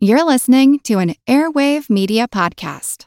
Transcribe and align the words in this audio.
You're 0.00 0.22
listening 0.22 0.78
to 0.84 1.00
an 1.00 1.16
Airwave 1.26 1.90
Media 1.90 2.28
Podcast. 2.28 3.06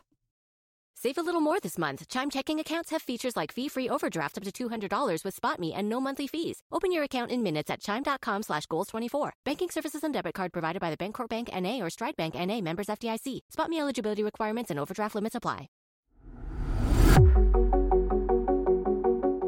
Save 0.94 1.18
a 1.18 1.22
little 1.22 1.40
more 1.40 1.58
this 1.62 1.78
month. 1.78 2.06
Chime 2.10 2.30
checking 2.30 2.60
accounts 2.60 2.90
have 2.90 3.02
features 3.02 3.38
like 3.38 3.54
fee-free 3.54 3.88
overdraft 3.88 4.38
up 4.38 4.44
to 4.44 4.52
$200 4.52 5.24
with 5.24 5.40
SpotMe 5.40 5.72
and 5.74 5.88
no 5.88 6.02
monthly 6.02 6.28
fees. 6.28 6.64
Open 6.70 6.92
your 6.92 7.04
account 7.04 7.32
in 7.32 7.42
minutes 7.42 7.70
at 7.70 7.80
chime.com 7.80 8.44
slash 8.44 8.68
goals24. 8.68 9.32
Banking 9.46 9.70
services 9.70 10.04
and 10.04 10.14
debit 10.14 10.34
card 10.34 10.52
provided 10.52 10.82
by 10.82 10.94
the 10.94 10.98
Bancorp 10.98 11.30
Bank 11.30 11.48
N.A. 11.54 11.82
or 11.82 11.90
Stride 11.90 12.18
Bank 12.18 12.36
N.A. 12.36 12.60
members 12.60 12.88
FDIC. 12.88 13.40
SpotMe 13.56 13.80
eligibility 13.80 14.22
requirements 14.22 14.70
and 14.70 14.78
overdraft 14.78 15.16
limits 15.16 15.36
apply. 15.36 15.70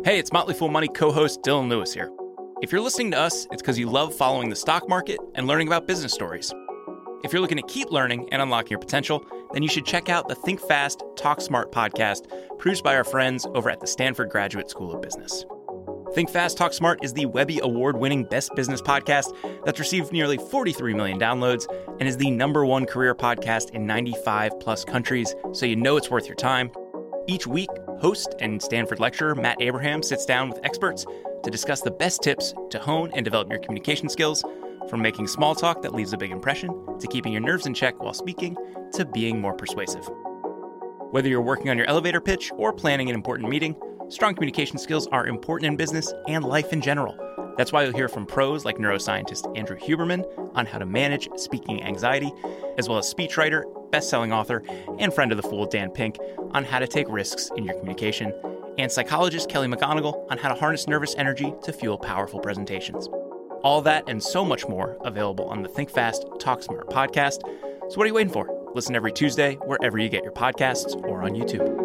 Hey, 0.05 0.17
it's 0.17 0.31
Motley 0.31 0.53
Fool 0.53 0.69
Money 0.69 0.87
co-host 0.87 1.41
Dylan 1.41 1.67
Lewis 1.67 1.93
here. 1.93 2.09
If 2.61 2.71
you're 2.71 2.79
listening 2.79 3.11
to 3.11 3.19
us, 3.19 3.47
it's 3.51 3.61
because 3.61 3.77
you 3.77 3.89
love 3.89 4.15
following 4.15 4.49
the 4.49 4.55
stock 4.55 4.87
market 4.87 5.19
and 5.35 5.45
learning 5.45 5.67
about 5.67 5.87
business 5.87 6.13
stories. 6.13 6.53
If 7.23 7.31
you're 7.31 7.41
looking 7.41 7.57
to 7.57 7.63
keep 7.63 7.89
learning 7.89 8.27
and 8.33 8.41
unlock 8.41 8.69
your 8.69 8.79
potential, 8.79 9.25
then 9.53 9.63
you 9.63 9.69
should 9.69 9.85
check 9.85 10.09
out 10.09 10.27
the 10.27 10.35
Think 10.35 10.59
Fast, 10.59 11.03
Talk 11.15 11.39
Smart 11.39 11.71
podcast 11.71 12.27
produced 12.59 12.83
by 12.83 12.97
our 12.97 13.05
friends 13.05 13.47
over 13.55 13.69
at 13.69 13.79
the 13.79 13.87
Stanford 13.87 14.29
Graduate 14.29 14.69
School 14.69 14.93
of 14.93 15.01
Business. 15.01 15.45
Think 16.13 16.29
Fast, 16.29 16.57
Talk 16.57 16.73
Smart 16.73 17.01
is 17.01 17.13
the 17.13 17.25
Webby 17.25 17.59
award 17.63 17.97
winning 17.97 18.25
best 18.25 18.53
business 18.55 18.81
podcast 18.81 19.33
that's 19.63 19.79
received 19.79 20.11
nearly 20.11 20.37
43 20.37 20.93
million 20.93 21.17
downloads 21.17 21.65
and 21.99 22.09
is 22.09 22.17
the 22.17 22.29
number 22.29 22.65
one 22.65 22.85
career 22.85 23.15
podcast 23.15 23.69
in 23.69 23.87
95 23.87 24.59
plus 24.59 24.83
countries, 24.83 25.33
so 25.53 25.65
you 25.65 25.77
know 25.77 25.95
it's 25.95 26.11
worth 26.11 26.27
your 26.27 26.35
time. 26.35 26.71
Each 27.25 27.47
week, 27.47 27.69
host 27.99 28.35
and 28.39 28.61
Stanford 28.61 28.99
lecturer 28.99 29.33
Matt 29.33 29.61
Abrahams 29.61 30.09
sits 30.09 30.25
down 30.25 30.49
with 30.49 30.59
experts 30.65 31.05
to 31.43 31.49
discuss 31.49 31.81
the 31.81 31.91
best 31.91 32.21
tips 32.21 32.53
to 32.69 32.79
hone 32.79 33.11
and 33.13 33.23
develop 33.23 33.49
your 33.49 33.59
communication 33.59 34.09
skills 34.09 34.43
from 34.89 35.01
making 35.01 35.27
small 35.27 35.55
talk 35.55 35.81
that 35.81 35.93
leaves 35.93 36.13
a 36.13 36.17
big 36.17 36.31
impression, 36.31 36.71
to 36.99 37.07
keeping 37.07 37.31
your 37.31 37.41
nerves 37.41 37.65
in 37.65 37.73
check 37.73 38.01
while 38.01 38.13
speaking, 38.13 38.55
to 38.93 39.05
being 39.05 39.39
more 39.39 39.53
persuasive. 39.53 40.07
Whether 41.11 41.29
you're 41.29 41.41
working 41.41 41.69
on 41.69 41.77
your 41.77 41.87
elevator 41.87 42.21
pitch 42.21 42.51
or 42.57 42.73
planning 42.73 43.09
an 43.09 43.15
important 43.15 43.49
meeting, 43.49 43.75
strong 44.09 44.33
communication 44.33 44.77
skills 44.77 45.07
are 45.07 45.27
important 45.27 45.67
in 45.67 45.77
business 45.77 46.13
and 46.27 46.43
life 46.43 46.73
in 46.73 46.81
general. 46.81 47.15
That's 47.57 47.71
why 47.71 47.83
you'll 47.83 47.93
hear 47.93 48.09
from 48.09 48.25
pros 48.25 48.65
like 48.65 48.77
neuroscientist 48.77 49.55
Andrew 49.55 49.77
Huberman 49.77 50.25
on 50.55 50.65
how 50.65 50.79
to 50.79 50.85
manage 50.85 51.29
speaking 51.35 51.83
anxiety, 51.83 52.31
as 52.77 52.89
well 52.89 52.97
as 52.97 53.13
speechwriter, 53.13 53.63
best-selling 53.91 54.33
author, 54.33 54.63
and 54.97 55.13
friend 55.13 55.31
of 55.31 55.37
the 55.37 55.47
fool 55.47 55.67
Dan 55.67 55.91
Pink 55.91 56.17
on 56.51 56.63
how 56.63 56.79
to 56.79 56.87
take 56.87 57.07
risks 57.09 57.51
in 57.55 57.63
your 57.63 57.77
communication, 57.77 58.33
and 58.79 58.91
psychologist 58.91 59.49
Kelly 59.49 59.67
McGonigal 59.67 60.29
on 60.31 60.39
how 60.39 60.49
to 60.49 60.55
harness 60.55 60.87
nervous 60.87 61.13
energy 61.15 61.53
to 61.63 61.71
fuel 61.71 61.99
powerful 61.99 62.39
presentations. 62.39 63.07
All 63.63 63.81
that 63.83 64.03
and 64.07 64.21
so 64.21 64.43
much 64.43 64.67
more 64.67 64.97
available 65.05 65.45
on 65.45 65.63
the 65.63 65.69
Think 65.69 65.89
Fast, 65.89 66.25
Talk 66.39 66.61
Smart 66.61 66.89
podcast. 66.89 67.41
So, 67.89 67.97
what 67.97 68.03
are 68.03 68.07
you 68.07 68.13
waiting 68.13 68.33
for? 68.33 68.71
Listen 68.75 68.95
every 68.95 69.13
Tuesday 69.13 69.55
wherever 69.55 69.97
you 69.97 70.09
get 70.09 70.23
your 70.23 70.33
podcasts 70.33 70.95
or 71.03 71.23
on 71.23 71.31
YouTube. 71.31 71.79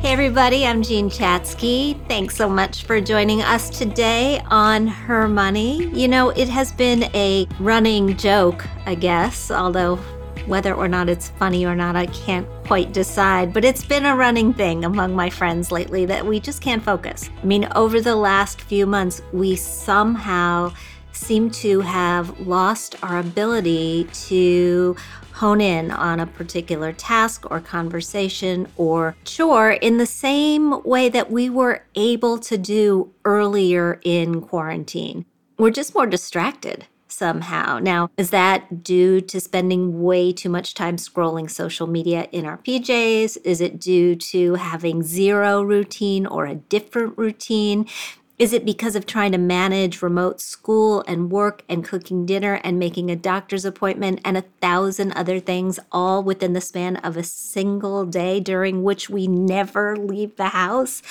Hey, 0.00 0.14
everybody, 0.14 0.64
I'm 0.66 0.82
Jean 0.82 1.10
Chatsky. 1.10 2.00
Thanks 2.08 2.34
so 2.34 2.48
much 2.48 2.84
for 2.84 3.00
joining 3.00 3.42
us 3.42 3.68
today 3.68 4.40
on 4.46 4.86
Her 4.86 5.28
Money. 5.28 5.86
You 5.88 6.08
know, 6.08 6.30
it 6.30 6.48
has 6.48 6.72
been 6.72 7.04
a 7.14 7.46
running 7.58 8.16
joke, 8.16 8.66
I 8.86 8.94
guess, 8.94 9.50
although 9.50 9.98
whether 10.46 10.74
or 10.74 10.88
not 10.88 11.08
it's 11.08 11.28
funny 11.30 11.64
or 11.66 11.74
not, 11.74 11.96
I 11.96 12.06
can't 12.06 12.46
quite 12.66 12.92
decide, 12.92 13.52
but 13.52 13.64
it's 13.64 13.84
been 13.84 14.06
a 14.06 14.16
running 14.16 14.52
thing 14.52 14.84
among 14.84 15.14
my 15.14 15.30
friends 15.30 15.70
lately 15.70 16.06
that 16.06 16.24
we 16.24 16.40
just 16.40 16.60
can't 16.60 16.82
focus. 16.82 17.30
I 17.42 17.46
mean, 17.46 17.68
over 17.74 18.00
the 18.00 18.16
last 18.16 18.60
few 18.60 18.86
months, 18.86 19.22
we 19.32 19.56
somehow 19.56 20.72
seem 21.12 21.50
to 21.50 21.80
have 21.80 22.38
lost 22.40 22.96
our 23.02 23.18
ability 23.18 24.04
to 24.12 24.96
hone 25.32 25.60
in 25.60 25.90
on 25.90 26.20
a 26.20 26.26
particular 26.26 26.92
task 26.92 27.50
or 27.50 27.60
conversation 27.60 28.68
or 28.76 29.16
chore 29.24 29.70
in 29.70 29.96
the 29.96 30.06
same 30.06 30.82
way 30.82 31.08
that 31.08 31.30
we 31.30 31.48
were 31.48 31.84
able 31.94 32.38
to 32.38 32.58
do 32.58 33.12
earlier 33.24 34.00
in 34.04 34.40
quarantine. 34.40 35.24
We're 35.58 35.70
just 35.70 35.94
more 35.94 36.06
distracted 36.06 36.86
somehow. 37.20 37.78
Now, 37.78 38.10
is 38.16 38.30
that 38.30 38.82
due 38.82 39.20
to 39.20 39.40
spending 39.40 40.02
way 40.02 40.32
too 40.32 40.48
much 40.48 40.72
time 40.72 40.96
scrolling 40.96 41.50
social 41.50 41.86
media 41.86 42.28
in 42.32 42.46
our 42.46 42.56
PJs? 42.56 43.36
Is 43.44 43.60
it 43.60 43.78
due 43.78 44.16
to 44.32 44.54
having 44.54 45.02
zero 45.02 45.62
routine 45.62 46.24
or 46.24 46.46
a 46.46 46.54
different 46.54 47.18
routine? 47.18 47.86
Is 48.38 48.54
it 48.54 48.64
because 48.64 48.96
of 48.96 49.04
trying 49.04 49.32
to 49.32 49.38
manage 49.38 50.00
remote 50.00 50.40
school 50.40 51.04
and 51.06 51.30
work 51.30 51.62
and 51.68 51.84
cooking 51.84 52.24
dinner 52.24 52.54
and 52.64 52.78
making 52.78 53.10
a 53.10 53.16
doctor's 53.16 53.66
appointment 53.66 54.22
and 54.24 54.38
a 54.38 54.46
thousand 54.62 55.12
other 55.12 55.38
things 55.40 55.78
all 55.92 56.22
within 56.22 56.54
the 56.54 56.62
span 56.62 56.96
of 56.96 57.18
a 57.18 57.22
single 57.22 58.06
day 58.06 58.40
during 58.40 58.82
which 58.82 59.10
we 59.10 59.26
never 59.26 59.94
leave 59.94 60.36
the 60.36 60.48
house? 60.48 61.02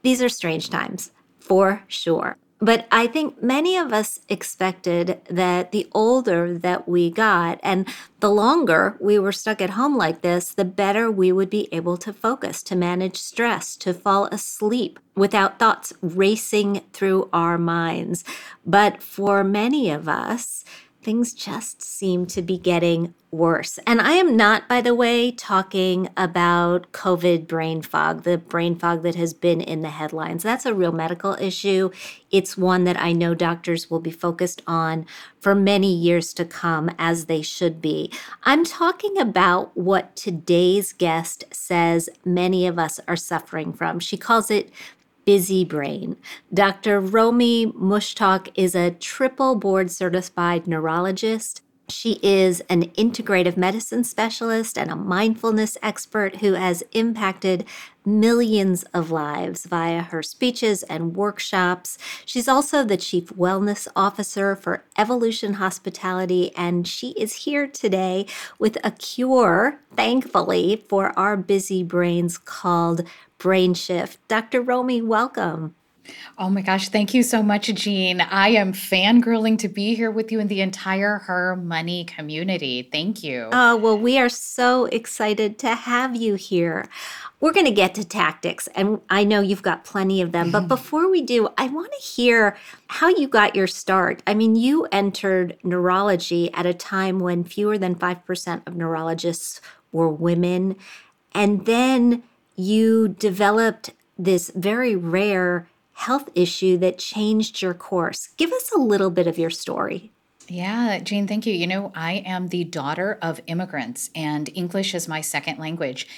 These 0.00 0.22
are 0.22 0.30
strange 0.30 0.70
times, 0.70 1.10
for 1.38 1.82
sure. 1.86 2.38
But 2.62 2.86
I 2.92 3.06
think 3.06 3.42
many 3.42 3.76
of 3.78 3.90
us 3.90 4.20
expected 4.28 5.20
that 5.30 5.72
the 5.72 5.88
older 5.92 6.58
that 6.58 6.86
we 6.86 7.10
got 7.10 7.58
and 7.62 7.88
the 8.20 8.30
longer 8.30 8.98
we 9.00 9.18
were 9.18 9.32
stuck 9.32 9.62
at 9.62 9.70
home 9.70 9.96
like 9.96 10.20
this, 10.20 10.50
the 10.50 10.66
better 10.66 11.10
we 11.10 11.32
would 11.32 11.48
be 11.48 11.72
able 11.72 11.96
to 11.96 12.12
focus, 12.12 12.62
to 12.64 12.76
manage 12.76 13.16
stress, 13.16 13.76
to 13.76 13.94
fall 13.94 14.26
asleep 14.26 15.00
without 15.16 15.58
thoughts 15.58 15.94
racing 16.02 16.82
through 16.92 17.30
our 17.32 17.56
minds. 17.56 18.24
But 18.66 19.02
for 19.02 19.42
many 19.42 19.90
of 19.90 20.06
us, 20.06 20.62
things 21.02 21.32
just 21.32 21.82
seem 21.82 22.26
to 22.26 22.42
be 22.42 22.58
getting 22.58 23.14
worse. 23.30 23.78
And 23.86 24.00
I 24.00 24.12
am 24.12 24.36
not, 24.36 24.68
by 24.68 24.80
the 24.80 24.94
way, 24.94 25.30
talking 25.30 26.08
about 26.16 26.92
COVID 26.92 27.46
brain 27.46 27.80
fog, 27.80 28.24
the 28.24 28.36
brain 28.36 28.76
fog 28.76 29.02
that 29.04 29.14
has 29.14 29.32
been 29.32 29.60
in 29.60 29.82
the 29.82 29.90
headlines. 29.90 30.42
That's 30.42 30.66
a 30.66 30.74
real 30.74 30.92
medical 30.92 31.34
issue. 31.34 31.90
It's 32.30 32.58
one 32.58 32.84
that 32.84 33.00
I 33.00 33.12
know 33.12 33.34
doctors 33.34 33.90
will 33.90 34.00
be 34.00 34.10
focused 34.10 34.62
on 34.66 35.06
for 35.40 35.54
many 35.54 35.94
years 35.94 36.34
to 36.34 36.44
come, 36.44 36.90
as 36.98 37.26
they 37.26 37.40
should 37.40 37.80
be. 37.80 38.12
I'm 38.42 38.64
talking 38.64 39.18
about 39.18 39.76
what 39.76 40.16
today's 40.16 40.92
guest 40.92 41.44
says 41.52 42.10
many 42.24 42.66
of 42.66 42.78
us 42.78 43.00
are 43.08 43.16
suffering 43.16 43.72
from. 43.72 44.00
She 44.00 44.16
calls 44.16 44.50
it 44.50 44.70
busy 45.24 45.64
brain. 45.64 46.16
Dr. 46.52 47.00
Romi 47.00 47.66
Mushtaq 47.66 48.50
is 48.54 48.74
a 48.74 48.90
triple 48.92 49.54
board 49.56 49.90
certified 49.90 50.66
neurologist. 50.66 51.62
She 51.90 52.20
is 52.22 52.60
an 52.68 52.84
integrative 52.90 53.56
medicine 53.56 54.04
specialist 54.04 54.78
and 54.78 54.90
a 54.90 54.96
mindfulness 54.96 55.76
expert 55.82 56.36
who 56.36 56.54
has 56.54 56.82
impacted 56.92 57.64
millions 58.04 58.84
of 58.94 59.10
lives 59.10 59.66
via 59.66 60.02
her 60.02 60.22
speeches 60.22 60.82
and 60.84 61.16
workshops. 61.16 61.98
She's 62.24 62.48
also 62.48 62.84
the 62.84 62.96
Chief 62.96 63.26
Wellness 63.30 63.88
Officer 63.94 64.56
for 64.56 64.84
Evolution 64.96 65.54
Hospitality, 65.54 66.52
and 66.56 66.86
she 66.86 67.10
is 67.10 67.44
here 67.44 67.66
today 67.66 68.26
with 68.58 68.78
a 68.84 68.92
cure, 68.92 69.80
thankfully, 69.94 70.84
for 70.88 71.18
our 71.18 71.36
busy 71.36 71.82
brains 71.82 72.38
called 72.38 73.06
Brain 73.38 73.74
Shift. 73.74 74.18
Dr. 74.28 74.62
Romi, 74.62 75.02
welcome. 75.02 75.74
Oh 76.38 76.48
my 76.48 76.62
gosh, 76.62 76.88
thank 76.88 77.14
you 77.14 77.22
so 77.22 77.42
much, 77.42 77.66
Jean. 77.74 78.20
I 78.20 78.48
am 78.48 78.72
fangirling 78.72 79.58
to 79.58 79.68
be 79.68 79.94
here 79.94 80.10
with 80.10 80.32
you 80.32 80.40
and 80.40 80.48
the 80.48 80.60
entire 80.60 81.18
Her 81.18 81.56
Money 81.56 82.04
community. 82.04 82.88
Thank 82.90 83.22
you. 83.22 83.48
Oh, 83.52 83.76
well, 83.76 83.98
we 83.98 84.18
are 84.18 84.28
so 84.28 84.86
excited 84.86 85.58
to 85.60 85.74
have 85.74 86.16
you 86.16 86.34
here. 86.34 86.88
We're 87.40 87.52
going 87.52 87.66
to 87.66 87.72
get 87.72 87.94
to 87.94 88.04
tactics, 88.04 88.68
and 88.74 89.00
I 89.08 89.24
know 89.24 89.40
you've 89.40 89.62
got 89.62 89.84
plenty 89.84 90.20
of 90.20 90.32
them. 90.32 90.50
But 90.50 90.60
mm-hmm. 90.60 90.68
before 90.68 91.10
we 91.10 91.22
do, 91.22 91.48
I 91.56 91.68
want 91.68 91.90
to 91.92 92.06
hear 92.06 92.56
how 92.88 93.08
you 93.08 93.28
got 93.28 93.56
your 93.56 93.66
start. 93.66 94.22
I 94.26 94.34
mean, 94.34 94.56
you 94.56 94.86
entered 94.92 95.56
neurology 95.62 96.52
at 96.52 96.66
a 96.66 96.74
time 96.74 97.18
when 97.18 97.44
fewer 97.44 97.78
than 97.78 97.94
5% 97.94 98.66
of 98.66 98.76
neurologists 98.76 99.62
were 99.90 100.10
women. 100.10 100.76
And 101.34 101.64
then 101.64 102.24
you 102.56 103.08
developed 103.08 103.90
this 104.18 104.50
very 104.54 104.94
rare 104.94 105.66
health 106.00 106.30
issue 106.34 106.78
that 106.78 106.98
changed 106.98 107.60
your 107.60 107.74
course. 107.74 108.30
Give 108.38 108.52
us 108.52 108.72
a 108.72 108.78
little 108.78 109.10
bit 109.10 109.26
of 109.26 109.38
your 109.38 109.50
story. 109.50 110.10
Yeah, 110.48 110.98
Jane, 110.98 111.28
thank 111.28 111.46
you. 111.46 111.52
You 111.52 111.66
know, 111.66 111.92
I 111.94 112.24
am 112.26 112.48
the 112.48 112.64
daughter 112.64 113.18
of 113.22 113.40
immigrants, 113.46 114.10
and 114.14 114.48
English 114.54 114.94
is 114.94 115.06
my 115.06 115.20
second 115.20 115.58
language. 115.58 116.08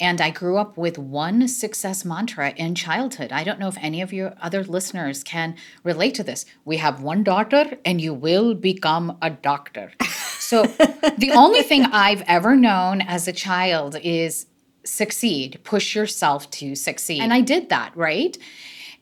And 0.00 0.20
I 0.20 0.30
grew 0.30 0.56
up 0.56 0.78
with 0.78 0.96
one 0.96 1.46
success 1.48 2.04
mantra 2.04 2.50
in 2.56 2.74
childhood. 2.74 3.32
I 3.32 3.44
don't 3.44 3.58
know 3.58 3.68
if 3.68 3.76
any 3.78 4.00
of 4.00 4.12
your 4.12 4.32
other 4.40 4.64
listeners 4.64 5.22
can 5.22 5.56
relate 5.84 6.14
to 6.14 6.22
this. 6.22 6.46
We 6.64 6.76
have 6.78 7.02
one 7.02 7.22
daughter, 7.24 7.76
and 7.84 8.00
you 8.00 8.14
will 8.14 8.54
become 8.54 9.18
a 9.20 9.28
doctor. 9.28 9.92
So, 10.38 10.62
the 11.18 11.32
only 11.34 11.62
thing 11.62 11.84
I've 11.86 12.22
ever 12.28 12.56
known 12.56 13.00
as 13.02 13.26
a 13.26 13.32
child 13.32 13.96
is 14.02 14.46
succeed, 14.84 15.60
push 15.64 15.94
yourself 15.94 16.48
to 16.52 16.74
succeed. 16.74 17.20
And 17.20 17.32
I 17.32 17.40
did 17.40 17.68
that, 17.68 17.94
right? 17.96 18.38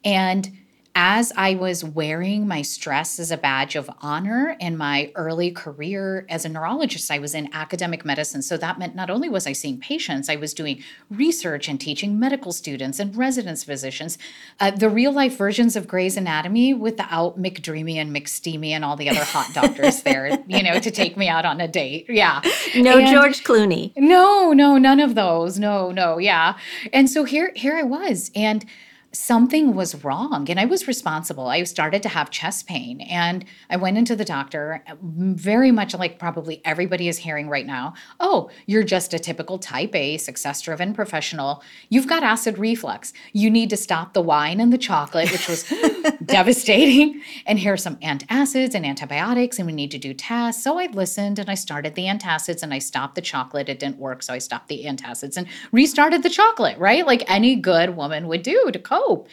And 0.05 0.51
as 0.95 1.33
I 1.37 1.55
was 1.55 1.85
wearing 1.85 2.49
my 2.49 2.63
stress 2.63 3.21
as 3.21 3.31
a 3.31 3.37
badge 3.37 3.77
of 3.77 3.89
honor 4.03 4.57
in 4.59 4.77
my 4.77 5.13
early 5.15 5.53
career 5.53 6.27
as 6.29 6.45
a 6.45 6.49
neurologist, 6.49 7.11
I 7.13 7.21
was 7.21 7.33
in 7.33 7.49
academic 7.55 8.05
medicine. 8.05 8.43
So 8.43 8.57
that 8.57 8.77
meant 8.77 8.97
not 8.97 9.09
only 9.09 9.29
was 9.29 9.47
I 9.47 9.53
seeing 9.53 9.79
patients, 9.79 10.29
I 10.29 10.35
was 10.35 10.53
doing 10.53 10.83
research 11.09 11.69
and 11.69 11.81
teaching 11.81 12.19
medical 12.19 12.51
students 12.51 12.99
and 12.99 13.17
residence 13.17 13.63
physicians. 13.63 14.19
Uh, 14.59 14.73
the 14.73 14.91
real 14.91 15.13
life 15.13 15.37
versions 15.37 15.77
of 15.77 15.87
Grey's 15.87 16.17
Anatomy 16.17 16.75
without 16.75 17.39
McDreamy 17.39 17.95
and 17.95 18.15
McSteamy 18.15 18.71
and 18.71 18.85
all 18.85 18.97
the 18.97 19.09
other 19.09 19.25
hot 19.25 19.49
doctors 19.55 20.03
there, 20.03 20.43
you 20.49 20.63
know, 20.63 20.81
to 20.81 20.91
take 20.91 21.17
me 21.17 21.29
out 21.29 21.45
on 21.45 21.61
a 21.61 21.69
date. 21.69 22.07
Yeah. 22.09 22.41
No 22.75 22.99
and 22.99 23.07
George 23.07 23.45
Clooney. 23.45 23.93
No, 23.97 24.53
no, 24.53 24.77
none 24.77 24.99
of 24.99 25.15
those. 25.15 25.59
No, 25.59 25.93
no, 25.93 26.19
yeah. 26.19 26.59
And 26.93 27.09
so 27.09 27.23
here, 27.23 27.53
here 27.55 27.77
I 27.77 27.85
was. 27.85 28.33
And 28.35 28.67
something 29.13 29.75
was 29.75 30.05
wrong 30.05 30.49
and 30.49 30.61
I 30.61 30.67
was 30.67 30.87
responsible. 30.87 31.49
I 31.49 31.65
started 31.65 32.03
to 32.05 32.09
have 32.09 32.31
chest 32.31 32.69
pain 32.69 33.01
and 33.01 33.45
I 33.69 33.77
went 33.77 33.99
into 33.99 34.15
the 34.15 34.25
doctor, 34.25 34.85
very 35.03 35.73
much 35.73 35.95
like 35.95 36.19
probably 36.19 36.63
everybody 36.65 37.09
is 37.09 37.19
hearing 37.19 37.49
right 37.49 37.67
now. 37.67 37.95
Oh, 38.21 38.51
you're 38.67 38.85
just 38.85 39.13
a 39.13 39.19
typical 39.19 39.59
type 39.59 39.95
A, 39.97 40.17
success 40.17 40.61
driven 40.61 40.95
professional. 40.95 41.63
You've 41.89 42.07
got 42.07 42.23
acid 42.23 42.57
reflux. 42.59 43.13
You 43.33 43.51
need 43.51 43.71
to 43.71 43.77
stop 43.77 44.13
the 44.13 44.23
wine 44.23 44.61
and 44.61 44.73
the 44.73 44.79
chocolate, 44.79 45.33
which 45.33 45.49
was 45.49 45.65
devastating. 46.25 47.21
And 47.47 47.59
here 47.59 47.73
are 47.73 47.77
some 47.77 47.97
antacids 47.97 48.75
and 48.75 48.87
antibiotics, 48.87 49.59
and 49.59 49.67
we 49.67 49.73
need 49.73 49.91
to 49.91 49.99
do 49.99 50.15
tests. 50.15 50.63
So 50.63 50.79
I 50.79 50.87
listened 50.87 51.41
and 51.41 51.51
I 51.51 51.55
started 51.55 51.97
the 51.97 52.05
antacids 52.05 52.63
and 52.63 52.73
I 52.73 52.79
stopped 52.79 53.17
the 53.17 53.23
chocolate. 53.23 53.69
It 53.69 53.81
didn't 53.81 53.99
work. 53.99 54.23
So 54.23 54.33
I 54.33 54.39
stopped 54.39 54.69
the 54.69 54.85
antacids 54.85 55.37
and 55.37 55.49
restarted 55.73 56.23
the 56.23 56.31
chocolate, 56.31 56.79
right? 56.79 57.05
Like 57.05 57.29
any 57.29 57.57
good 57.57 57.97
woman 57.97 58.29
would 58.29 58.45
do 58.45 58.71
to 58.71 58.79
cope 58.79 59.00
hope. 59.01 59.29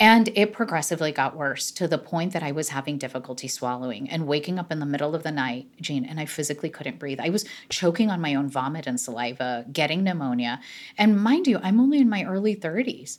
And 0.00 0.30
it 0.34 0.54
progressively 0.54 1.12
got 1.12 1.36
worse 1.36 1.70
to 1.72 1.86
the 1.86 1.98
point 1.98 2.32
that 2.32 2.42
I 2.42 2.52
was 2.52 2.70
having 2.70 2.96
difficulty 2.96 3.48
swallowing 3.48 4.08
and 4.08 4.26
waking 4.26 4.58
up 4.58 4.72
in 4.72 4.80
the 4.80 4.86
middle 4.86 5.14
of 5.14 5.22
the 5.22 5.30
night, 5.30 5.66
Jean, 5.78 6.06
and 6.06 6.18
I 6.18 6.24
physically 6.24 6.70
couldn't 6.70 6.98
breathe. 6.98 7.20
I 7.20 7.28
was 7.28 7.44
choking 7.68 8.10
on 8.10 8.18
my 8.18 8.34
own 8.34 8.48
vomit 8.48 8.86
and 8.86 8.98
saliva, 8.98 9.66
getting 9.70 10.02
pneumonia. 10.02 10.58
And 10.96 11.22
mind 11.22 11.46
you, 11.46 11.60
I'm 11.62 11.78
only 11.78 11.98
in 11.98 12.08
my 12.08 12.24
early 12.24 12.56
30s. 12.56 13.18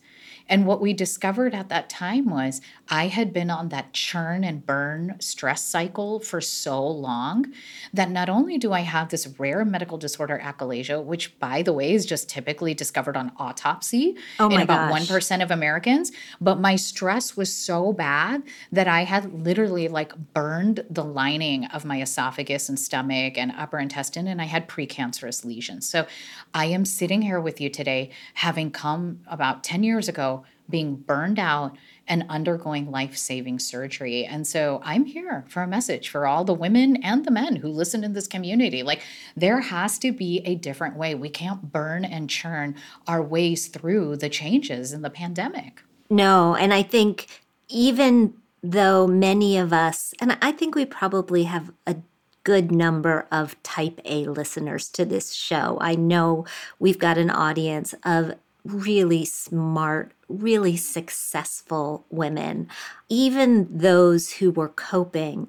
And 0.49 0.65
what 0.65 0.81
we 0.81 0.93
discovered 0.93 1.53
at 1.53 1.69
that 1.69 1.89
time 1.89 2.29
was 2.29 2.61
I 2.89 3.07
had 3.07 3.31
been 3.31 3.49
on 3.49 3.69
that 3.69 3.93
churn 3.93 4.43
and 4.43 4.65
burn 4.65 5.15
stress 5.19 5.63
cycle 5.63 6.19
for 6.19 6.41
so 6.41 6.85
long 6.85 7.53
that 7.93 8.09
not 8.09 8.27
only 8.27 8.57
do 8.57 8.73
I 8.73 8.81
have 8.81 9.09
this 9.09 9.27
rare 9.37 9.63
medical 9.63 9.97
disorder 9.97 10.41
achalasia, 10.43 11.01
which 11.03 11.39
by 11.39 11.61
the 11.61 11.71
way 11.71 11.93
is 11.93 12.05
just 12.05 12.27
typically 12.27 12.73
discovered 12.73 13.15
on 13.15 13.31
autopsy 13.37 14.17
oh 14.39 14.49
in 14.49 14.61
about 14.61 14.89
gosh. 14.89 15.07
1% 15.07 15.43
of 15.43 15.51
Americans, 15.51 16.11
but 16.41 16.59
my 16.59 16.70
stress 16.75 17.37
was 17.37 17.53
so 17.53 17.93
bad 17.93 18.43
that 18.71 18.87
I 18.87 19.03
had 19.03 19.33
literally 19.33 19.87
like 19.87 20.13
burned 20.33 20.85
the 20.89 21.03
lining 21.03 21.65
of 21.65 21.85
my 21.85 22.01
esophagus 22.01 22.69
and 22.69 22.79
stomach 22.79 23.37
and 23.37 23.51
upper 23.57 23.79
intestine 23.79 24.27
and 24.27 24.41
I 24.41 24.45
had 24.45 24.67
precancerous 24.67 25.45
lesions. 25.45 25.87
So 25.87 26.05
I 26.53 26.65
am 26.65 26.85
sitting 26.85 27.21
here 27.21 27.39
with 27.39 27.61
you 27.61 27.69
today 27.69 28.11
having 28.35 28.71
come 28.71 29.21
about 29.27 29.63
10 29.63 29.83
years 29.83 30.07
ago 30.07 30.43
being 30.69 30.95
burned 30.95 31.37
out 31.37 31.77
and 32.07 32.25
undergoing 32.29 32.89
life 32.89 33.15
saving 33.15 33.59
surgery. 33.59 34.25
And 34.25 34.47
so 34.47 34.81
I'm 34.83 35.05
here 35.05 35.45
for 35.47 35.61
a 35.61 35.67
message 35.67 36.09
for 36.09 36.25
all 36.25 36.43
the 36.43 36.53
women 36.53 36.97
and 37.03 37.23
the 37.23 37.31
men 37.31 37.57
who 37.57 37.67
listen 37.67 38.03
in 38.03 38.13
this 38.13 38.27
community. 38.27 38.81
Like, 38.81 39.01
there 39.35 39.61
has 39.61 39.99
to 39.99 40.11
be 40.11 40.41
a 40.43 40.55
different 40.55 40.95
way. 40.95 41.13
We 41.13 41.29
can't 41.29 41.71
burn 41.71 42.03
and 42.03 42.29
churn 42.29 42.75
our 43.07 43.21
ways 43.21 43.67
through 43.67 44.17
the 44.17 44.29
changes 44.29 44.93
in 44.93 45.03
the 45.03 45.09
pandemic. 45.09 45.83
No. 46.11 46.55
And 46.55 46.73
I 46.73 46.83
think 46.83 47.27
even 47.69 48.35
though 48.61 49.07
many 49.07 49.57
of 49.57 49.73
us, 49.73 50.13
and 50.19 50.37
I 50.41 50.51
think 50.51 50.75
we 50.75 50.85
probably 50.85 51.45
have 51.45 51.71
a 51.87 51.95
good 52.43 52.71
number 52.71 53.27
of 53.31 53.61
type 53.63 53.99
A 54.05 54.25
listeners 54.25 54.89
to 54.89 55.05
this 55.05 55.33
show. 55.33 55.77
I 55.79 55.95
know 55.95 56.45
we've 56.79 56.99
got 56.99 57.17
an 57.17 57.29
audience 57.29 57.93
of 58.03 58.33
really 58.65 59.25
smart, 59.25 60.11
really 60.27 60.75
successful 60.77 62.05
women, 62.09 62.67
even 63.09 63.67
those 63.69 64.33
who 64.33 64.51
were 64.51 64.69
coping 64.69 65.47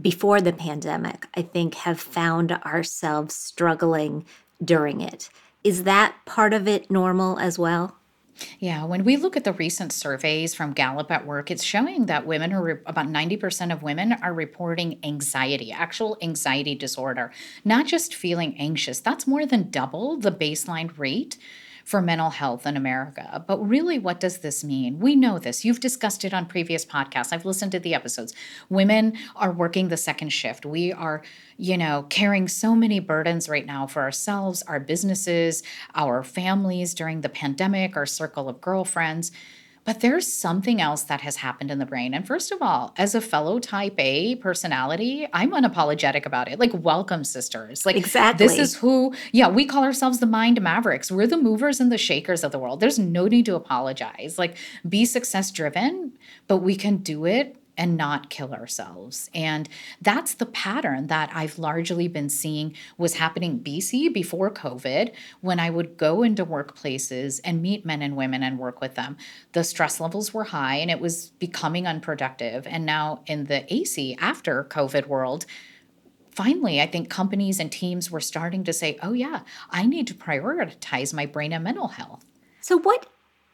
before 0.00 0.40
the 0.40 0.52
pandemic, 0.52 1.26
I 1.34 1.42
think 1.42 1.74
have 1.74 2.00
found 2.00 2.52
ourselves 2.52 3.34
struggling 3.34 4.24
during 4.64 5.00
it. 5.00 5.28
Is 5.62 5.84
that 5.84 6.14
part 6.24 6.54
of 6.54 6.66
it 6.66 6.90
normal 6.90 7.38
as 7.38 7.58
well? 7.58 7.96
Yeah, 8.58 8.84
when 8.84 9.04
we 9.04 9.16
look 9.16 9.36
at 9.36 9.44
the 9.44 9.52
recent 9.52 9.92
surveys 9.92 10.54
from 10.54 10.72
Gallup 10.72 11.10
at 11.10 11.26
Work, 11.26 11.50
it's 11.50 11.62
showing 11.62 12.06
that 12.06 12.26
women 12.26 12.52
are 12.52 12.62
re- 12.62 12.80
about 12.86 13.06
90% 13.06 13.72
of 13.72 13.82
women 13.82 14.12
are 14.12 14.32
reporting 14.32 14.98
anxiety, 15.04 15.70
actual 15.70 16.16
anxiety 16.22 16.74
disorder, 16.74 17.30
not 17.64 17.86
just 17.86 18.14
feeling 18.14 18.56
anxious. 18.58 19.00
That's 19.00 19.26
more 19.26 19.46
than 19.46 19.70
double 19.70 20.16
the 20.16 20.32
baseline 20.32 20.96
rate 20.98 21.36
for 21.84 22.00
mental 22.00 22.30
health 22.30 22.66
in 22.66 22.76
America. 22.76 23.44
But 23.46 23.58
really, 23.66 23.98
what 23.98 24.20
does 24.20 24.38
this 24.38 24.62
mean? 24.62 24.98
We 24.98 25.16
know 25.16 25.38
this. 25.38 25.64
You've 25.64 25.80
discussed 25.80 26.24
it 26.24 26.34
on 26.34 26.46
previous 26.46 26.84
podcasts. 26.84 27.32
I've 27.32 27.44
listened 27.44 27.72
to 27.72 27.80
the 27.80 27.94
episodes. 27.94 28.34
Women 28.68 29.16
are 29.36 29.52
working 29.52 29.88
the 29.88 29.96
second 29.96 30.30
shift. 30.30 30.64
We 30.64 30.92
are, 30.92 31.22
you 31.56 31.76
know, 31.76 32.06
carrying 32.08 32.48
so 32.48 32.74
many 32.74 33.00
burdens 33.00 33.48
right 33.48 33.66
now 33.66 33.86
for 33.86 34.02
ourselves, 34.02 34.62
our 34.62 34.80
businesses, 34.80 35.62
our 35.94 36.22
families 36.22 36.94
during 36.94 37.20
the 37.20 37.28
pandemic, 37.28 37.96
our 37.96 38.06
circle 38.06 38.48
of 38.48 38.60
girlfriends. 38.60 39.32
But 39.84 39.98
there's 39.98 40.26
something 40.32 40.80
else 40.80 41.02
that 41.02 41.22
has 41.22 41.36
happened 41.36 41.70
in 41.70 41.80
the 41.80 41.86
brain. 41.86 42.14
And 42.14 42.26
first 42.26 42.52
of 42.52 42.62
all, 42.62 42.94
as 42.96 43.14
a 43.14 43.20
fellow 43.20 43.58
type 43.58 43.94
A 43.98 44.36
personality, 44.36 45.26
I'm 45.32 45.50
unapologetic 45.50 46.24
about 46.24 46.50
it. 46.50 46.60
Like, 46.60 46.70
welcome, 46.72 47.24
sisters. 47.24 47.84
Like, 47.84 47.96
exactly. 47.96 48.46
This 48.46 48.58
is 48.58 48.76
who, 48.76 49.12
yeah, 49.32 49.48
we 49.48 49.64
call 49.64 49.82
ourselves 49.82 50.20
the 50.20 50.26
mind 50.26 50.60
mavericks. 50.60 51.10
We're 51.10 51.26
the 51.26 51.36
movers 51.36 51.80
and 51.80 51.90
the 51.90 51.98
shakers 51.98 52.44
of 52.44 52.52
the 52.52 52.58
world. 52.60 52.78
There's 52.78 52.98
no 52.98 53.26
need 53.26 53.46
to 53.46 53.56
apologize. 53.56 54.38
Like, 54.38 54.56
be 54.88 55.04
success 55.04 55.50
driven, 55.50 56.12
but 56.46 56.58
we 56.58 56.76
can 56.76 56.98
do 56.98 57.24
it 57.24 57.56
and 57.76 57.96
not 57.96 58.30
kill 58.30 58.52
ourselves. 58.52 59.30
And 59.34 59.68
that's 60.00 60.34
the 60.34 60.46
pattern 60.46 61.06
that 61.06 61.30
I've 61.34 61.58
largely 61.58 62.08
been 62.08 62.28
seeing 62.28 62.74
was 62.98 63.14
happening 63.14 63.60
BC 63.60 64.12
before 64.12 64.50
COVID 64.50 65.12
when 65.40 65.58
I 65.58 65.70
would 65.70 65.96
go 65.96 66.22
into 66.22 66.44
workplaces 66.44 67.40
and 67.44 67.62
meet 67.62 67.84
men 67.86 68.02
and 68.02 68.16
women 68.16 68.42
and 68.42 68.58
work 68.58 68.80
with 68.80 68.94
them. 68.94 69.16
The 69.52 69.64
stress 69.64 70.00
levels 70.00 70.34
were 70.34 70.44
high 70.44 70.76
and 70.76 70.90
it 70.90 71.00
was 71.00 71.30
becoming 71.30 71.86
unproductive. 71.86 72.66
And 72.66 72.84
now 72.84 73.22
in 73.26 73.44
the 73.44 73.72
AC 73.72 74.16
after 74.20 74.64
COVID 74.64 75.06
world, 75.06 75.46
finally, 76.30 76.80
I 76.80 76.86
think 76.86 77.08
companies 77.08 77.60
and 77.60 77.70
teams 77.70 78.10
were 78.10 78.20
starting 78.20 78.64
to 78.64 78.72
say, 78.72 78.98
oh, 79.02 79.12
yeah, 79.12 79.40
I 79.70 79.86
need 79.86 80.06
to 80.08 80.14
prioritize 80.14 81.14
my 81.14 81.26
brain 81.26 81.52
and 81.52 81.64
mental 81.64 81.88
health. 81.88 82.24
So, 82.60 82.78
what 82.78 83.06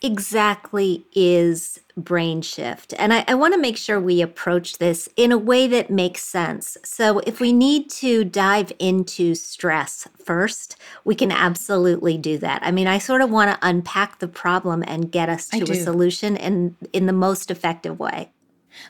exactly 0.02 1.06
is 1.14 1.80
brain 1.96 2.42
shift? 2.42 2.94
And 2.98 3.12
I, 3.12 3.24
I 3.26 3.34
want 3.34 3.54
to 3.54 3.60
make 3.60 3.76
sure 3.76 4.00
we 4.00 4.22
approach 4.22 4.78
this 4.78 5.08
in 5.16 5.32
a 5.32 5.38
way 5.38 5.66
that 5.66 5.90
makes 5.90 6.24
sense. 6.24 6.76
So, 6.84 7.18
if 7.20 7.40
we 7.40 7.52
need 7.52 7.90
to 7.90 8.24
dive 8.24 8.72
into 8.78 9.34
stress 9.34 10.08
first, 10.24 10.76
we 11.04 11.14
can 11.14 11.32
absolutely 11.32 12.16
do 12.18 12.38
that. 12.38 12.60
I 12.62 12.70
mean, 12.70 12.86
I 12.86 12.98
sort 12.98 13.22
of 13.22 13.30
want 13.30 13.50
to 13.50 13.66
unpack 13.66 14.18
the 14.18 14.28
problem 14.28 14.84
and 14.86 15.10
get 15.10 15.28
us 15.28 15.48
to 15.48 15.64
a 15.64 15.74
solution 15.76 16.36
in, 16.36 16.76
in 16.92 17.06
the 17.06 17.12
most 17.12 17.50
effective 17.50 17.98
way. 17.98 18.30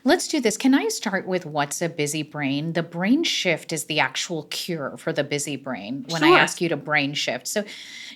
Let's 0.04 0.28
do 0.28 0.40
this. 0.40 0.56
Can 0.56 0.74
I 0.74 0.88
start 0.88 1.26
with 1.26 1.46
what's 1.46 1.82
a 1.82 1.88
busy 1.88 2.22
brain? 2.22 2.72
The 2.72 2.82
brain 2.82 3.24
shift 3.24 3.72
is 3.72 3.84
the 3.84 4.00
actual 4.00 4.44
cure 4.44 4.96
for 4.96 5.12
the 5.12 5.24
busy 5.24 5.56
brain 5.56 6.06
when 6.08 6.22
sure. 6.22 6.34
I 6.34 6.38
ask 6.38 6.60
you 6.60 6.68
to 6.68 6.76
brain 6.76 7.14
shift. 7.14 7.46
So, 7.46 7.64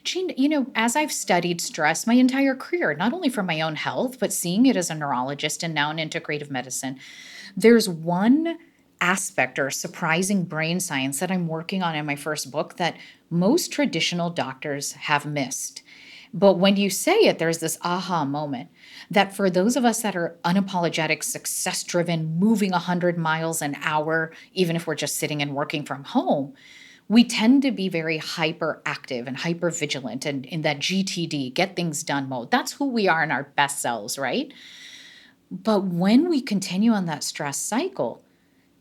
Jean, 0.05 0.31
you 0.37 0.49
know, 0.49 0.67
as 0.75 0.97
I've 0.97 1.13
studied 1.13 1.61
stress 1.61 2.07
my 2.07 2.15
entire 2.15 2.55
career, 2.55 2.95
not 2.95 3.13
only 3.13 3.29
for 3.29 3.43
my 3.43 3.61
own 3.61 3.77
health, 3.77 4.19
but 4.19 4.33
seeing 4.33 4.67
it 4.67 4.77
as 4.77 4.91
a 4.91 4.95
neurologist 4.95 5.63
and 5.63 5.75
now 5.75 5.91
in 5.91 5.97
integrative 5.97 6.51
medicine, 6.51 6.99
there's 7.57 7.89
one 7.89 8.59
aspect 9.01 9.59
or 9.59 9.69
surprising 9.69 10.45
brain 10.45 10.79
science 10.79 11.19
that 11.19 11.31
I'm 11.31 11.49
working 11.49 11.83
on 11.83 11.97
in 11.97 12.07
my 12.07 12.17
first 12.17 12.51
book 12.51 12.77
that 12.77 12.97
most 13.29 13.73
traditional 13.73 14.31
doctors 14.31 14.93
have 14.93 15.27
missed. 15.27 15.83
But 16.35 16.55
when 16.55 16.77
you 16.77 16.89
say 16.89 17.21
it, 17.21 17.39
there's 17.39 17.59
this 17.59 17.79
aha 17.83 18.25
moment 18.25 18.71
that 19.11 19.37
for 19.37 19.51
those 19.51 19.77
of 19.77 19.85
us 19.85 20.01
that 20.03 20.17
are 20.17 20.39
unapologetic, 20.45 21.23
success 21.23 21.85
driven, 21.85 22.39
moving 22.39 22.71
100 22.71 23.19
miles 23.19 23.61
an 23.61 23.77
hour, 23.83 24.33
even 24.55 24.75
if 24.75 24.87
we're 24.87 24.95
just 24.95 25.17
sitting 25.17 25.43
and 25.43 25.55
working 25.55 25.85
from 25.85 26.05
home, 26.05 26.55
we 27.09 27.25
tend 27.25 27.61
to 27.63 27.71
be 27.71 27.91
very 27.91 28.19
hyperactive 28.19 29.27
and 29.27 29.37
hyper 29.37 29.71
vigilant 29.71 30.25
and 30.25 30.47
in 30.47 30.63
that 30.63 30.79
GTD, 30.79 31.53
get 31.53 31.77
things 31.77 32.03
done 32.03 32.29
mode. 32.29 32.51
That's 32.51 32.73
who 32.73 32.89
we 32.89 33.09
are 33.09 33.23
in 33.23 33.31
our 33.31 33.45
best 33.55 33.81
selves, 33.81 34.19
right? 34.19 34.51
But 35.51 35.85
when 35.85 36.31
we 36.31 36.41
continue 36.41 36.93
on 36.93 37.05
that 37.07 37.23
stress 37.25 37.59
cycle, 37.59 38.23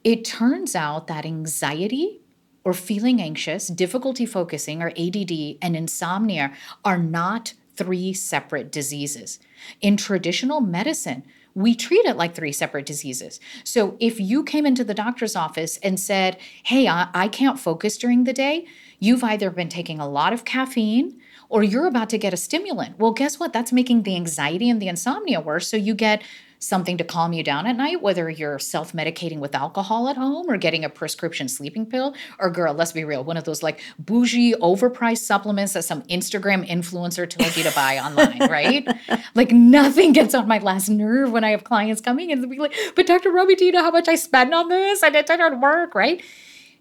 it 0.06 0.24
turns 0.24 0.76
out 0.76 1.08
that 1.08 1.26
anxiety 1.26 2.21
or 2.64 2.74
feeling 2.74 3.22
anxious, 3.22 3.68
difficulty 3.68 4.26
focusing, 4.26 4.82
or 4.82 4.90
ADD, 4.98 5.58
and 5.62 5.76
insomnia 5.76 6.54
are 6.86 6.98
not 6.98 7.54
three 7.76 8.14
separate 8.14 8.72
diseases. 8.72 9.40
In 9.82 9.98
traditional 9.98 10.62
medicine, 10.62 11.24
we 11.54 11.76
treat 11.76 12.06
it 12.06 12.16
like 12.16 12.34
three 12.34 12.52
separate 12.52 12.86
diseases. 12.86 13.40
So 13.64 13.98
if 14.00 14.20
you 14.20 14.44
came 14.44 14.66
into 14.66 14.84
the 14.84 14.94
doctor's 14.94 15.36
office 15.36 15.78
and 15.78 16.00
said, 16.00 16.38
Hey, 16.64 16.88
I, 16.88 17.10
I, 17.14 17.28
can't 17.28 17.60
focus 17.60 17.98
during 17.98 18.24
the 18.24 18.34
day, 18.34 18.66
you've 19.00 19.24
either 19.24 19.50
been 19.50 19.68
taking 19.68 20.00
a 20.00 20.08
lot 20.08 20.32
of 20.32 20.46
caffeine 20.46 21.20
or 21.52 21.64
you're 21.64 21.86
about 21.86 22.10
to 22.10 22.18
get 22.18 22.34
a 22.34 22.38
stimulant. 22.38 22.98
Well, 22.98 23.12
guess 23.12 23.38
what? 23.38 23.52
That's 23.52 23.74
making 23.74 24.04
the 24.04 24.16
anxiety 24.16 24.70
and 24.70 24.82
the 24.82 24.88
insomnia 24.88 25.42
worse. 25.42 25.68
So 25.68 25.76
you 25.76 25.94
get 25.94 26.24
something 26.60 26.98
to 26.98 27.04
calm 27.04 27.34
you 27.34 27.44
down 27.44 27.68
at 27.68 27.76
night, 27.76 28.02
whether 28.02 28.30
you're 28.30 28.58
self 28.58 28.94
medicating 28.94 29.40
with 29.40 29.54
alcohol 29.54 30.08
at 30.08 30.16
home 30.16 30.50
or 30.50 30.56
getting 30.56 30.86
a 30.86 30.90
prescription 30.90 31.50
sleeping 31.50 31.86
pill, 31.86 32.16
or 32.40 32.50
girl, 32.50 32.74
let's 32.74 32.94
be 32.94 33.04
real, 33.04 33.24
one 33.26 33.36
of 33.36 33.44
those 33.44 33.62
like 33.62 33.82
bougie, 34.00 34.54
overpriced 34.54 35.24
supplements 35.24 35.74
that 35.74 35.84
some 35.84 36.04
Instagram 36.04 36.66
influencer 36.70 37.30
told 37.30 37.58
you 37.58 37.64
to 37.64 37.72
buy 37.76 38.00
online, 38.00 38.40
right? 38.50 38.88
Like 39.36 39.52
nothing 39.52 40.14
gets 40.14 40.34
on 40.34 40.48
my 40.48 40.60
last 40.60 40.88
nerve 40.88 41.34
when 41.34 41.44
I 41.44 41.50
have 41.50 41.66
clients 41.66 42.00
coming 42.00 42.32
and 42.32 42.42
they'll 42.42 42.50
be 42.50 42.60
like, 42.60 42.76
but 42.96 43.08
Dr. 43.08 43.30
Robbie, 43.30 43.56
do 43.56 43.66
you 43.66 43.74
know 43.74 43.84
how 43.84 43.92
much 43.92 44.08
I 44.08 44.16
spend 44.16 44.54
on 44.54 44.70
this? 44.70 45.04
And 45.04 45.16
it 45.16 45.28
didn't 45.28 45.60
work, 45.60 45.96
right? 45.96 46.24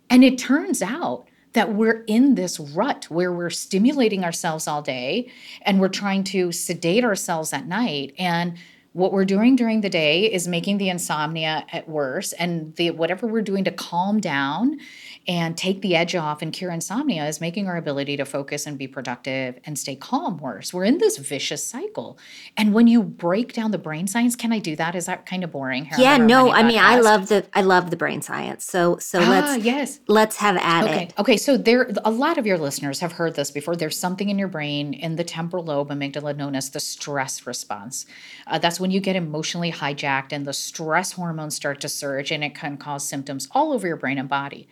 And 0.08 0.22
it 0.22 0.38
turns 0.38 0.80
out 0.80 1.26
that 1.52 1.74
we're 1.74 2.04
in 2.06 2.34
this 2.34 2.60
rut 2.60 3.06
where 3.10 3.32
we're 3.32 3.50
stimulating 3.50 4.24
ourselves 4.24 4.68
all 4.68 4.82
day 4.82 5.30
and 5.62 5.80
we're 5.80 5.88
trying 5.88 6.24
to 6.24 6.52
sedate 6.52 7.04
ourselves 7.04 7.52
at 7.52 7.66
night. 7.66 8.14
And 8.18 8.56
what 8.92 9.12
we're 9.12 9.24
doing 9.24 9.54
during 9.54 9.82
the 9.82 9.90
day 9.90 10.32
is 10.32 10.48
making 10.48 10.78
the 10.78 10.88
insomnia 10.88 11.64
at 11.72 11.88
worse 11.88 12.32
and 12.32 12.74
the 12.74 12.90
whatever 12.90 13.26
we're 13.26 13.42
doing 13.42 13.64
to 13.64 13.70
calm 13.70 14.20
down 14.20 14.78
and 15.30 15.56
take 15.56 15.80
the 15.80 15.94
edge 15.94 16.16
off 16.16 16.42
and 16.42 16.52
cure 16.52 16.72
insomnia 16.72 17.24
is 17.24 17.40
making 17.40 17.68
our 17.68 17.76
ability 17.76 18.16
to 18.16 18.24
focus 18.24 18.66
and 18.66 18.76
be 18.76 18.88
productive 18.88 19.60
and 19.64 19.78
stay 19.78 19.94
calm 19.94 20.38
worse. 20.38 20.74
We're 20.74 20.82
in 20.82 20.98
this 20.98 21.18
vicious 21.18 21.64
cycle. 21.64 22.18
And 22.56 22.74
when 22.74 22.88
you 22.88 23.00
break 23.04 23.52
down 23.52 23.70
the 23.70 23.78
brain 23.78 24.08
science, 24.08 24.34
can 24.34 24.52
I 24.52 24.58
do 24.58 24.74
that? 24.74 24.96
Is 24.96 25.06
that 25.06 25.26
kind 25.26 25.44
of 25.44 25.52
boring? 25.52 25.88
yeah, 25.96 26.16
no, 26.16 26.50
I 26.50 26.64
mean 26.64 26.80
I 26.80 26.98
love 26.98 27.28
the 27.28 27.46
I 27.54 27.60
love 27.60 27.90
the 27.90 27.96
brain 27.96 28.22
science. 28.22 28.64
So 28.64 28.96
so 28.98 29.20
ah, 29.22 29.28
let's 29.30 29.64
yes. 29.64 30.00
let's 30.08 30.34
have 30.38 30.56
at 30.56 30.82
okay. 30.82 31.02
it. 31.04 31.14
Okay, 31.16 31.36
so 31.36 31.56
there 31.56 31.88
a 32.04 32.10
lot 32.10 32.36
of 32.36 32.44
your 32.44 32.58
listeners 32.58 32.98
have 32.98 33.12
heard 33.12 33.36
this 33.36 33.52
before. 33.52 33.76
There's 33.76 33.96
something 33.96 34.30
in 34.30 34.36
your 34.38 34.48
brain 34.48 34.92
in 34.92 35.14
the 35.14 35.22
temporal 35.22 35.62
lobe 35.62 35.90
amygdala 35.90 36.36
known 36.36 36.56
as 36.56 36.70
the 36.70 36.80
stress 36.80 37.46
response. 37.46 38.04
Uh, 38.48 38.58
that's 38.58 38.80
when 38.80 38.90
you 38.90 38.98
get 38.98 39.14
emotionally 39.14 39.70
hijacked 39.70 40.32
and 40.32 40.44
the 40.44 40.52
stress 40.52 41.12
hormones 41.12 41.54
start 41.54 41.80
to 41.82 41.88
surge 41.88 42.32
and 42.32 42.42
it 42.42 42.56
can 42.56 42.76
cause 42.76 43.06
symptoms 43.08 43.46
all 43.52 43.72
over 43.72 43.86
your 43.86 43.96
brain 43.96 44.18
and 44.18 44.28
body. 44.28 44.66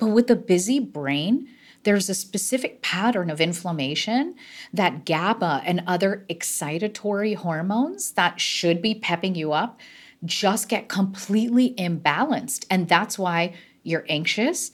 But 0.00 0.08
with 0.08 0.30
a 0.30 0.36
busy 0.36 0.80
brain, 0.80 1.48
there's 1.84 2.08
a 2.08 2.14
specific 2.14 2.82
pattern 2.82 3.30
of 3.30 3.40
inflammation 3.40 4.34
that 4.72 5.04
GABA 5.04 5.62
and 5.64 5.82
other 5.86 6.24
excitatory 6.28 7.36
hormones 7.36 8.12
that 8.12 8.40
should 8.40 8.82
be 8.82 8.94
pepping 8.94 9.34
you 9.34 9.52
up 9.52 9.78
just 10.24 10.68
get 10.68 10.88
completely 10.88 11.74
imbalanced. 11.74 12.66
And 12.70 12.88
that's 12.88 13.18
why 13.18 13.54
you're 13.82 14.04
anxious 14.08 14.70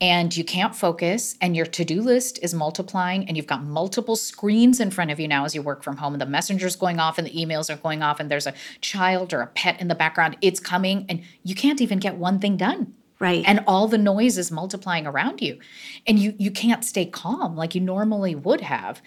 and 0.00 0.36
you 0.36 0.44
can't 0.44 0.76
focus 0.76 1.36
and 1.40 1.56
your 1.56 1.66
to-do 1.66 2.02
list 2.02 2.38
is 2.42 2.52
multiplying 2.52 3.26
and 3.26 3.36
you've 3.36 3.46
got 3.46 3.64
multiple 3.64 4.14
screens 4.14 4.78
in 4.78 4.90
front 4.90 5.10
of 5.10 5.18
you 5.18 5.26
now 5.26 5.44
as 5.44 5.54
you 5.54 5.62
work 5.62 5.82
from 5.82 5.96
home 5.96 6.12
and 6.12 6.20
the 6.20 6.26
messenger's 6.26 6.76
going 6.76 7.00
off 7.00 7.16
and 7.16 7.26
the 7.26 7.32
emails 7.32 7.72
are 7.72 7.78
going 7.78 8.02
off 8.02 8.20
and 8.20 8.30
there's 8.30 8.46
a 8.46 8.52
child 8.82 9.32
or 9.32 9.40
a 9.40 9.46
pet 9.46 9.80
in 9.80 9.88
the 9.88 9.94
background 9.94 10.36
it's 10.42 10.60
coming 10.60 11.06
and 11.08 11.22
you 11.44 11.54
can't 11.54 11.80
even 11.80 11.98
get 11.98 12.16
one 12.16 12.38
thing 12.38 12.58
done 12.58 12.92
right. 13.18 13.44
And 13.46 13.60
all 13.66 13.88
the 13.88 13.98
noise 13.98 14.38
is 14.38 14.50
multiplying 14.50 15.06
around 15.06 15.40
you. 15.40 15.58
And 16.06 16.18
you 16.18 16.34
you 16.38 16.50
can't 16.50 16.84
stay 16.84 17.06
calm 17.06 17.56
like 17.56 17.74
you 17.74 17.80
normally 17.80 18.34
would 18.34 18.62
have. 18.62 19.02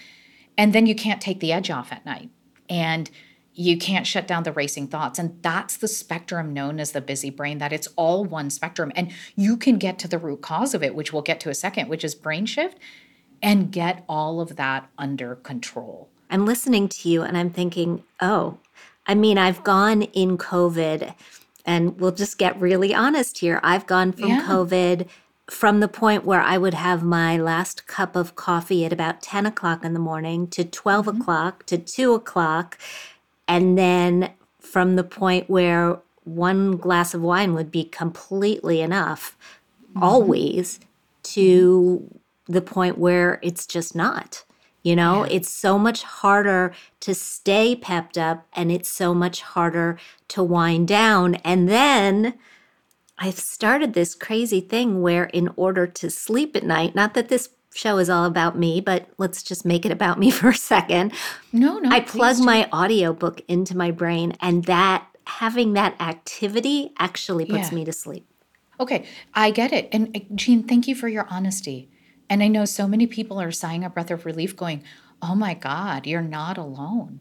And 0.58 0.74
then 0.74 0.86
you 0.86 0.96
can't 0.96 1.22
take 1.22 1.40
the 1.40 1.52
edge 1.52 1.70
off 1.70 1.92
at 1.92 2.06
night. 2.06 2.30
And 2.70 3.10
you 3.54 3.78
can't 3.78 4.08
shut 4.08 4.28
down 4.28 4.44
the 4.44 4.52
racing 4.54 4.88
thoughts. 4.88 5.20
And 5.20 5.42
that's 5.42 5.78
the 5.78 5.88
spectrum 5.88 6.54
known 6.54 6.80
as 6.80 6.92
the 6.92 7.02
busy 7.02 7.30
brain 7.30 7.58
that 7.58 7.74
it's 7.74 7.88
all 7.96 8.24
one 8.24 8.50
spectrum. 8.50 8.92
And 8.96 9.12
you 9.36 9.58
can 9.58 9.78
get 9.78 10.00
to 10.00 10.08
the 10.08 10.18
root 10.18 10.42
cause 10.42 10.74
of 10.74 10.84
it 10.84 10.96
which 10.96 11.12
we'll 11.12 11.22
get 11.22 11.40
to 11.42 11.50
a 11.50 11.56
second 11.56 11.90
which 11.90 12.04
is 12.04 12.16
brain 12.16 12.46
shift 12.46 12.78
and 13.42 13.72
get 13.72 14.04
all 14.08 14.42
of 14.42 14.56
that 14.58 14.90
under 14.98 15.36
control. 15.36 16.10
I'm 16.30 16.46
listening 16.46 16.88
to 16.90 17.10
you 17.10 17.24
and 17.24 17.38
i'm 17.38 17.50
thinking 17.50 18.04
oh 18.22 18.60
i 19.08 19.16
mean 19.16 19.38
i've 19.38 19.64
gone 19.64 20.04
in 20.04 20.38
covid 20.38 21.14
and 21.66 22.00
we'll 22.00 22.12
just 22.12 22.38
get 22.38 22.60
really 22.60 22.94
honest 22.94 23.40
here. 23.40 23.60
I've 23.64 23.88
gone 23.88 24.12
from 24.12 24.30
yeah. 24.30 24.46
COVID 24.48 25.08
from 25.50 25.80
the 25.80 25.88
point 25.88 26.26
where 26.26 26.42
I 26.42 26.58
would 26.58 26.74
have 26.74 27.04
my 27.04 27.38
last 27.38 27.88
cup 27.88 28.16
of 28.16 28.36
coffee 28.36 28.86
at 28.86 28.94
about 28.94 29.22
10 29.22 29.46
o'clock 29.46 29.84
in 29.84 29.94
the 29.94 30.00
morning 30.00 30.48
to 30.50 30.64
12 30.64 31.06
mm-hmm. 31.06 31.22
o'clock 31.22 31.66
to 31.66 31.78
2 31.78 32.14
o'clock. 32.14 32.78
And 33.48 33.78
then 33.78 34.32
from 34.60 34.96
the 34.96 35.04
point 35.04 35.50
where 35.50 35.98
one 36.24 36.78
glass 36.78 37.14
of 37.14 37.22
wine 37.22 37.54
would 37.56 37.72
be 37.72 37.84
completely 37.84 38.82
enough, 38.82 39.36
mm-hmm. 39.90 40.04
always, 40.04 40.80
to 41.24 42.20
the 42.46 42.62
point 42.62 42.98
where 42.98 43.40
it's 43.42 43.66
just 43.66 43.96
not. 43.96 44.44
You 44.82 44.96
know, 44.96 45.26
yeah. 45.26 45.34
it's 45.34 45.50
so 45.50 45.78
much 45.78 46.04
harder 46.04 46.74
to 47.02 47.14
stay 47.14 47.76
pepped 47.76 48.18
up 48.18 48.48
and 48.54 48.72
it's 48.72 48.90
so 48.90 49.14
much 49.14 49.42
harder 49.42 49.98
to 50.30 50.42
wind 50.42 50.88
down. 50.88 51.36
And 51.36 51.68
then 51.68 52.36
I've 53.18 53.38
started 53.38 53.94
this 53.94 54.16
crazy 54.16 54.62
thing 54.62 55.02
where, 55.02 55.26
in 55.26 55.50
order 55.58 55.86
to 55.86 56.10
sleep 56.10 56.56
at 56.56 56.64
night, 56.64 56.96
not 56.96 57.14
that 57.16 57.28
this 57.28 57.50
show 57.74 57.98
is 57.98 58.10
all 58.10 58.26
about 58.26 58.58
me, 58.58 58.80
but 58.80 59.10
let's 59.18 59.44
just 59.44 59.66
make 59.66 59.86
it 59.86 59.92
about 59.92 60.18
me 60.18 60.32
for 60.32 60.50
a 60.50 60.56
second. 60.56 61.12
No, 61.52 61.80
no. 61.80 61.90
I 61.90 62.00
plug 62.00 62.40
my 62.40 62.70
audiobook 62.72 63.42
into 63.50 63.76
my 63.76 63.92
brain, 63.92 64.38
and 64.40 64.64
that 64.66 65.06
having 65.28 65.74
that 65.74 66.00
activity 66.00 66.94
actually 66.98 67.46
puts 67.46 67.70
yeah. 67.70 67.76
me 67.76 67.86
to 67.86 67.92
sleep. 67.92 68.26
Okay, 68.80 69.06
I 69.34 69.52
get 69.52 69.74
it. 69.74 69.90
And 69.92 70.16
uh, 70.16 70.22
Jean, 70.36 70.64
thank 70.64 70.88
you 70.88 70.96
for 70.96 71.10
your 71.10 71.28
honesty 71.30 71.92
and 72.30 72.44
I 72.44 72.48
know 72.48 72.66
so 72.66 72.88
many 72.88 73.08
people 73.08 73.42
are 73.42 73.52
sighing 73.52 73.84
a 73.84 73.90
breath 73.90 74.12
of 74.12 74.26
relief, 74.26 74.56
going, 74.56 74.84
Oh 75.22 75.36
my 75.36 75.54
God, 75.54 76.08
you're 76.08 76.22
not 76.22 76.58
alone. 76.58 77.20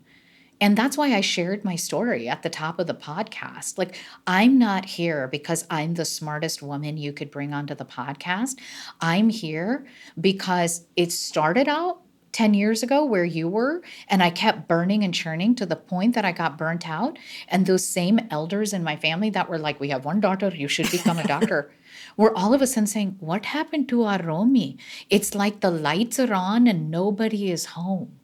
And 0.60 0.76
that's 0.76 0.96
why 0.96 1.14
I 1.14 1.20
shared 1.20 1.64
my 1.64 1.76
story 1.76 2.28
at 2.28 2.42
the 2.42 2.50
top 2.50 2.78
of 2.78 2.86
the 2.88 2.94
podcast. 2.94 3.78
Like, 3.78 3.96
I'm 4.26 4.58
not 4.58 4.84
here 4.84 5.28
because 5.28 5.64
I'm 5.70 5.94
the 5.94 6.04
smartest 6.04 6.62
woman 6.62 6.96
you 6.96 7.12
could 7.12 7.30
bring 7.30 7.54
onto 7.54 7.74
the 7.74 7.84
podcast. 7.84 8.58
I'm 9.00 9.28
here 9.28 9.86
because 10.20 10.86
it 10.96 11.12
started 11.12 11.68
out 11.68 12.02
10 12.32 12.54
years 12.54 12.82
ago 12.82 13.04
where 13.04 13.24
you 13.24 13.48
were 13.48 13.82
and 14.08 14.22
i 14.22 14.28
kept 14.28 14.68
burning 14.68 15.02
and 15.02 15.14
churning 15.14 15.54
to 15.54 15.64
the 15.64 15.74
point 15.74 16.14
that 16.14 16.26
i 16.26 16.30
got 16.30 16.58
burnt 16.58 16.88
out 16.88 17.18
and 17.48 17.64
those 17.64 17.84
same 17.84 18.20
elders 18.30 18.74
in 18.74 18.84
my 18.84 18.96
family 18.96 19.30
that 19.30 19.48
were 19.48 19.58
like 19.58 19.80
we 19.80 19.88
have 19.88 20.04
one 20.04 20.20
daughter 20.20 20.52
you 20.54 20.68
should 20.68 20.90
become 20.90 21.18
a 21.18 21.26
doctor 21.26 21.72
we're 22.18 22.34
all 22.34 22.52
of 22.52 22.60
a 22.60 22.66
sudden 22.66 22.86
saying, 22.86 23.16
What 23.20 23.46
happened 23.46 23.88
to 23.88 24.02
our 24.02 24.22
Romy? 24.22 24.76
It's 25.08 25.34
like 25.34 25.60
the 25.60 25.70
lights 25.70 26.18
are 26.18 26.34
on 26.34 26.66
and 26.66 26.90
nobody 26.90 27.50
is 27.50 27.64
home 27.76 28.17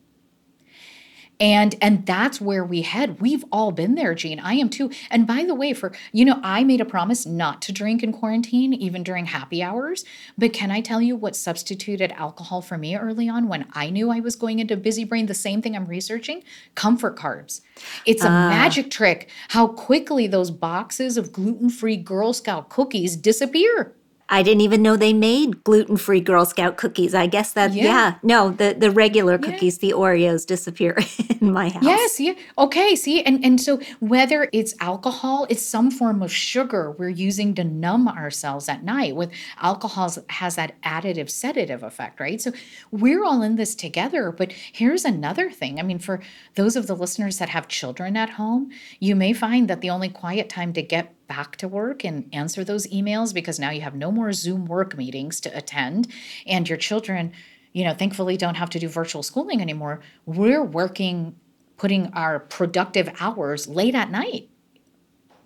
and 1.40 1.74
and 1.80 2.06
that's 2.06 2.40
where 2.40 2.64
we 2.64 2.82
head. 2.82 3.20
We've 3.20 3.44
all 3.50 3.72
been 3.72 3.94
there 3.94 4.14
Jean 4.14 4.40
i 4.40 4.54
am 4.54 4.68
too. 4.68 4.90
And 5.10 5.26
by 5.26 5.44
the 5.44 5.54
way 5.54 5.72
for 5.72 5.92
you 6.12 6.24
know 6.24 6.40
i 6.42 6.64
made 6.64 6.80
a 6.80 6.84
promise 6.84 7.26
not 7.26 7.62
to 7.62 7.72
drink 7.72 8.02
in 8.02 8.12
quarantine 8.12 8.72
even 8.72 9.02
during 9.02 9.26
happy 9.26 9.62
hours. 9.62 10.04
But 10.38 10.52
can 10.52 10.70
i 10.70 10.80
tell 10.80 11.00
you 11.00 11.16
what 11.16 11.36
substituted 11.36 12.12
alcohol 12.12 12.62
for 12.62 12.78
me 12.78 12.96
early 12.96 13.28
on 13.28 13.48
when 13.48 13.66
i 13.72 13.90
knew 13.90 14.10
i 14.10 14.20
was 14.20 14.36
going 14.36 14.58
into 14.58 14.76
busy 14.76 15.04
brain 15.04 15.26
the 15.26 15.34
same 15.34 15.62
thing 15.62 15.76
i'm 15.76 15.86
researching? 15.86 16.42
Comfort 16.74 17.16
carbs. 17.16 17.60
It's 18.06 18.24
a 18.24 18.28
uh. 18.28 18.48
magic 18.48 18.90
trick 18.90 19.30
how 19.48 19.68
quickly 19.68 20.26
those 20.26 20.50
boxes 20.50 21.16
of 21.16 21.32
gluten-free 21.32 21.98
girl 21.98 22.32
scout 22.32 22.68
cookies 22.68 23.16
disappear 23.16 23.94
I 24.28 24.42
didn't 24.42 24.62
even 24.62 24.80
know 24.80 24.96
they 24.96 25.12
made 25.12 25.64
gluten 25.64 25.96
free 25.96 26.20
Girl 26.20 26.46
Scout 26.46 26.76
cookies. 26.76 27.14
I 27.14 27.26
guess 27.26 27.52
that, 27.52 27.74
yeah, 27.74 27.84
yeah 27.84 28.14
no, 28.22 28.50
the, 28.50 28.74
the 28.76 28.90
regular 28.90 29.36
cookies, 29.36 29.78
yeah. 29.82 29.90
the 29.90 29.96
Oreos 29.96 30.46
disappear 30.46 30.98
in 31.40 31.52
my 31.52 31.68
house. 31.68 31.84
Yes, 31.84 32.20
yeah. 32.20 32.32
Okay, 32.56 32.96
see, 32.96 33.22
and, 33.22 33.44
and 33.44 33.60
so 33.60 33.80
whether 34.00 34.48
it's 34.52 34.74
alcohol, 34.80 35.46
it's 35.50 35.62
some 35.62 35.90
form 35.90 36.22
of 36.22 36.32
sugar 36.32 36.92
we're 36.92 37.10
using 37.10 37.54
to 37.54 37.64
numb 37.64 38.08
ourselves 38.08 38.68
at 38.68 38.82
night. 38.82 39.14
With 39.14 39.30
alcohol 39.60 40.10
has 40.30 40.56
that 40.56 40.80
additive 40.82 41.28
sedative 41.28 41.82
effect, 41.82 42.18
right? 42.18 42.40
So 42.40 42.52
we're 42.90 43.24
all 43.24 43.42
in 43.42 43.56
this 43.56 43.74
together. 43.74 44.32
But 44.32 44.52
here's 44.52 45.04
another 45.04 45.50
thing. 45.50 45.78
I 45.78 45.82
mean, 45.82 45.98
for 45.98 46.20
those 46.54 46.76
of 46.76 46.86
the 46.86 46.96
listeners 46.96 47.38
that 47.38 47.50
have 47.50 47.68
children 47.68 48.16
at 48.16 48.30
home, 48.30 48.70
you 49.00 49.14
may 49.14 49.32
find 49.32 49.68
that 49.68 49.82
the 49.82 49.90
only 49.90 50.08
quiet 50.08 50.48
time 50.48 50.72
to 50.72 50.82
get 50.82 51.13
back 51.26 51.56
to 51.56 51.68
work 51.68 52.04
and 52.04 52.28
answer 52.32 52.64
those 52.64 52.86
emails 52.88 53.32
because 53.32 53.58
now 53.58 53.70
you 53.70 53.80
have 53.80 53.94
no 53.94 54.10
more 54.10 54.32
Zoom 54.32 54.66
work 54.66 54.96
meetings 54.96 55.40
to 55.40 55.56
attend 55.56 56.08
and 56.46 56.68
your 56.68 56.78
children, 56.78 57.32
you 57.72 57.84
know, 57.84 57.94
thankfully 57.94 58.36
don't 58.36 58.56
have 58.56 58.70
to 58.70 58.78
do 58.78 58.88
virtual 58.88 59.22
schooling 59.22 59.60
anymore. 59.60 60.00
We're 60.26 60.64
working 60.64 61.36
putting 61.76 62.12
our 62.12 62.38
productive 62.38 63.10
hours 63.20 63.66
late 63.66 63.94
at 63.94 64.10
night 64.10 64.48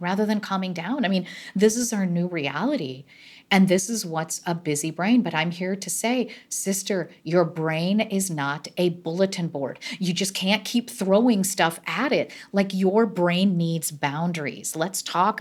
rather 0.01 0.25
than 0.25 0.41
calming 0.41 0.73
down. 0.73 1.05
I 1.05 1.09
mean, 1.09 1.27
this 1.55 1.77
is 1.77 1.93
our 1.93 2.07
new 2.07 2.29
reality. 2.29 3.05
And 3.51 3.67
this 3.67 3.89
is 3.89 4.05
what's 4.05 4.43
a 4.47 4.55
busy 4.55 4.91
brain. 4.91 5.23
But 5.23 5.35
I'm 5.35 5.51
here 5.51 5.75
to 5.75 5.91
say, 5.91 6.31
sister, 6.49 7.11
your 7.23 7.45
brain 7.45 8.01
is 8.01 8.31
not 8.31 8.69
a 8.77 8.91
bulletin 8.91 9.49
board. 9.49 9.79
You 9.99 10.13
just 10.13 10.35
can't 10.35 10.65
keep 10.65 10.91
throwing 10.91 11.45
stuff 11.45 11.81
at 11.87 12.13
it. 12.13 12.31
Like 12.53 12.75
your 12.75 13.07
brain 13.07 13.57
needs 13.57 13.91
boundaries. 13.91 14.77
Let's 14.77 15.03
talk 15.03 15.41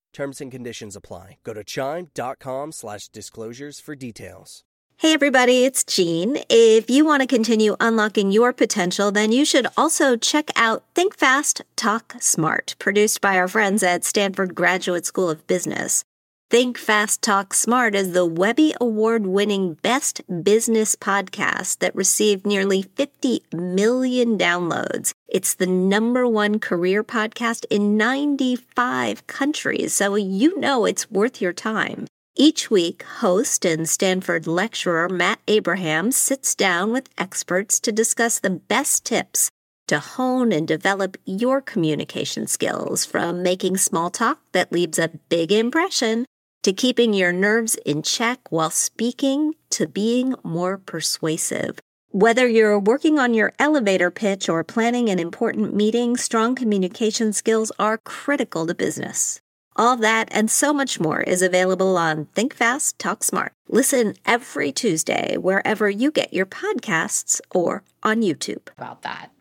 Terms 0.13 0.41
and 0.41 0.51
conditions 0.51 0.95
apply. 0.95 1.37
Go 1.43 1.53
to 1.53 1.63
chime.com 1.63 2.71
slash 2.71 3.07
disclosures 3.07 3.79
for 3.79 3.95
details. 3.95 4.63
Hey 4.97 5.13
everybody, 5.13 5.65
it's 5.65 5.83
Jean. 5.83 6.37
If 6.47 6.87
you 6.87 7.05
want 7.05 7.21
to 7.21 7.27
continue 7.27 7.75
unlocking 7.79 8.31
your 8.31 8.53
potential, 8.53 9.11
then 9.11 9.31
you 9.31 9.45
should 9.45 9.65
also 9.75 10.15
check 10.15 10.51
out 10.55 10.83
Think 10.93 11.17
Fast, 11.17 11.63
Talk 11.75 12.13
Smart, 12.19 12.75
produced 12.77 13.19
by 13.19 13.35
our 13.37 13.47
friends 13.47 13.81
at 13.81 14.03
Stanford 14.03 14.53
Graduate 14.53 15.07
School 15.07 15.27
of 15.27 15.47
Business. 15.47 16.03
Think 16.51 16.77
Fast, 16.77 17.21
Talk 17.21 17.53
Smart 17.53 17.95
is 17.95 18.11
the 18.11 18.25
Webby 18.25 18.73
Award 18.81 19.25
winning 19.25 19.75
best 19.75 20.21
business 20.43 20.97
podcast 20.97 21.79
that 21.79 21.95
received 21.95 22.45
nearly 22.45 22.81
50 22.81 23.41
million 23.53 24.37
downloads. 24.37 25.13
It's 25.29 25.53
the 25.53 25.65
number 25.65 26.27
one 26.27 26.59
career 26.59 27.05
podcast 27.05 27.63
in 27.69 27.95
95 27.95 29.27
countries, 29.27 29.93
so 29.93 30.15
you 30.15 30.59
know 30.59 30.83
it's 30.83 31.09
worth 31.09 31.41
your 31.41 31.53
time. 31.53 32.05
Each 32.35 32.69
week, 32.69 33.03
host 33.03 33.63
and 33.63 33.87
Stanford 33.87 34.45
lecturer 34.45 35.07
Matt 35.07 35.39
Abrahams 35.47 36.17
sits 36.17 36.53
down 36.53 36.91
with 36.91 37.07
experts 37.17 37.79
to 37.79 37.93
discuss 37.93 38.39
the 38.39 38.49
best 38.49 39.05
tips 39.05 39.51
to 39.87 39.99
hone 39.99 40.51
and 40.51 40.67
develop 40.67 41.15
your 41.25 41.61
communication 41.61 42.45
skills 42.45 43.05
from 43.05 43.41
making 43.41 43.77
small 43.77 44.09
talk 44.09 44.39
that 44.51 44.71
leaves 44.73 44.99
a 44.99 45.11
big 45.29 45.53
impression 45.53 46.25
to 46.63 46.73
keeping 46.73 47.13
your 47.13 47.31
nerves 47.31 47.75
in 47.85 48.03
check 48.03 48.39
while 48.51 48.69
speaking 48.69 49.55
to 49.71 49.87
being 49.87 50.35
more 50.43 50.77
persuasive. 50.77 51.79
Whether 52.09 52.47
you're 52.47 52.77
working 52.77 53.19
on 53.19 53.33
your 53.33 53.53
elevator 53.57 54.11
pitch 54.11 54.49
or 54.49 54.63
planning 54.63 55.09
an 55.09 55.17
important 55.17 55.73
meeting, 55.73 56.17
strong 56.17 56.55
communication 56.55 57.31
skills 57.33 57.71
are 57.79 57.97
critical 57.97 58.67
to 58.67 58.75
business. 58.75 59.39
All 59.77 59.95
that 59.97 60.27
and 60.31 60.51
so 60.51 60.73
much 60.73 60.99
more 60.99 61.21
is 61.21 61.41
available 61.41 61.97
on 61.97 62.25
Think 62.35 62.53
Fast, 62.53 62.99
Talk 62.99 63.23
Smart. 63.23 63.53
Listen 63.69 64.15
every 64.25 64.73
Tuesday 64.73 65.37
wherever 65.37 65.89
you 65.89 66.11
get 66.11 66.33
your 66.33 66.45
podcasts 66.45 67.39
or 67.49 67.83
on 68.03 68.21
YouTube. 68.21 68.67
about 68.77 69.03
that. 69.03 69.31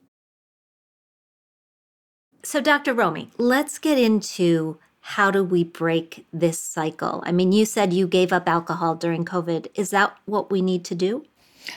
So, 2.42 2.60
Dr. 2.60 2.94
Romy, 2.94 3.30
let's 3.36 3.78
get 3.78 3.98
into 3.98 4.78
how 5.16 5.28
do 5.30 5.42
we 5.42 5.64
break 5.64 6.24
this 6.32 6.58
cycle? 6.58 7.20
I 7.26 7.32
mean, 7.32 7.50
you 7.50 7.64
said 7.64 7.92
you 7.92 8.06
gave 8.06 8.32
up 8.32 8.48
alcohol 8.48 8.94
during 8.94 9.24
COVID. 9.24 9.66
Is 9.74 9.90
that 9.90 10.16
what 10.24 10.52
we 10.52 10.62
need 10.62 10.84
to 10.84 10.94
do? 10.94 11.24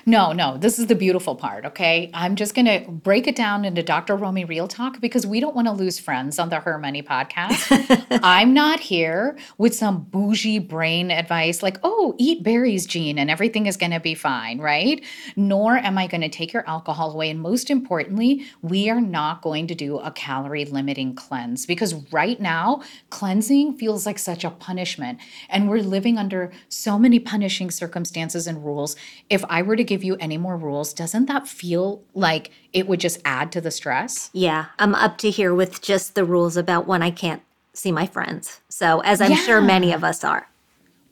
No, 0.05 0.31
no, 0.31 0.57
this 0.57 0.79
is 0.79 0.87
the 0.87 0.95
beautiful 0.95 1.35
part, 1.35 1.65
okay? 1.65 2.09
I'm 2.13 2.35
just 2.35 2.55
going 2.55 2.65
to 2.65 2.89
break 2.91 3.27
it 3.27 3.35
down 3.35 3.65
into 3.65 3.83
Dr. 3.83 4.15
Romy 4.15 4.45
Real 4.45 4.67
Talk 4.67 4.99
because 4.99 5.25
we 5.25 5.39
don't 5.39 5.55
want 5.55 5.67
to 5.67 5.73
lose 5.73 5.99
friends 5.99 6.39
on 6.39 6.49
the 6.49 6.59
Her 6.59 6.77
Money 6.77 7.01
podcast. 7.01 8.05
I'm 8.23 8.53
not 8.53 8.79
here 8.79 9.37
with 9.57 9.75
some 9.75 10.03
bougie 10.03 10.59
brain 10.59 11.11
advice 11.11 11.63
like, 11.63 11.77
oh, 11.83 12.15
eat 12.17 12.43
berries, 12.43 12.85
Jean, 12.85 13.17
and 13.17 13.29
everything 13.29 13.65
is 13.65 13.77
going 13.77 13.91
to 13.91 13.99
be 13.99 14.15
fine, 14.15 14.59
right? 14.59 15.03
Nor 15.35 15.77
am 15.77 15.97
I 15.97 16.07
going 16.07 16.21
to 16.21 16.29
take 16.29 16.53
your 16.53 16.67
alcohol 16.67 17.11
away. 17.11 17.29
And 17.29 17.39
most 17.39 17.69
importantly, 17.69 18.45
we 18.61 18.89
are 18.89 19.01
not 19.01 19.41
going 19.41 19.67
to 19.67 19.75
do 19.75 19.99
a 19.99 20.11
calorie 20.11 20.65
limiting 20.65 21.15
cleanse 21.15 21.65
because 21.65 21.93
right 22.11 22.39
now, 22.39 22.81
cleansing 23.09 23.77
feels 23.77 24.05
like 24.05 24.19
such 24.19 24.43
a 24.43 24.49
punishment. 24.49 25.19
And 25.49 25.69
we're 25.69 25.79
living 25.79 26.17
under 26.17 26.51
so 26.69 26.99
many 26.99 27.19
punishing 27.19 27.71
circumstances 27.71 28.47
and 28.47 28.63
rules. 28.63 28.95
If 29.29 29.43
I 29.49 29.61
were 29.61 29.75
to 29.75 29.82
give 29.83 30.03
you 30.03 30.15
any 30.19 30.37
more 30.37 30.57
rules, 30.57 30.93
doesn't 30.93 31.25
that 31.27 31.47
feel 31.47 32.03
like 32.13 32.51
it 32.71 32.87
would 32.87 32.99
just 32.99 33.19
add 33.25 33.51
to 33.53 33.61
the 33.61 33.71
stress? 33.71 34.29
Yeah, 34.33 34.65
I'm 34.79 34.95
up 34.95 35.17
to 35.19 35.29
here 35.29 35.53
with 35.53 35.81
just 35.81 36.15
the 36.15 36.25
rules 36.25 36.57
about 36.57 36.87
when 36.87 37.01
I 37.01 37.11
can't 37.11 37.41
see 37.73 37.91
my 37.91 38.05
friends. 38.05 38.61
So, 38.69 38.99
as 39.01 39.21
I'm 39.21 39.35
sure 39.35 39.61
many 39.61 39.91
of 39.91 40.03
us 40.03 40.23
are. 40.23 40.47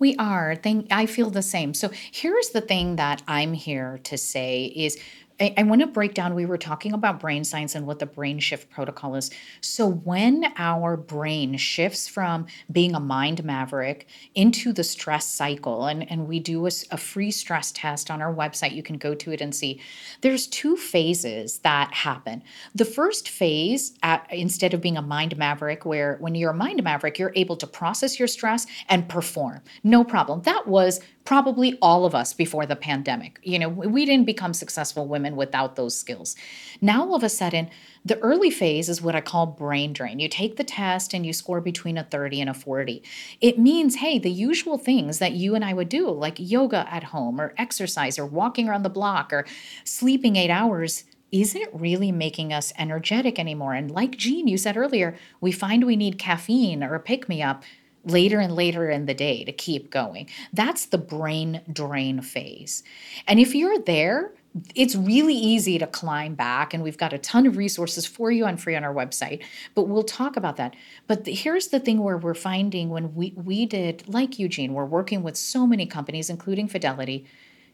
We 0.02 0.16
are. 0.16 0.56
Think 0.56 0.88
I 0.90 1.06
feel 1.06 1.30
the 1.30 1.44
same. 1.44 1.76
So 1.76 1.92
here's 2.12 2.50
the 2.50 2.60
thing 2.60 2.96
that 2.96 3.22
I'm 3.28 3.54
here 3.54 4.00
to 4.06 4.18
say 4.18 4.74
is 4.76 4.98
I, 5.40 5.54
I 5.58 5.64
want 5.64 5.82
to 5.82 5.88
break 5.88 6.14
down. 6.14 6.36
We 6.36 6.46
were 6.46 6.58
talking 6.58 6.94
about 6.94 7.20
brain 7.20 7.44
science 7.44 7.76
and 7.76 7.86
what 7.88 8.00
the 8.00 8.06
brain 8.06 8.40
shift 8.40 8.70
protocol 8.70 9.16
is. 9.16 9.32
So 9.62 9.88
when 9.88 10.46
our 10.58 10.98
brain 10.98 11.58
shifts 11.58 12.08
from 12.08 12.48
being 12.72 12.96
a 12.96 13.00
mind 13.00 13.44
maverick 13.44 14.08
into 14.36 14.74
the 14.74 14.84
stress 14.84 15.26
cycle, 15.26 15.86
and, 15.86 16.10
and 16.10 16.28
we 16.28 16.40
do 16.40 16.66
a 16.66 16.98
free 16.98 17.32
stress 17.32 17.72
test 17.72 18.12
on 18.12 18.22
our 18.22 18.34
website, 18.34 18.74
you 18.74 18.84
can 18.84 18.98
go 18.98 19.16
to 19.16 19.32
it 19.32 19.42
and 19.42 19.54
see. 19.54 19.82
There's 20.22 20.48
two 20.48 20.76
phases 20.76 21.60
that 21.60 21.94
happen. 21.94 22.44
The 22.76 22.86
first 22.86 23.30
phase, 23.30 23.98
at, 24.04 24.28
instead 24.32 24.74
of 24.74 24.82
being 24.82 24.98
a 24.98 25.02
mind 25.02 25.38
maverick, 25.38 25.86
where 25.86 26.18
when 26.20 26.36
you're 26.36 26.52
a 26.52 26.56
mind 26.56 26.84
maverick, 26.84 27.18
you're 27.18 27.34
able 27.36 27.58
to 27.58 27.68
process 27.68 28.20
your 28.20 28.28
stress 28.28 28.68
and 28.90 29.08
perform. 29.08 29.62
No 29.84 30.04
problem. 30.04 30.42
That 30.44 30.68
was 30.68 31.00
probably 31.24 31.78
all 31.82 32.06
of 32.06 32.16
us 32.16 32.34
before 32.34 32.66
the 32.66 32.76
pandemic. 32.76 33.40
You 33.44 33.60
know, 33.60 33.70
we 33.70 34.06
didn't 34.06 34.26
become 34.26 34.54
successful 34.54 35.08
women 35.08 35.36
without 35.36 35.76
those 35.76 35.96
skills. 35.96 36.36
Now, 36.82 37.02
all 37.02 37.16
of 37.16 37.24
a 37.24 37.30
sudden, 37.30 37.70
the 38.04 38.18
early 38.20 38.50
phase 38.50 38.90
is 38.90 39.02
what 39.02 39.16
I 39.16 39.22
call 39.22 39.46
brain 39.46 39.94
drain. 39.94 40.20
You 40.20 40.28
take 40.28 40.56
the 40.56 40.64
test 40.64 41.14
and 41.14 41.26
you 41.26 41.34
score 41.34 41.62
between 41.62 41.98
a 41.98 42.04
30 42.04 42.42
and 42.42 42.50
a 42.50 42.54
40. 42.54 43.04
It 43.40 43.60
means, 43.60 43.98
hey, 43.98 44.18
the 44.18 44.32
usual 44.32 44.78
things 44.78 45.20
that 45.20 45.34
you 45.34 45.54
and 45.54 45.64
I 45.64 45.74
would 45.74 45.90
do, 45.90 46.10
like 46.10 46.36
yoga 46.40 46.92
at 46.92 47.06
home 47.06 47.40
or 47.40 47.54
exercise 47.58 48.18
or 48.18 48.26
walking 48.26 48.68
around 48.68 48.84
the 48.84 48.90
block 48.90 49.32
or 49.32 49.46
sleeping 49.84 50.36
eight 50.36 50.50
hours, 50.50 51.04
isn't 51.32 51.70
really 51.74 52.12
making 52.12 52.52
us 52.52 52.74
energetic 52.78 53.40
anymore. 53.40 53.74
And 53.74 53.90
like 53.90 54.18
Jean, 54.18 54.48
you 54.48 54.58
said 54.58 54.76
earlier, 54.76 55.16
we 55.40 55.52
find 55.52 55.86
we 55.86 55.96
need 55.96 56.20
caffeine 56.20 56.84
or 56.84 56.96
a 56.96 57.00
pick 57.00 57.30
me 57.30 57.42
up 57.42 57.64
later 58.04 58.40
and 58.40 58.56
later 58.56 58.90
in 58.90 59.06
the 59.06 59.14
day 59.14 59.44
to 59.44 59.52
keep 59.52 59.92
going. 59.92 60.28
That's 60.54 60.86
the 60.86 60.98
brain 60.98 61.62
drain 61.72 62.22
phase. 62.22 62.84
And 63.28 63.40
if 63.40 63.54
you're 63.54 63.80
there, 63.80 64.34
it's 64.76 64.96
really 64.96 65.36
easy 65.36 65.80
to 65.80 65.88
climb 65.88 66.36
back, 66.36 66.74
and 66.74 66.84
we've 66.84 66.98
got 66.98 67.14
a 67.14 67.18
ton 67.18 67.46
of 67.46 67.56
resources 67.56 68.06
for 68.06 68.32
you 68.32 68.46
on 68.46 68.58
free 68.58 68.76
on 68.76 68.84
our 68.84 68.94
website. 68.94 69.44
But 69.76 69.84
we'll 69.84 70.04
talk 70.04 70.36
about 70.36 70.58
that. 70.58 70.76
But 71.08 71.24
the, 71.24 71.34
here's 71.34 71.70
the 71.70 71.80
thing: 71.80 72.04
where 72.04 72.18
we're 72.18 72.34
finding 72.34 72.90
when 72.90 73.16
we 73.16 73.34
we 73.38 73.66
did 73.66 74.04
like 74.08 74.40
Eugene, 74.40 74.74
we're 74.74 74.86
working 74.86 75.24
with 75.24 75.38
so 75.38 75.66
many 75.66 75.86
companies, 75.86 76.30
including 76.30 76.68
Fidelity, 76.68 77.26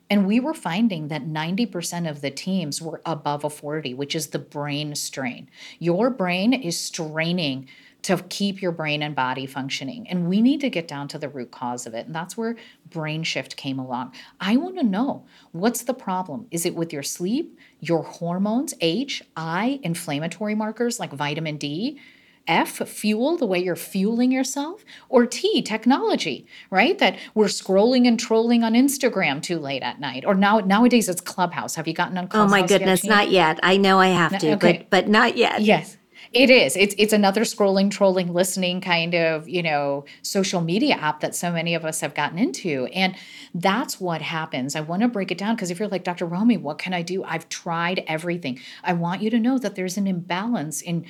and 0.09 0.25
we 0.25 0.39
were 0.39 0.53
finding 0.53 1.09
that 1.09 1.25
90% 1.25 2.09
of 2.09 2.21
the 2.21 2.31
teams 2.31 2.81
were 2.81 3.01
above 3.05 3.43
a 3.43 3.49
40, 3.49 3.93
which 3.93 4.15
is 4.15 4.27
the 4.27 4.39
brain 4.39 4.95
strain. 4.95 5.49
Your 5.79 6.09
brain 6.09 6.53
is 6.53 6.79
straining 6.79 7.67
to 8.07 8.23
keep 8.29 8.61
your 8.61 8.71
brain 8.71 9.03
and 9.03 9.13
body 9.13 9.45
functioning. 9.45 10.07
And 10.07 10.29
we 10.29 10.41
need 10.41 10.61
to 10.61 10.69
get 10.69 10.87
down 10.87 11.09
to 11.09 11.19
the 11.19 11.27
root 11.27 11.51
cause 11.51 11.85
of 11.85 11.93
it. 11.93 12.05
And 12.05 12.15
that's 12.15 12.37
where 12.37 12.55
brain 12.89 13.23
shift 13.23 13.57
came 13.57 13.79
along. 13.79 14.13
I 14.39 14.55
want 14.55 14.77
to 14.77 14.83
know 14.83 15.25
what's 15.51 15.83
the 15.83 15.93
problem? 15.93 16.47
Is 16.49 16.65
it 16.65 16.73
with 16.73 16.93
your 16.93 17.03
sleep, 17.03 17.59
your 17.81 18.03
hormones, 18.03 18.73
H, 18.79 19.21
I, 19.35 19.81
inflammatory 19.83 20.55
markers 20.55 21.01
like 21.01 21.11
vitamin 21.11 21.57
D? 21.57 21.99
F, 22.47 22.77
fuel, 22.87 23.35
the 23.35 23.45
way 23.45 23.59
you're 23.59 23.75
fueling 23.75 24.31
yourself, 24.31 24.85
or 25.09 25.25
T, 25.25 25.61
technology, 25.61 26.47
right? 26.69 26.97
That 26.97 27.17
we're 27.35 27.47
scrolling 27.47 28.07
and 28.07 28.17
trolling 28.17 28.63
on 28.63 28.71
Instagram 28.71 29.43
too 29.43 29.59
late 29.59 29.83
at 29.83 29.99
night. 29.99 30.23
Or 30.25 30.33
now 30.33 30.59
nowadays 30.59 31.09
it's 31.09 31.19
Clubhouse. 31.19 31.75
Have 31.75 31.89
you 31.89 31.93
gotten 31.93 32.17
on 32.17 32.29
Clubhouse? 32.29 32.49
Oh 32.49 32.61
my 32.61 32.65
goodness, 32.65 33.03
yet, 33.03 33.09
not 33.09 33.31
yet. 33.31 33.59
I 33.63 33.75
know 33.75 33.99
I 33.99 34.07
have 34.07 34.37
to, 34.39 34.53
okay. 34.53 34.87
but 34.89 34.89
but 34.89 35.09
not 35.09 35.35
yet. 35.35 35.59
Yes. 35.59 35.97
It 36.33 36.49
is. 36.49 36.75
It's 36.75 36.93
it's 36.97 37.13
another 37.13 37.41
scrolling, 37.41 37.89
trolling, 37.89 38.33
listening 38.33 38.81
kind 38.81 39.15
of, 39.15 39.47
you 39.47 39.63
know, 39.63 40.05
social 40.21 40.61
media 40.61 40.95
app 40.95 41.21
that 41.21 41.35
so 41.35 41.51
many 41.51 41.73
of 41.73 41.85
us 41.85 42.01
have 42.01 42.13
gotten 42.13 42.37
into. 42.37 42.85
And 42.87 43.15
that's 43.53 43.99
what 43.99 44.21
happens. 44.21 44.75
I 44.75 44.81
want 44.81 45.01
to 45.03 45.07
break 45.07 45.31
it 45.31 45.37
down 45.37 45.55
because 45.55 45.71
if 45.71 45.79
you're 45.79 45.87
like, 45.87 46.03
Dr. 46.03 46.25
Romy, 46.25 46.57
what 46.57 46.77
can 46.79 46.93
I 46.93 47.01
do? 47.01 47.23
I've 47.23 47.47
tried 47.49 48.03
everything. 48.07 48.59
I 48.83 48.93
want 48.93 49.21
you 49.21 49.29
to 49.29 49.39
know 49.39 49.57
that 49.57 49.75
there's 49.75 49.97
an 49.97 50.07
imbalance 50.07 50.81
in 50.81 51.05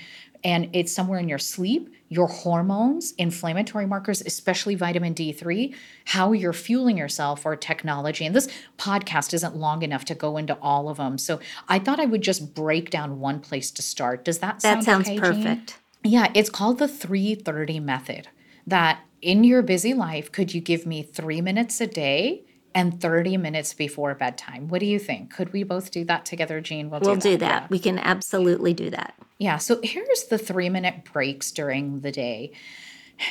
and 0.47 0.69
it's 0.71 0.93
somewhere 0.93 1.19
in 1.19 1.27
your 1.27 1.37
sleep, 1.37 1.93
your 2.07 2.27
hormones, 2.27 3.11
inflammatory 3.17 3.85
markers, 3.85 4.21
especially 4.21 4.75
vitamin 4.75 5.13
D3, 5.13 5.75
how 6.05 6.31
you're 6.31 6.53
fueling 6.53 6.97
yourself 6.97 7.45
or 7.45 7.57
technology. 7.57 8.25
And 8.25 8.33
this 8.33 8.47
podcast 8.77 9.33
isn't 9.33 9.57
long 9.57 9.83
enough 9.83 10.05
to 10.05 10.15
go 10.15 10.37
into 10.37 10.57
all 10.61 10.87
of 10.87 10.97
them. 10.97 11.17
So 11.17 11.41
I 11.67 11.79
thought 11.79 11.99
I 11.99 12.05
would 12.05 12.21
just 12.21 12.55
break 12.55 12.89
down 12.89 13.19
one 13.19 13.41
place 13.41 13.71
to 13.71 13.81
start. 13.81 14.23
Does 14.23 14.39
that 14.39 14.61
sound 14.61 14.79
That 14.79 14.85
sounds 14.85 15.09
okay, 15.09 15.19
perfect. 15.19 15.79
Jean? 16.03 16.13
Yeah, 16.13 16.31
it's 16.33 16.49
called 16.49 16.79
the 16.79 16.87
330 16.87 17.81
method. 17.81 18.29
That 18.65 19.01
in 19.21 19.43
your 19.43 19.61
busy 19.61 19.93
life, 19.93 20.31
could 20.31 20.53
you 20.53 20.61
give 20.61 20.85
me 20.85 21.03
three 21.03 21.41
minutes 21.41 21.81
a 21.81 21.87
day 21.87 22.45
and 22.73 23.01
30 23.01 23.35
minutes 23.35 23.73
before 23.73 24.15
bedtime? 24.15 24.69
What 24.69 24.79
do 24.79 24.85
you 24.85 24.97
think? 24.99 25.33
Could 25.33 25.51
we 25.51 25.63
both 25.63 25.91
do 25.91 26.05
that 26.05 26.25
together, 26.25 26.61
Jean? 26.61 26.89
We'll 26.89 27.17
do 27.17 27.35
that. 27.35 27.63
Yeah. 27.63 27.67
We 27.69 27.79
can 27.79 27.99
absolutely 27.99 28.73
do 28.73 28.89
that. 28.91 29.13
Yeah, 29.37 29.57
so 29.57 29.79
here's 29.83 30.25
the 30.25 30.37
three 30.37 30.69
minute 30.69 31.03
breaks 31.11 31.51
during 31.51 32.01
the 32.01 32.11
day. 32.11 32.51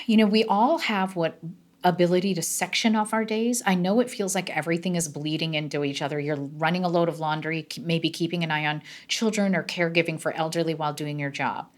You 0.07 0.17
know, 0.17 0.27
we 0.27 0.45
all 0.45 0.79
have 0.79 1.17
what 1.17 1.39
ability 1.85 2.35
to 2.35 2.43
section 2.43 2.97
off 2.97 3.13
our 3.13 3.25
days. 3.25 3.63
I 3.65 3.75
know 3.75 4.01
it 4.01 4.11
feels 4.11 4.35
like 4.35 4.51
everything 4.51 4.97
is 4.97 5.09
bleeding 5.09 5.55
into 5.55 5.85
each 5.85 6.03
other. 6.03 6.19
You're 6.19 6.37
running 6.37 6.85
a 6.85 6.89
load 6.89 7.09
of 7.09 7.21
laundry, 7.21 7.67
maybe 7.81 8.11
keeping 8.11 8.43
an 8.43 8.51
eye 8.51 8.67
on 8.67 8.83
children 9.07 9.55
or 9.55 9.63
caregiving 9.63 10.21
for 10.21 10.33
elderly 10.33 10.75
while 10.75 10.93
doing 10.93 11.19
your 11.19 11.31
job. 11.31 11.69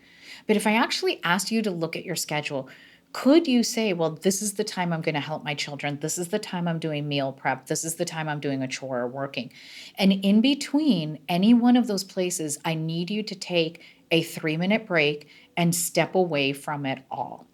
But 0.46 0.56
if 0.56 0.66
I 0.66 0.74
actually 0.74 1.20
asked 1.24 1.50
you 1.50 1.60
to 1.62 1.70
look 1.70 1.94
at 1.94 2.04
your 2.04 2.16
schedule, 2.16 2.70
could 3.12 3.46
you 3.46 3.62
say, 3.62 3.92
well, 3.92 4.10
this 4.10 4.40
is 4.42 4.54
the 4.54 4.64
time 4.64 4.92
I'm 4.92 5.00
going 5.00 5.14
to 5.14 5.20
help 5.20 5.42
my 5.44 5.54
children. 5.54 5.98
This 6.00 6.18
is 6.18 6.28
the 6.28 6.38
time 6.38 6.68
I'm 6.68 6.78
doing 6.78 7.08
meal 7.08 7.32
prep. 7.32 7.66
This 7.66 7.84
is 7.84 7.96
the 7.96 8.04
time 8.04 8.28
I'm 8.28 8.40
doing 8.40 8.62
a 8.62 8.68
chore 8.68 9.00
or 9.00 9.08
working. 9.08 9.52
And 9.96 10.12
in 10.12 10.40
between 10.40 11.18
any 11.28 11.54
one 11.54 11.76
of 11.76 11.86
those 11.86 12.04
places, 12.04 12.58
I 12.64 12.74
need 12.74 13.10
you 13.10 13.22
to 13.22 13.34
take 13.34 13.82
a 14.10 14.22
three 14.22 14.56
minute 14.56 14.86
break 14.86 15.28
and 15.56 15.74
step 15.74 16.14
away 16.14 16.52
from 16.52 16.86
it 16.86 17.00
all. 17.10 17.46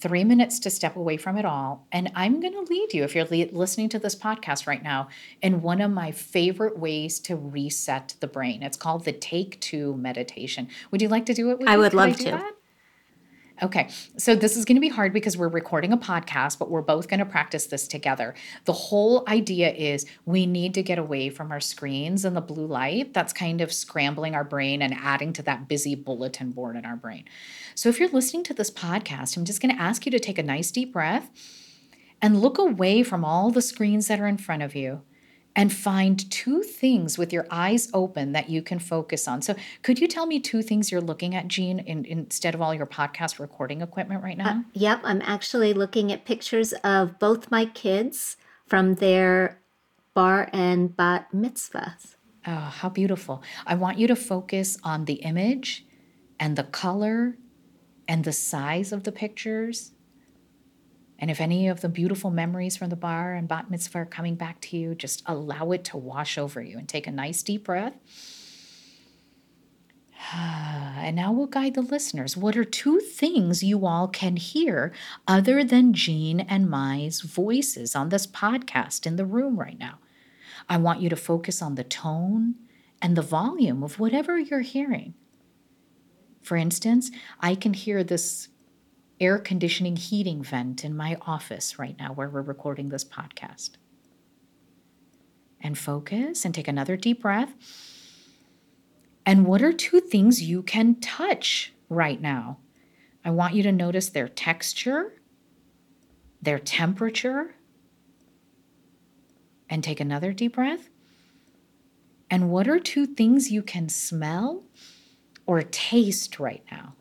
Three 0.00 0.22
minutes 0.22 0.60
to 0.60 0.70
step 0.70 0.94
away 0.94 1.16
from 1.16 1.36
it 1.36 1.44
all. 1.44 1.88
And 1.90 2.12
I'm 2.14 2.38
going 2.40 2.52
to 2.52 2.60
lead 2.72 2.94
you, 2.94 3.02
if 3.02 3.16
you're 3.16 3.24
le- 3.24 3.50
listening 3.50 3.88
to 3.88 3.98
this 3.98 4.14
podcast 4.14 4.68
right 4.68 4.82
now, 4.82 5.08
in 5.42 5.60
one 5.60 5.80
of 5.80 5.90
my 5.90 6.12
favorite 6.12 6.78
ways 6.78 7.18
to 7.20 7.34
reset 7.34 8.14
the 8.20 8.28
brain. 8.28 8.62
It's 8.62 8.76
called 8.76 9.04
the 9.04 9.12
Take 9.12 9.60
Two 9.60 9.96
meditation. 9.96 10.68
Would 10.92 11.02
you 11.02 11.08
like 11.08 11.26
to 11.26 11.34
do 11.34 11.50
it 11.50 11.58
with 11.58 11.68
I 11.68 11.76
would 11.76 11.90
Could 11.90 11.96
love 11.96 12.16
do 12.16 12.24
to. 12.26 12.30
that? 12.30 12.52
Okay, 13.60 13.88
so 14.16 14.36
this 14.36 14.56
is 14.56 14.64
going 14.64 14.76
to 14.76 14.80
be 14.80 14.88
hard 14.88 15.12
because 15.12 15.36
we're 15.36 15.48
recording 15.48 15.92
a 15.92 15.98
podcast, 15.98 16.60
but 16.60 16.70
we're 16.70 16.80
both 16.80 17.08
going 17.08 17.18
to 17.18 17.26
practice 17.26 17.66
this 17.66 17.88
together. 17.88 18.34
The 18.66 18.72
whole 18.72 19.24
idea 19.26 19.72
is 19.72 20.06
we 20.26 20.46
need 20.46 20.74
to 20.74 20.82
get 20.82 20.96
away 20.96 21.28
from 21.28 21.50
our 21.50 21.58
screens 21.58 22.24
and 22.24 22.36
the 22.36 22.40
blue 22.40 22.66
light 22.66 23.12
that's 23.12 23.32
kind 23.32 23.60
of 23.60 23.72
scrambling 23.72 24.36
our 24.36 24.44
brain 24.44 24.80
and 24.80 24.94
adding 24.94 25.32
to 25.32 25.42
that 25.42 25.66
busy 25.66 25.96
bulletin 25.96 26.52
board 26.52 26.76
in 26.76 26.84
our 26.84 26.94
brain. 26.94 27.24
So 27.74 27.88
if 27.88 27.98
you're 27.98 28.10
listening 28.10 28.44
to 28.44 28.54
this 28.54 28.70
podcast, 28.70 29.36
I'm 29.36 29.44
just 29.44 29.60
going 29.60 29.74
to 29.74 29.82
ask 29.82 30.06
you 30.06 30.12
to 30.12 30.20
take 30.20 30.38
a 30.38 30.44
nice 30.44 30.70
deep 30.70 30.92
breath 30.92 31.28
and 32.22 32.40
look 32.40 32.58
away 32.58 33.02
from 33.02 33.24
all 33.24 33.50
the 33.50 33.62
screens 33.62 34.06
that 34.06 34.20
are 34.20 34.28
in 34.28 34.38
front 34.38 34.62
of 34.62 34.76
you 34.76 35.02
and 35.58 35.72
find 35.72 36.30
two 36.30 36.62
things 36.62 37.18
with 37.18 37.32
your 37.32 37.44
eyes 37.50 37.90
open 37.92 38.30
that 38.30 38.48
you 38.48 38.62
can 38.62 38.78
focus 38.78 39.26
on. 39.26 39.42
So, 39.42 39.56
could 39.82 39.98
you 39.98 40.06
tell 40.06 40.24
me 40.24 40.38
two 40.38 40.62
things 40.62 40.92
you're 40.92 41.00
looking 41.00 41.34
at, 41.34 41.48
Jean, 41.48 41.80
in, 41.80 42.04
instead 42.04 42.54
of 42.54 42.62
all 42.62 42.72
your 42.72 42.86
podcast 42.86 43.40
recording 43.40 43.82
equipment 43.82 44.22
right 44.22 44.38
now? 44.38 44.50
Uh, 44.50 44.62
yep, 44.72 45.00
I'm 45.02 45.20
actually 45.22 45.74
looking 45.74 46.12
at 46.12 46.24
pictures 46.24 46.72
of 46.84 47.18
both 47.18 47.50
my 47.50 47.64
kids 47.64 48.36
from 48.68 48.94
their 48.94 49.58
bar 50.14 50.48
and 50.52 50.96
bat 50.96 51.26
mitzvahs. 51.34 52.14
Oh, 52.46 52.52
how 52.52 52.88
beautiful. 52.88 53.42
I 53.66 53.74
want 53.74 53.98
you 53.98 54.06
to 54.06 54.16
focus 54.16 54.78
on 54.84 55.06
the 55.06 55.14
image 55.14 55.84
and 56.38 56.54
the 56.54 56.62
color 56.62 57.36
and 58.06 58.22
the 58.22 58.32
size 58.32 58.92
of 58.92 59.02
the 59.02 59.12
pictures 59.12 59.90
and 61.18 61.30
if 61.30 61.40
any 61.40 61.68
of 61.68 61.80
the 61.80 61.88
beautiful 61.88 62.30
memories 62.30 62.76
from 62.76 62.90
the 62.90 62.96
bar 62.96 63.34
and 63.34 63.48
bat 63.48 63.70
mitzvah 63.70 63.98
are 63.98 64.06
coming 64.06 64.36
back 64.36 64.60
to 64.62 64.76
you, 64.76 64.94
just 64.94 65.22
allow 65.26 65.72
it 65.72 65.84
to 65.84 65.96
wash 65.96 66.38
over 66.38 66.62
you 66.62 66.78
and 66.78 66.88
take 66.88 67.06
a 67.06 67.12
nice 67.12 67.42
deep 67.42 67.64
breath. 67.64 67.94
And 70.98 71.16
now 71.16 71.32
we'll 71.32 71.46
guide 71.46 71.74
the 71.74 71.80
listeners. 71.80 72.36
What 72.36 72.56
are 72.56 72.64
two 72.64 73.00
things 73.00 73.62
you 73.62 73.86
all 73.86 74.08
can 74.08 74.36
hear 74.36 74.92
other 75.26 75.64
than 75.64 75.94
Jean 75.94 76.40
and 76.40 76.68
Mai's 76.68 77.22
voices 77.22 77.96
on 77.96 78.10
this 78.10 78.26
podcast 78.26 79.06
in 79.06 79.16
the 79.16 79.24
room 79.24 79.58
right 79.58 79.78
now? 79.78 80.00
I 80.68 80.76
want 80.76 81.00
you 81.00 81.08
to 81.08 81.16
focus 81.16 81.62
on 81.62 81.76
the 81.76 81.84
tone 81.84 82.56
and 83.00 83.16
the 83.16 83.22
volume 83.22 83.82
of 83.82 83.98
whatever 83.98 84.38
you're 84.38 84.60
hearing. 84.60 85.14
For 86.42 86.56
instance, 86.56 87.10
I 87.40 87.54
can 87.54 87.72
hear 87.72 88.04
this 88.04 88.48
air 89.20 89.38
conditioning 89.38 89.96
heating 89.96 90.42
vent 90.42 90.84
in 90.84 90.96
my 90.96 91.16
office 91.22 91.78
right 91.78 91.96
now 91.98 92.12
where 92.12 92.28
we're 92.28 92.42
recording 92.42 92.88
this 92.88 93.04
podcast. 93.04 93.70
And 95.60 95.76
focus 95.76 96.44
and 96.44 96.54
take 96.54 96.68
another 96.68 96.96
deep 96.96 97.22
breath. 97.22 97.52
And 99.26 99.44
what 99.44 99.60
are 99.60 99.72
two 99.72 100.00
things 100.00 100.42
you 100.42 100.62
can 100.62 100.94
touch 101.00 101.72
right 101.88 102.20
now? 102.20 102.58
I 103.24 103.30
want 103.30 103.54
you 103.54 103.62
to 103.64 103.72
notice 103.72 104.08
their 104.08 104.28
texture, 104.28 105.20
their 106.40 106.58
temperature, 106.58 107.54
and 109.68 109.84
take 109.84 110.00
another 110.00 110.32
deep 110.32 110.54
breath. 110.54 110.88
And 112.30 112.50
what 112.50 112.68
are 112.68 112.78
two 112.78 113.06
things 113.06 113.50
you 113.50 113.62
can 113.62 113.88
smell 113.88 114.64
or 115.46 115.62
taste 115.62 116.38
right 116.38 116.62
now? 116.70 116.94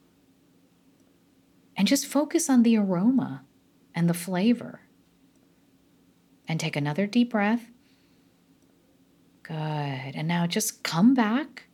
And 1.78 1.88
just 1.88 2.08
focus 2.08 2.50
on 2.50 2.64
the 2.64 2.76
aroma 2.76 3.44
and 3.94 4.10
the 4.10 4.16
flavor. 4.16 4.82
And 6.48 6.60
take 6.60 6.76
another 6.76 7.06
deep 7.06 7.30
breath. 7.30 7.70
Good. 9.44 9.56
And 9.56 10.28
now 10.28 10.48
just 10.48 10.84
come 10.84 11.14
back 11.14 11.68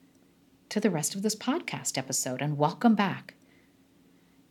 to 0.69 0.79
the 0.79 0.91
rest 0.91 1.15
of 1.15 1.21
this 1.21 1.35
podcast 1.35 1.97
episode 1.97 2.41
and 2.41 2.57
welcome 2.57 2.95
back. 2.95 3.35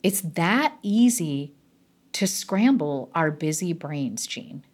It's 0.03 0.23
that 0.23 0.77
easy 0.83 1.53
to 2.15 2.27
scramble 2.27 3.11
our 3.15 3.31
busy 3.31 3.73
brains, 3.73 4.27
Jean. 4.27 4.65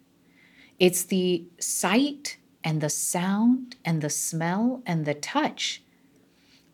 It's 0.79 1.03
the 1.03 1.45
sight 1.59 2.37
and 2.63 2.81
the 2.81 2.89
sound 2.89 3.75
and 3.83 4.01
the 4.01 4.09
smell 4.09 4.81
and 4.85 5.05
the 5.05 5.13
touch 5.13 5.83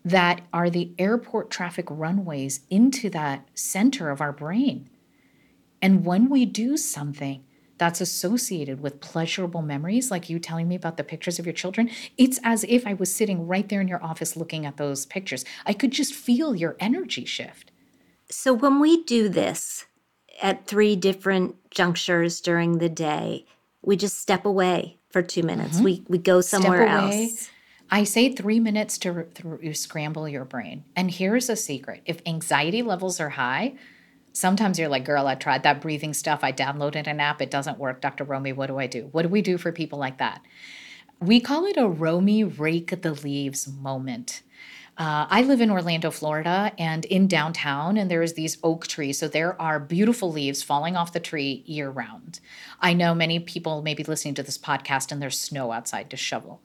that 0.05 0.41
are 0.53 0.69
the 0.69 0.93
airport 0.99 1.49
traffic 1.49 1.87
runways 1.89 2.61
into 2.69 3.09
that 3.09 3.49
center 3.55 4.11
of 4.11 4.21
our 4.21 4.31
brain. 4.31 4.87
And 5.81 6.05
when 6.05 6.29
we 6.29 6.45
do 6.45 6.77
something 6.77 7.43
that's 7.77 7.99
associated 7.99 8.79
with 8.79 9.01
pleasurable 9.01 9.63
memories, 9.63 10.11
like 10.11 10.29
you 10.29 10.39
telling 10.39 10.67
me 10.67 10.75
about 10.75 10.97
the 10.97 11.03
pictures 11.03 11.39
of 11.39 11.45
your 11.45 11.53
children, 11.53 11.89
it's 12.17 12.39
as 12.43 12.63
if 12.69 12.87
I 12.87 12.93
was 12.93 13.13
sitting 13.13 13.47
right 13.47 13.67
there 13.67 13.81
in 13.81 13.87
your 13.87 14.01
office 14.03 14.37
looking 14.37 14.65
at 14.65 14.77
those 14.77 15.05
pictures. 15.07 15.43
I 15.65 15.73
could 15.73 15.91
just 15.91 16.13
feel 16.13 16.55
your 16.55 16.77
energy 16.79 17.25
shift. 17.25 17.71
So 18.29 18.53
when 18.53 18.79
we 18.79 19.03
do 19.03 19.27
this 19.27 19.85
at 20.41 20.67
three 20.67 20.95
different 20.95 21.55
junctures 21.71 22.41
during 22.41 22.77
the 22.77 22.89
day, 22.89 23.45
we 23.81 23.97
just 23.97 24.19
step 24.19 24.45
away 24.45 24.97
for 25.09 25.21
two 25.21 25.43
minutes. 25.43 25.75
Mm-hmm. 25.75 25.83
We 25.83 26.03
we 26.07 26.17
go 26.17 26.41
somewhere 26.41 26.87
else. 26.87 27.49
I 27.89 28.03
say 28.03 28.33
three 28.33 28.59
minutes 28.59 28.97
to, 28.99 29.25
to 29.35 29.73
scramble 29.73 30.27
your 30.27 30.45
brain. 30.45 30.83
And 30.95 31.11
here's 31.11 31.49
a 31.49 31.55
secret 31.55 32.01
if 32.05 32.21
anxiety 32.25 32.81
levels 32.81 33.19
are 33.19 33.29
high, 33.29 33.75
sometimes 34.33 34.79
you're 34.79 34.89
like, 34.89 35.05
girl, 35.05 35.27
I 35.27 35.35
tried 35.35 35.63
that 35.63 35.81
breathing 35.81 36.13
stuff. 36.13 36.39
I 36.43 36.51
downloaded 36.51 37.07
an 37.07 37.19
app. 37.19 37.41
It 37.41 37.51
doesn't 37.51 37.79
work. 37.79 38.01
Dr. 38.01 38.23
Romy, 38.23 38.53
what 38.53 38.67
do 38.67 38.77
I 38.77 38.87
do? 38.87 39.09
What 39.11 39.23
do 39.23 39.29
we 39.29 39.41
do 39.41 39.57
for 39.57 39.71
people 39.71 39.99
like 39.99 40.17
that? 40.17 40.41
We 41.19 41.39
call 41.39 41.65
it 41.65 41.77
a 41.77 41.87
Romy 41.87 42.43
rake 42.43 43.01
the 43.01 43.13
leaves 43.13 43.67
moment. 43.67 44.41
Uh, 44.97 45.27
I 45.29 45.41
live 45.41 45.59
in 45.59 45.69
Orlando, 45.69 46.09
Florida, 46.09 46.71
and 46.77 47.03
in 47.05 47.27
downtown, 47.27 47.97
and 47.97 48.09
there's 48.09 48.33
these 48.33 48.57
oak 48.63 48.87
trees. 48.87 49.19
So 49.19 49.27
there 49.27 49.61
are 49.61 49.77
beautiful 49.77 50.31
leaves 50.31 50.63
falling 50.63 50.95
off 50.95 51.11
the 51.11 51.19
tree 51.19 51.63
year 51.65 51.89
round. 51.89 52.39
I 52.79 52.93
know 52.93 53.13
many 53.13 53.39
people 53.39 53.81
may 53.81 53.93
be 53.93 54.05
listening 54.05 54.35
to 54.35 54.43
this 54.43 54.57
podcast 54.57 55.11
and 55.11 55.21
there's 55.21 55.37
snow 55.37 55.73
outside 55.73 56.09
to 56.11 56.17
shovel. 56.17 56.61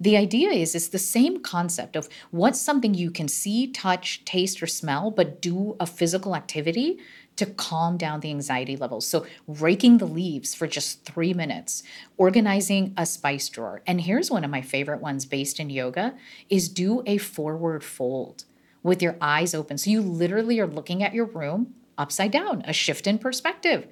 The 0.00 0.16
idea 0.16 0.50
is 0.50 0.74
it's 0.74 0.88
the 0.88 0.98
same 0.98 1.40
concept 1.40 1.96
of 1.96 2.08
what's 2.30 2.60
something 2.60 2.94
you 2.94 3.10
can 3.10 3.26
see, 3.26 3.66
touch, 3.66 4.24
taste, 4.24 4.62
or 4.62 4.66
smell, 4.66 5.10
but 5.10 5.42
do 5.42 5.76
a 5.80 5.86
physical 5.86 6.36
activity 6.36 6.98
to 7.36 7.46
calm 7.46 7.96
down 7.96 8.20
the 8.20 8.30
anxiety 8.30 8.76
levels. 8.76 9.06
So, 9.06 9.26
raking 9.46 9.98
the 9.98 10.06
leaves 10.06 10.54
for 10.54 10.66
just 10.66 11.04
three 11.04 11.32
minutes, 11.32 11.82
organizing 12.16 12.94
a 12.96 13.06
spice 13.06 13.48
drawer. 13.48 13.82
And 13.86 14.00
here's 14.00 14.30
one 14.30 14.44
of 14.44 14.50
my 14.50 14.60
favorite 14.60 15.00
ones 15.00 15.24
based 15.24 15.60
in 15.60 15.70
yoga 15.70 16.14
is 16.48 16.68
do 16.68 17.02
a 17.06 17.18
forward 17.18 17.84
fold 17.84 18.44
with 18.82 19.02
your 19.02 19.16
eyes 19.20 19.54
open. 19.54 19.78
So, 19.78 19.90
you 19.90 20.00
literally 20.00 20.58
are 20.58 20.66
looking 20.66 21.02
at 21.02 21.14
your 21.14 21.26
room 21.26 21.74
upside 21.96 22.32
down, 22.32 22.62
a 22.66 22.72
shift 22.72 23.06
in 23.06 23.18
perspective 23.18 23.86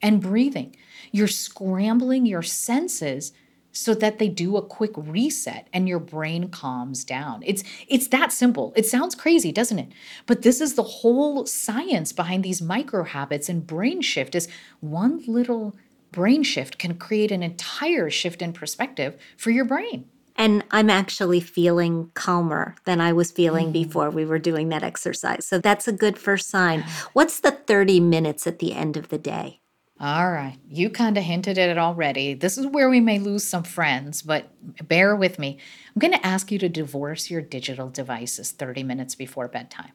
and 0.00 0.20
breathing. 0.20 0.74
You're 1.12 1.28
scrambling 1.28 2.26
your 2.26 2.42
senses 2.42 3.32
so 3.72 3.94
that 3.94 4.18
they 4.18 4.28
do 4.28 4.56
a 4.56 4.62
quick 4.62 4.92
reset 4.96 5.66
and 5.72 5.88
your 5.88 5.98
brain 5.98 6.48
calms 6.48 7.04
down. 7.04 7.42
It's 7.44 7.64
it's 7.88 8.08
that 8.08 8.30
simple. 8.30 8.72
It 8.76 8.86
sounds 8.86 9.14
crazy, 9.14 9.50
doesn't 9.50 9.78
it? 9.78 9.88
But 10.26 10.42
this 10.42 10.60
is 10.60 10.74
the 10.74 10.82
whole 10.82 11.46
science 11.46 12.12
behind 12.12 12.44
these 12.44 12.62
micro 12.62 13.04
habits 13.04 13.48
and 13.48 13.66
brain 13.66 14.02
shift 14.02 14.34
is 14.34 14.48
one 14.80 15.22
little 15.26 15.74
brain 16.12 16.42
shift 16.42 16.78
can 16.78 16.94
create 16.94 17.32
an 17.32 17.42
entire 17.42 18.10
shift 18.10 18.42
in 18.42 18.52
perspective 18.52 19.16
for 19.36 19.50
your 19.50 19.64
brain. 19.64 20.04
And 20.36 20.64
I'm 20.70 20.90
actually 20.90 21.40
feeling 21.40 22.10
calmer 22.14 22.74
than 22.84 23.00
I 23.00 23.12
was 23.12 23.30
feeling 23.30 23.68
mm. 23.68 23.72
before 23.72 24.10
we 24.10 24.24
were 24.24 24.38
doing 24.38 24.70
that 24.70 24.82
exercise. 24.82 25.46
So 25.46 25.58
that's 25.58 25.88
a 25.88 25.92
good 25.92 26.18
first 26.18 26.48
sign. 26.48 26.84
What's 27.12 27.40
the 27.40 27.50
30 27.50 28.00
minutes 28.00 28.46
at 28.46 28.58
the 28.58 28.72
end 28.72 28.96
of 28.96 29.08
the 29.08 29.18
day? 29.18 29.61
All 30.02 30.32
right. 30.32 30.58
You 30.68 30.90
kind 30.90 31.16
of 31.16 31.22
hinted 31.22 31.58
at 31.58 31.68
it 31.68 31.78
already. 31.78 32.34
This 32.34 32.58
is 32.58 32.66
where 32.66 32.90
we 32.90 32.98
may 32.98 33.20
lose 33.20 33.44
some 33.44 33.62
friends, 33.62 34.20
but 34.20 34.50
bear 34.88 35.14
with 35.14 35.38
me. 35.38 35.58
I'm 35.94 36.00
going 36.00 36.12
to 36.12 36.26
ask 36.26 36.50
you 36.50 36.58
to 36.58 36.68
divorce 36.68 37.30
your 37.30 37.40
digital 37.40 37.88
devices 37.88 38.50
30 38.50 38.82
minutes 38.82 39.14
before 39.14 39.46
bedtime. 39.46 39.92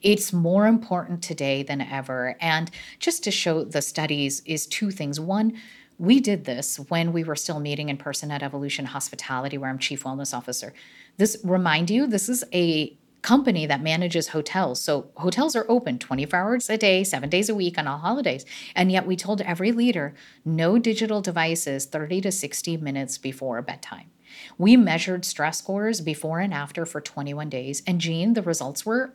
It's 0.00 0.32
more 0.32 0.66
important 0.66 1.22
today 1.22 1.62
than 1.62 1.82
ever. 1.82 2.34
And 2.40 2.70
just 2.98 3.22
to 3.24 3.30
show 3.30 3.62
the 3.62 3.82
studies 3.82 4.40
is 4.46 4.66
two 4.66 4.90
things. 4.90 5.20
One, 5.20 5.60
we 5.98 6.18
did 6.18 6.46
this 6.46 6.80
when 6.88 7.12
we 7.12 7.22
were 7.22 7.36
still 7.36 7.60
meeting 7.60 7.90
in 7.90 7.98
person 7.98 8.30
at 8.30 8.42
Evolution 8.42 8.86
Hospitality, 8.86 9.58
where 9.58 9.68
I'm 9.68 9.78
chief 9.78 10.04
wellness 10.04 10.34
officer. 10.34 10.72
This 11.18 11.36
remind 11.44 11.90
you, 11.90 12.06
this 12.06 12.30
is 12.30 12.42
a 12.54 12.96
company 13.22 13.66
that 13.66 13.82
manages 13.82 14.28
hotels. 14.28 14.80
So 14.80 15.10
hotels 15.16 15.54
are 15.54 15.64
open 15.68 15.98
24 15.98 16.38
hours 16.38 16.68
a 16.68 16.76
day, 16.76 17.04
seven 17.04 17.30
days 17.30 17.48
a 17.48 17.54
week 17.54 17.78
on 17.78 17.86
all 17.86 17.98
holidays. 17.98 18.44
And 18.74 18.90
yet 18.90 19.06
we 19.06 19.16
told 19.16 19.40
every 19.40 19.72
leader 19.72 20.14
no 20.44 20.78
digital 20.78 21.20
devices 21.20 21.86
30 21.86 22.20
to 22.22 22.32
60 22.32 22.76
minutes 22.78 23.18
before 23.18 23.62
bedtime. 23.62 24.10
We 24.58 24.76
measured 24.76 25.24
stress 25.24 25.58
scores 25.58 26.00
before 26.00 26.40
and 26.40 26.52
after 26.52 26.84
for 26.84 27.00
21 27.00 27.48
days. 27.48 27.82
And 27.86 28.00
Jean, 28.00 28.34
the 28.34 28.42
results 28.42 28.84
were 28.84 29.14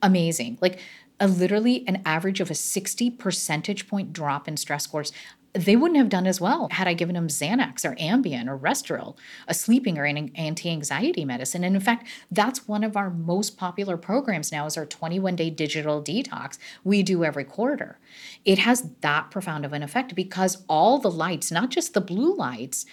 amazing. 0.00 0.58
Like 0.60 0.78
a 1.20 1.28
literally 1.28 1.84
an 1.86 2.02
average 2.04 2.40
of 2.40 2.50
a 2.50 2.54
60 2.54 3.10
percentage 3.10 3.88
point 3.88 4.12
drop 4.12 4.48
in 4.48 4.56
stress 4.56 4.84
scores 4.84 5.12
they 5.54 5.76
wouldn't 5.76 5.98
have 5.98 6.08
done 6.08 6.26
as 6.26 6.40
well 6.40 6.68
had 6.72 6.88
I 6.88 6.94
given 6.94 7.14
them 7.14 7.28
Xanax 7.28 7.84
or 7.84 7.94
Ambien 7.94 8.48
or 8.48 8.58
Restoril, 8.58 9.16
a 9.46 9.54
sleeping 9.54 9.98
or 9.98 10.04
an 10.04 10.32
anti-anxiety 10.34 11.24
medicine. 11.24 11.62
And 11.62 11.76
in 11.76 11.80
fact, 11.80 12.08
that's 12.30 12.66
one 12.66 12.82
of 12.82 12.96
our 12.96 13.08
most 13.08 13.56
popular 13.56 13.96
programs 13.96 14.50
now 14.50 14.66
is 14.66 14.76
our 14.76 14.84
21-day 14.86 15.50
digital 15.50 16.02
detox 16.02 16.58
we 16.82 17.02
do 17.02 17.24
every 17.24 17.44
quarter. 17.44 17.98
It 18.44 18.58
has 18.58 18.90
that 19.00 19.30
profound 19.30 19.64
of 19.64 19.72
an 19.72 19.82
effect 19.82 20.14
because 20.16 20.64
all 20.68 20.98
the 20.98 21.10
lights, 21.10 21.52
not 21.52 21.70
just 21.70 21.94
the 21.94 22.00
blue 22.00 22.34
lights, 22.34 22.84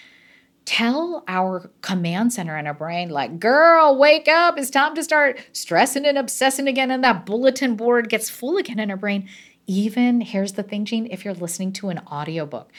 tell 0.65 1.23
our 1.27 1.71
command 1.81 2.31
center 2.31 2.55
in 2.55 2.67
our 2.67 2.73
brain 2.73 3.09
like 3.09 3.39
girl 3.39 3.97
wake 3.97 4.27
up 4.27 4.59
it's 4.59 4.69
time 4.69 4.93
to 4.93 5.03
start 5.03 5.43
stressing 5.53 6.05
and 6.05 6.19
obsessing 6.19 6.67
again 6.67 6.91
and 6.91 7.03
that 7.03 7.25
bulletin 7.25 7.75
board 7.75 8.09
gets 8.09 8.29
full 8.29 8.57
again 8.57 8.77
in 8.77 8.91
our 8.91 8.97
brain 8.97 9.27
even 9.71 10.19
here's 10.19 10.53
the 10.53 10.63
thing, 10.63 10.83
Jean, 10.83 11.07
if 11.09 11.23
you're 11.23 11.33
listening 11.33 11.71
to 11.73 11.89
an 11.89 11.99
audiobook, 11.99 12.71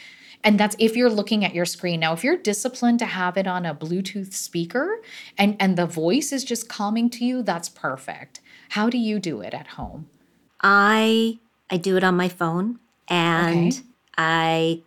and 0.43 0.59
that's 0.59 0.75
if 0.77 0.95
you're 0.95 1.09
looking 1.09 1.43
at 1.43 1.55
your 1.55 1.65
screen. 1.65 2.01
Now, 2.01 2.13
if 2.13 2.23
you're 2.23 2.37
disciplined 2.37 2.99
to 2.99 3.05
have 3.05 3.37
it 3.37 3.47
on 3.47 3.65
a 3.65 3.73
Bluetooth 3.73 4.33
speaker 4.33 5.01
and, 5.37 5.55
and 5.59 5.77
the 5.77 5.85
voice 5.85 6.31
is 6.31 6.43
just 6.43 6.67
calming 6.69 7.09
to 7.11 7.25
you, 7.25 7.41
that's 7.41 7.69
perfect. 7.69 8.41
How 8.69 8.89
do 8.89 8.97
you 8.97 9.19
do 9.19 9.41
it 9.41 9.53
at 9.53 9.67
home? 9.67 10.07
I 10.61 11.39
I 11.69 11.77
do 11.77 11.97
it 11.97 12.03
on 12.03 12.15
my 12.15 12.29
phone 12.29 12.79
and 13.07 13.73
okay. 13.73 13.81
I 14.17 14.83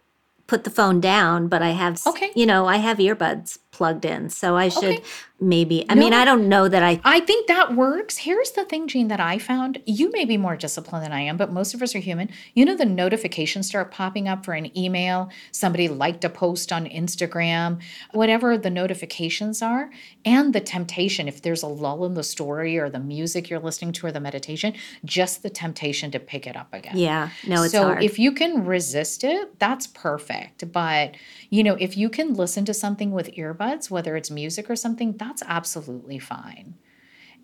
put 0.46 0.64
the 0.64 0.70
phone 0.70 1.00
down, 1.00 1.48
but 1.48 1.62
I 1.62 1.70
have 1.70 2.06
okay. 2.06 2.30
you 2.34 2.46
know, 2.46 2.66
I 2.66 2.76
have 2.76 2.98
earbuds 2.98 3.58
plugged 3.76 4.04
in. 4.04 4.30
So 4.30 4.56
I 4.56 4.68
should 4.68 4.84
okay 4.84 5.04
maybe. 5.40 5.84
I 5.88 5.94
no, 5.94 6.00
mean, 6.00 6.12
I 6.12 6.24
don't 6.24 6.48
know 6.48 6.68
that 6.68 6.82
I. 6.82 7.00
I 7.04 7.20
think 7.20 7.46
that 7.46 7.74
works. 7.74 8.18
Here's 8.18 8.52
the 8.52 8.64
thing, 8.64 8.88
Jean, 8.88 9.08
that 9.08 9.20
I 9.20 9.38
found. 9.38 9.82
You 9.84 10.10
may 10.10 10.24
be 10.24 10.36
more 10.36 10.56
disciplined 10.56 11.04
than 11.04 11.12
I 11.12 11.20
am, 11.20 11.36
but 11.36 11.52
most 11.52 11.74
of 11.74 11.82
us 11.82 11.94
are 11.94 12.00
human. 12.00 12.30
You 12.54 12.64
know, 12.64 12.76
the 12.76 12.84
notifications 12.84 13.66
start 13.66 13.90
popping 13.90 14.28
up 14.28 14.44
for 14.44 14.54
an 14.54 14.76
email, 14.76 15.30
somebody 15.52 15.88
liked 15.88 16.24
a 16.24 16.30
post 16.30 16.72
on 16.72 16.86
Instagram, 16.86 17.80
whatever 18.12 18.56
the 18.56 18.70
notifications 18.70 19.62
are, 19.62 19.90
and 20.24 20.52
the 20.52 20.60
temptation, 20.60 21.28
if 21.28 21.42
there's 21.42 21.62
a 21.62 21.68
lull 21.68 22.04
in 22.04 22.14
the 22.14 22.24
story 22.24 22.78
or 22.78 22.88
the 22.88 22.98
music 22.98 23.50
you're 23.50 23.60
listening 23.60 23.92
to 23.92 24.06
or 24.06 24.12
the 24.12 24.20
meditation, 24.20 24.74
just 25.04 25.42
the 25.42 25.50
temptation 25.50 26.10
to 26.10 26.18
pick 26.18 26.46
it 26.46 26.56
up 26.56 26.72
again. 26.72 26.96
Yeah, 26.96 27.30
no, 27.46 27.62
it's 27.62 27.72
so 27.72 27.84
hard. 27.84 28.02
if 28.02 28.18
you 28.18 28.32
can 28.32 28.64
resist 28.64 29.24
it, 29.24 29.58
that's 29.58 29.86
perfect. 29.86 30.72
But, 30.72 31.16
you 31.50 31.62
know, 31.62 31.76
if 31.78 31.96
you 31.96 32.08
can 32.08 32.34
listen 32.34 32.64
to 32.64 32.74
something 32.74 33.10
with 33.10 33.34
earbuds, 33.34 33.65
whether 33.90 34.16
it's 34.16 34.30
music 34.30 34.70
or 34.70 34.76
something, 34.76 35.16
that's 35.16 35.42
absolutely 35.46 36.18
fine. 36.18 36.74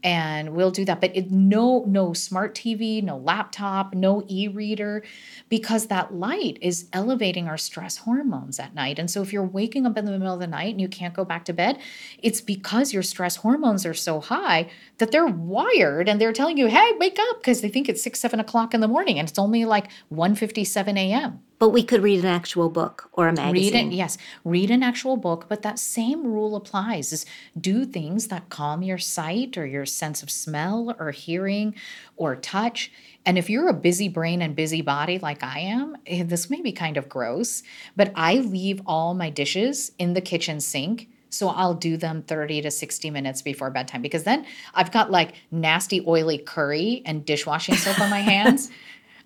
And 0.05 0.55
we'll 0.55 0.73
do 0.73 0.85
that 0.87 1.01
but 1.01 1.17
it, 1.17 1.31
no 1.31 1.85
no 1.87 2.13
smart 2.13 2.57
tv 2.57 3.03
no 3.05 3.19
laptop 3.19 3.95
no 3.95 4.25
e-reader 4.27 5.05
because 5.49 5.87
that 5.87 6.13
light 6.13 6.59
is 6.61 6.89
elevating 6.93 7.47
our 7.47 7.57
stress 7.57 7.99
hormones 7.99 8.59
at 8.59 8.75
night. 8.75 8.99
And 8.99 9.09
so 9.09 9.23
if 9.23 9.33
you're 9.33 9.45
waking 9.45 9.87
up 9.87 9.97
in 9.97 10.05
the 10.05 10.11
middle 10.11 10.35
of 10.35 10.41
the 10.41 10.49
night 10.49 10.73
and 10.73 10.81
you 10.81 10.89
can't 10.89 11.15
go 11.15 11.25
back 11.25 11.45
to 11.45 11.53
bed 11.53 11.79
it's 12.19 12.41
because 12.41 12.93
your 12.93 13.05
stress 13.05 13.37
hormones 13.37 13.87
are 13.87 13.95
so 13.95 14.21
high 14.21 14.69
that 14.99 15.13
they're 15.13 15.27
wired 15.27 16.09
and 16.09 16.21
they're 16.21 16.33
telling 16.33 16.59
you 16.59 16.67
hey 16.67 16.93
wake 16.99 17.19
up 17.31 17.39
because 17.39 17.61
they 17.61 17.69
think 17.69 17.89
it's 17.89 18.03
6 18.03 18.19
7 18.19 18.41
o'clock 18.41 18.75
in 18.75 18.81
the 18.81 18.89
morning 18.89 19.21
and 19.21 19.29
it's 19.29 19.39
only 19.39 19.65
like 19.65 19.89
1.57 20.13 20.99
a.m 20.99 21.41
but 21.63 21.69
we 21.69 21.85
could 21.85 22.03
read 22.03 22.19
an 22.19 22.27
actual 22.27 22.69
book 22.69 23.09
or 23.13 23.29
a 23.29 23.33
magazine. 23.33 23.73
Read 23.73 23.93
it, 23.93 23.95
yes. 23.95 24.19
Read 24.45 24.69
an 24.73 24.83
actual 24.83 25.17
book, 25.17 25.47
but 25.49 25.63
that 25.63 25.79
same 25.79 26.27
rule 26.27 26.57
applies 26.57 27.13
is 27.13 27.25
do 27.57 27.85
things 27.85 28.27
that 28.27 28.49
calm 28.49 28.83
your 28.83 28.99
sight 28.99 29.57
or 29.57 29.65
your 29.65 29.87
sense 29.87 30.25
of 30.25 30.31
smell 30.33 30.93
or 30.99 31.13
hearing 31.13 31.73
or 32.17 32.35
touch. 32.35 32.91
And 33.25 33.39
if 33.39 33.49
you're 33.49 33.69
a 33.69 33.75
busy 33.75 34.09
brain 34.09 34.43
and 34.43 34.57
busy 34.57 34.83
body 34.83 35.21
like 35.21 35.45
I 35.45 35.61
am, 35.61 35.97
eh, 36.05 36.25
this 36.25 36.51
may 36.51 36.61
be 36.61 36.73
kind 36.73 36.97
of 36.97 37.09
gross, 37.09 37.63
but 37.95 38.11
I 38.17 38.39
leave 38.39 38.83
all 38.85 39.15
my 39.15 39.31
dishes 39.31 39.93
in 40.01 40.15
the 40.15 40.21
kitchen 40.21 40.59
sink 40.59 41.11
so 41.33 41.49
I'll 41.49 41.75
do 41.75 41.97
them 41.97 42.23
30 42.23 42.63
to 42.63 42.71
60 42.71 43.11
minutes 43.11 43.41
before 43.41 43.71
bedtime 43.71 44.03
because 44.03 44.25
then 44.25 44.45
I've 44.75 44.93
got 44.93 45.11
like 45.11 45.35
nasty, 45.51 46.05
oily 46.07 46.39
curry 46.39 47.03
and 47.07 47.25
dishwashing 47.25 47.77
soap 47.77 48.01
on 48.01 48.11
my 48.11 48.21
hands. 48.21 48.71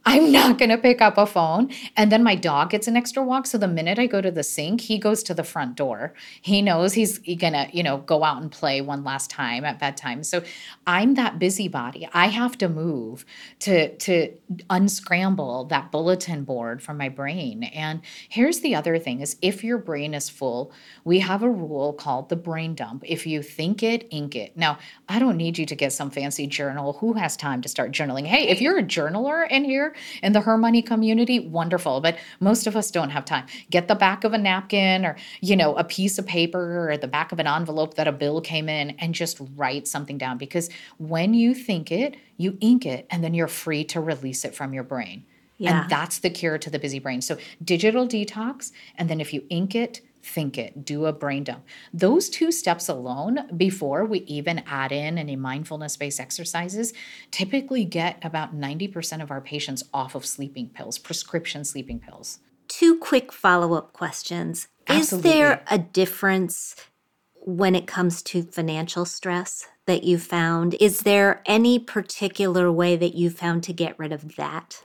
I'm 0.08 0.30
not 0.30 0.56
going 0.56 0.70
to 0.70 0.78
pick 0.78 1.02
up 1.02 1.18
a 1.18 1.26
phone. 1.26 1.70
And 1.96 2.12
then 2.12 2.22
my 2.22 2.36
dog 2.36 2.70
gets 2.70 2.86
an 2.86 2.96
extra 2.96 3.24
walk. 3.24 3.44
So 3.46 3.58
the 3.58 3.66
minute 3.66 3.98
I 3.98 4.06
go 4.06 4.20
to 4.20 4.30
the 4.30 4.44
sink, 4.44 4.80
he 4.82 4.98
goes 4.98 5.20
to 5.24 5.34
the 5.34 5.42
front 5.42 5.74
door. 5.74 6.14
He 6.40 6.62
knows 6.62 6.92
he's 6.92 7.18
going 7.18 7.54
to, 7.54 7.68
you 7.72 7.82
know, 7.82 7.98
go 7.98 8.22
out 8.22 8.40
and 8.40 8.50
play 8.50 8.80
one 8.80 9.02
last 9.02 9.30
time 9.30 9.64
at 9.64 9.80
bedtime. 9.80 10.22
So 10.22 10.44
I'm 10.86 11.14
that 11.14 11.40
busybody. 11.40 12.08
I 12.14 12.28
have 12.28 12.56
to 12.58 12.68
move 12.68 13.26
to 13.60 13.96
to 13.96 14.32
unscramble 14.70 15.64
that 15.66 15.90
bulletin 15.90 16.44
board 16.44 16.82
from 16.82 16.98
my 16.98 17.08
brain. 17.08 17.64
And 17.64 18.00
here's 18.28 18.60
the 18.60 18.76
other 18.76 19.00
thing 19.00 19.20
is 19.20 19.36
if 19.42 19.64
your 19.64 19.78
brain 19.78 20.14
is 20.14 20.30
full, 20.30 20.72
we 21.04 21.18
have 21.18 21.42
a 21.42 21.50
rule 21.50 21.92
called 21.92 22.28
the 22.28 22.36
brain 22.36 22.76
dump. 22.76 23.02
If 23.04 23.26
you 23.26 23.42
think 23.42 23.82
it, 23.82 24.06
ink 24.10 24.36
it. 24.36 24.56
Now, 24.56 24.78
I 25.08 25.18
don't 25.18 25.36
need 25.36 25.58
you 25.58 25.66
to 25.66 25.74
get 25.74 25.92
some 25.92 26.10
fancy 26.10 26.46
journal. 26.46 26.92
Who 26.94 27.14
has 27.14 27.36
time 27.36 27.60
to 27.62 27.68
start 27.68 27.90
journaling? 27.90 28.26
Hey, 28.26 28.46
if 28.48 28.60
you're 28.60 28.78
a 28.78 28.84
journaler 28.84 29.50
in 29.50 29.64
here, 29.64 29.95
in 30.22 30.32
the 30.32 30.40
Her 30.40 30.56
Money 30.56 30.82
community, 30.82 31.38
wonderful. 31.38 32.00
But 32.00 32.18
most 32.40 32.66
of 32.66 32.76
us 32.76 32.90
don't 32.90 33.10
have 33.10 33.24
time. 33.24 33.46
Get 33.70 33.88
the 33.88 33.94
back 33.94 34.24
of 34.24 34.32
a 34.32 34.38
napkin 34.38 35.04
or, 35.04 35.16
you 35.40 35.56
know, 35.56 35.76
a 35.76 35.84
piece 35.84 36.18
of 36.18 36.26
paper 36.26 36.90
or 36.90 36.96
the 36.96 37.08
back 37.08 37.32
of 37.32 37.38
an 37.38 37.46
envelope 37.46 37.94
that 37.94 38.08
a 38.08 38.12
bill 38.12 38.40
came 38.40 38.68
in 38.68 38.90
and 38.98 39.14
just 39.14 39.40
write 39.54 39.86
something 39.86 40.18
down 40.18 40.38
because 40.38 40.68
when 40.98 41.34
you 41.34 41.54
think 41.54 41.90
it, 41.90 42.16
you 42.36 42.56
ink 42.60 42.86
it 42.86 43.06
and 43.10 43.24
then 43.24 43.34
you're 43.34 43.48
free 43.48 43.84
to 43.84 44.00
release 44.00 44.44
it 44.44 44.54
from 44.54 44.72
your 44.72 44.84
brain. 44.84 45.24
Yeah. 45.58 45.82
And 45.82 45.90
that's 45.90 46.18
the 46.18 46.30
cure 46.30 46.58
to 46.58 46.70
the 46.70 46.78
busy 46.78 46.98
brain. 46.98 47.22
So, 47.22 47.38
digital 47.64 48.06
detox, 48.06 48.72
and 48.96 49.08
then 49.08 49.20
if 49.20 49.32
you 49.32 49.44
ink 49.48 49.74
it, 49.74 50.02
think 50.26 50.58
it, 50.58 50.84
do 50.84 51.06
a 51.06 51.12
brain 51.12 51.44
dump. 51.44 51.64
Those 51.94 52.28
two 52.28 52.50
steps 52.50 52.88
alone, 52.88 53.48
before 53.56 54.04
we 54.04 54.20
even 54.20 54.62
add 54.66 54.92
in 54.92 55.18
any 55.18 55.36
mindfulness 55.36 55.96
based 55.96 56.20
exercises, 56.20 56.92
typically 57.30 57.84
get 57.84 58.18
about 58.22 58.54
90% 58.54 59.22
of 59.22 59.30
our 59.30 59.40
patients 59.40 59.84
off 59.94 60.14
of 60.14 60.26
sleeping 60.26 60.68
pills, 60.68 60.98
prescription 60.98 61.64
sleeping 61.64 62.00
pills. 62.00 62.40
Two 62.68 62.98
quick 62.98 63.32
follow 63.32 63.74
up 63.74 63.92
questions. 63.92 64.68
Absolutely. 64.88 65.30
Is 65.30 65.34
there 65.34 65.64
a 65.70 65.78
difference 65.78 66.76
when 67.34 67.74
it 67.74 67.86
comes 67.86 68.22
to 68.22 68.42
financial 68.42 69.04
stress 69.04 69.68
that 69.86 70.02
you 70.04 70.18
found? 70.18 70.74
Is 70.80 71.00
there 71.00 71.42
any 71.46 71.78
particular 71.78 72.70
way 72.72 72.96
that 72.96 73.14
you 73.14 73.30
found 73.30 73.62
to 73.64 73.72
get 73.72 73.98
rid 73.98 74.12
of 74.12 74.36
that? 74.36 74.82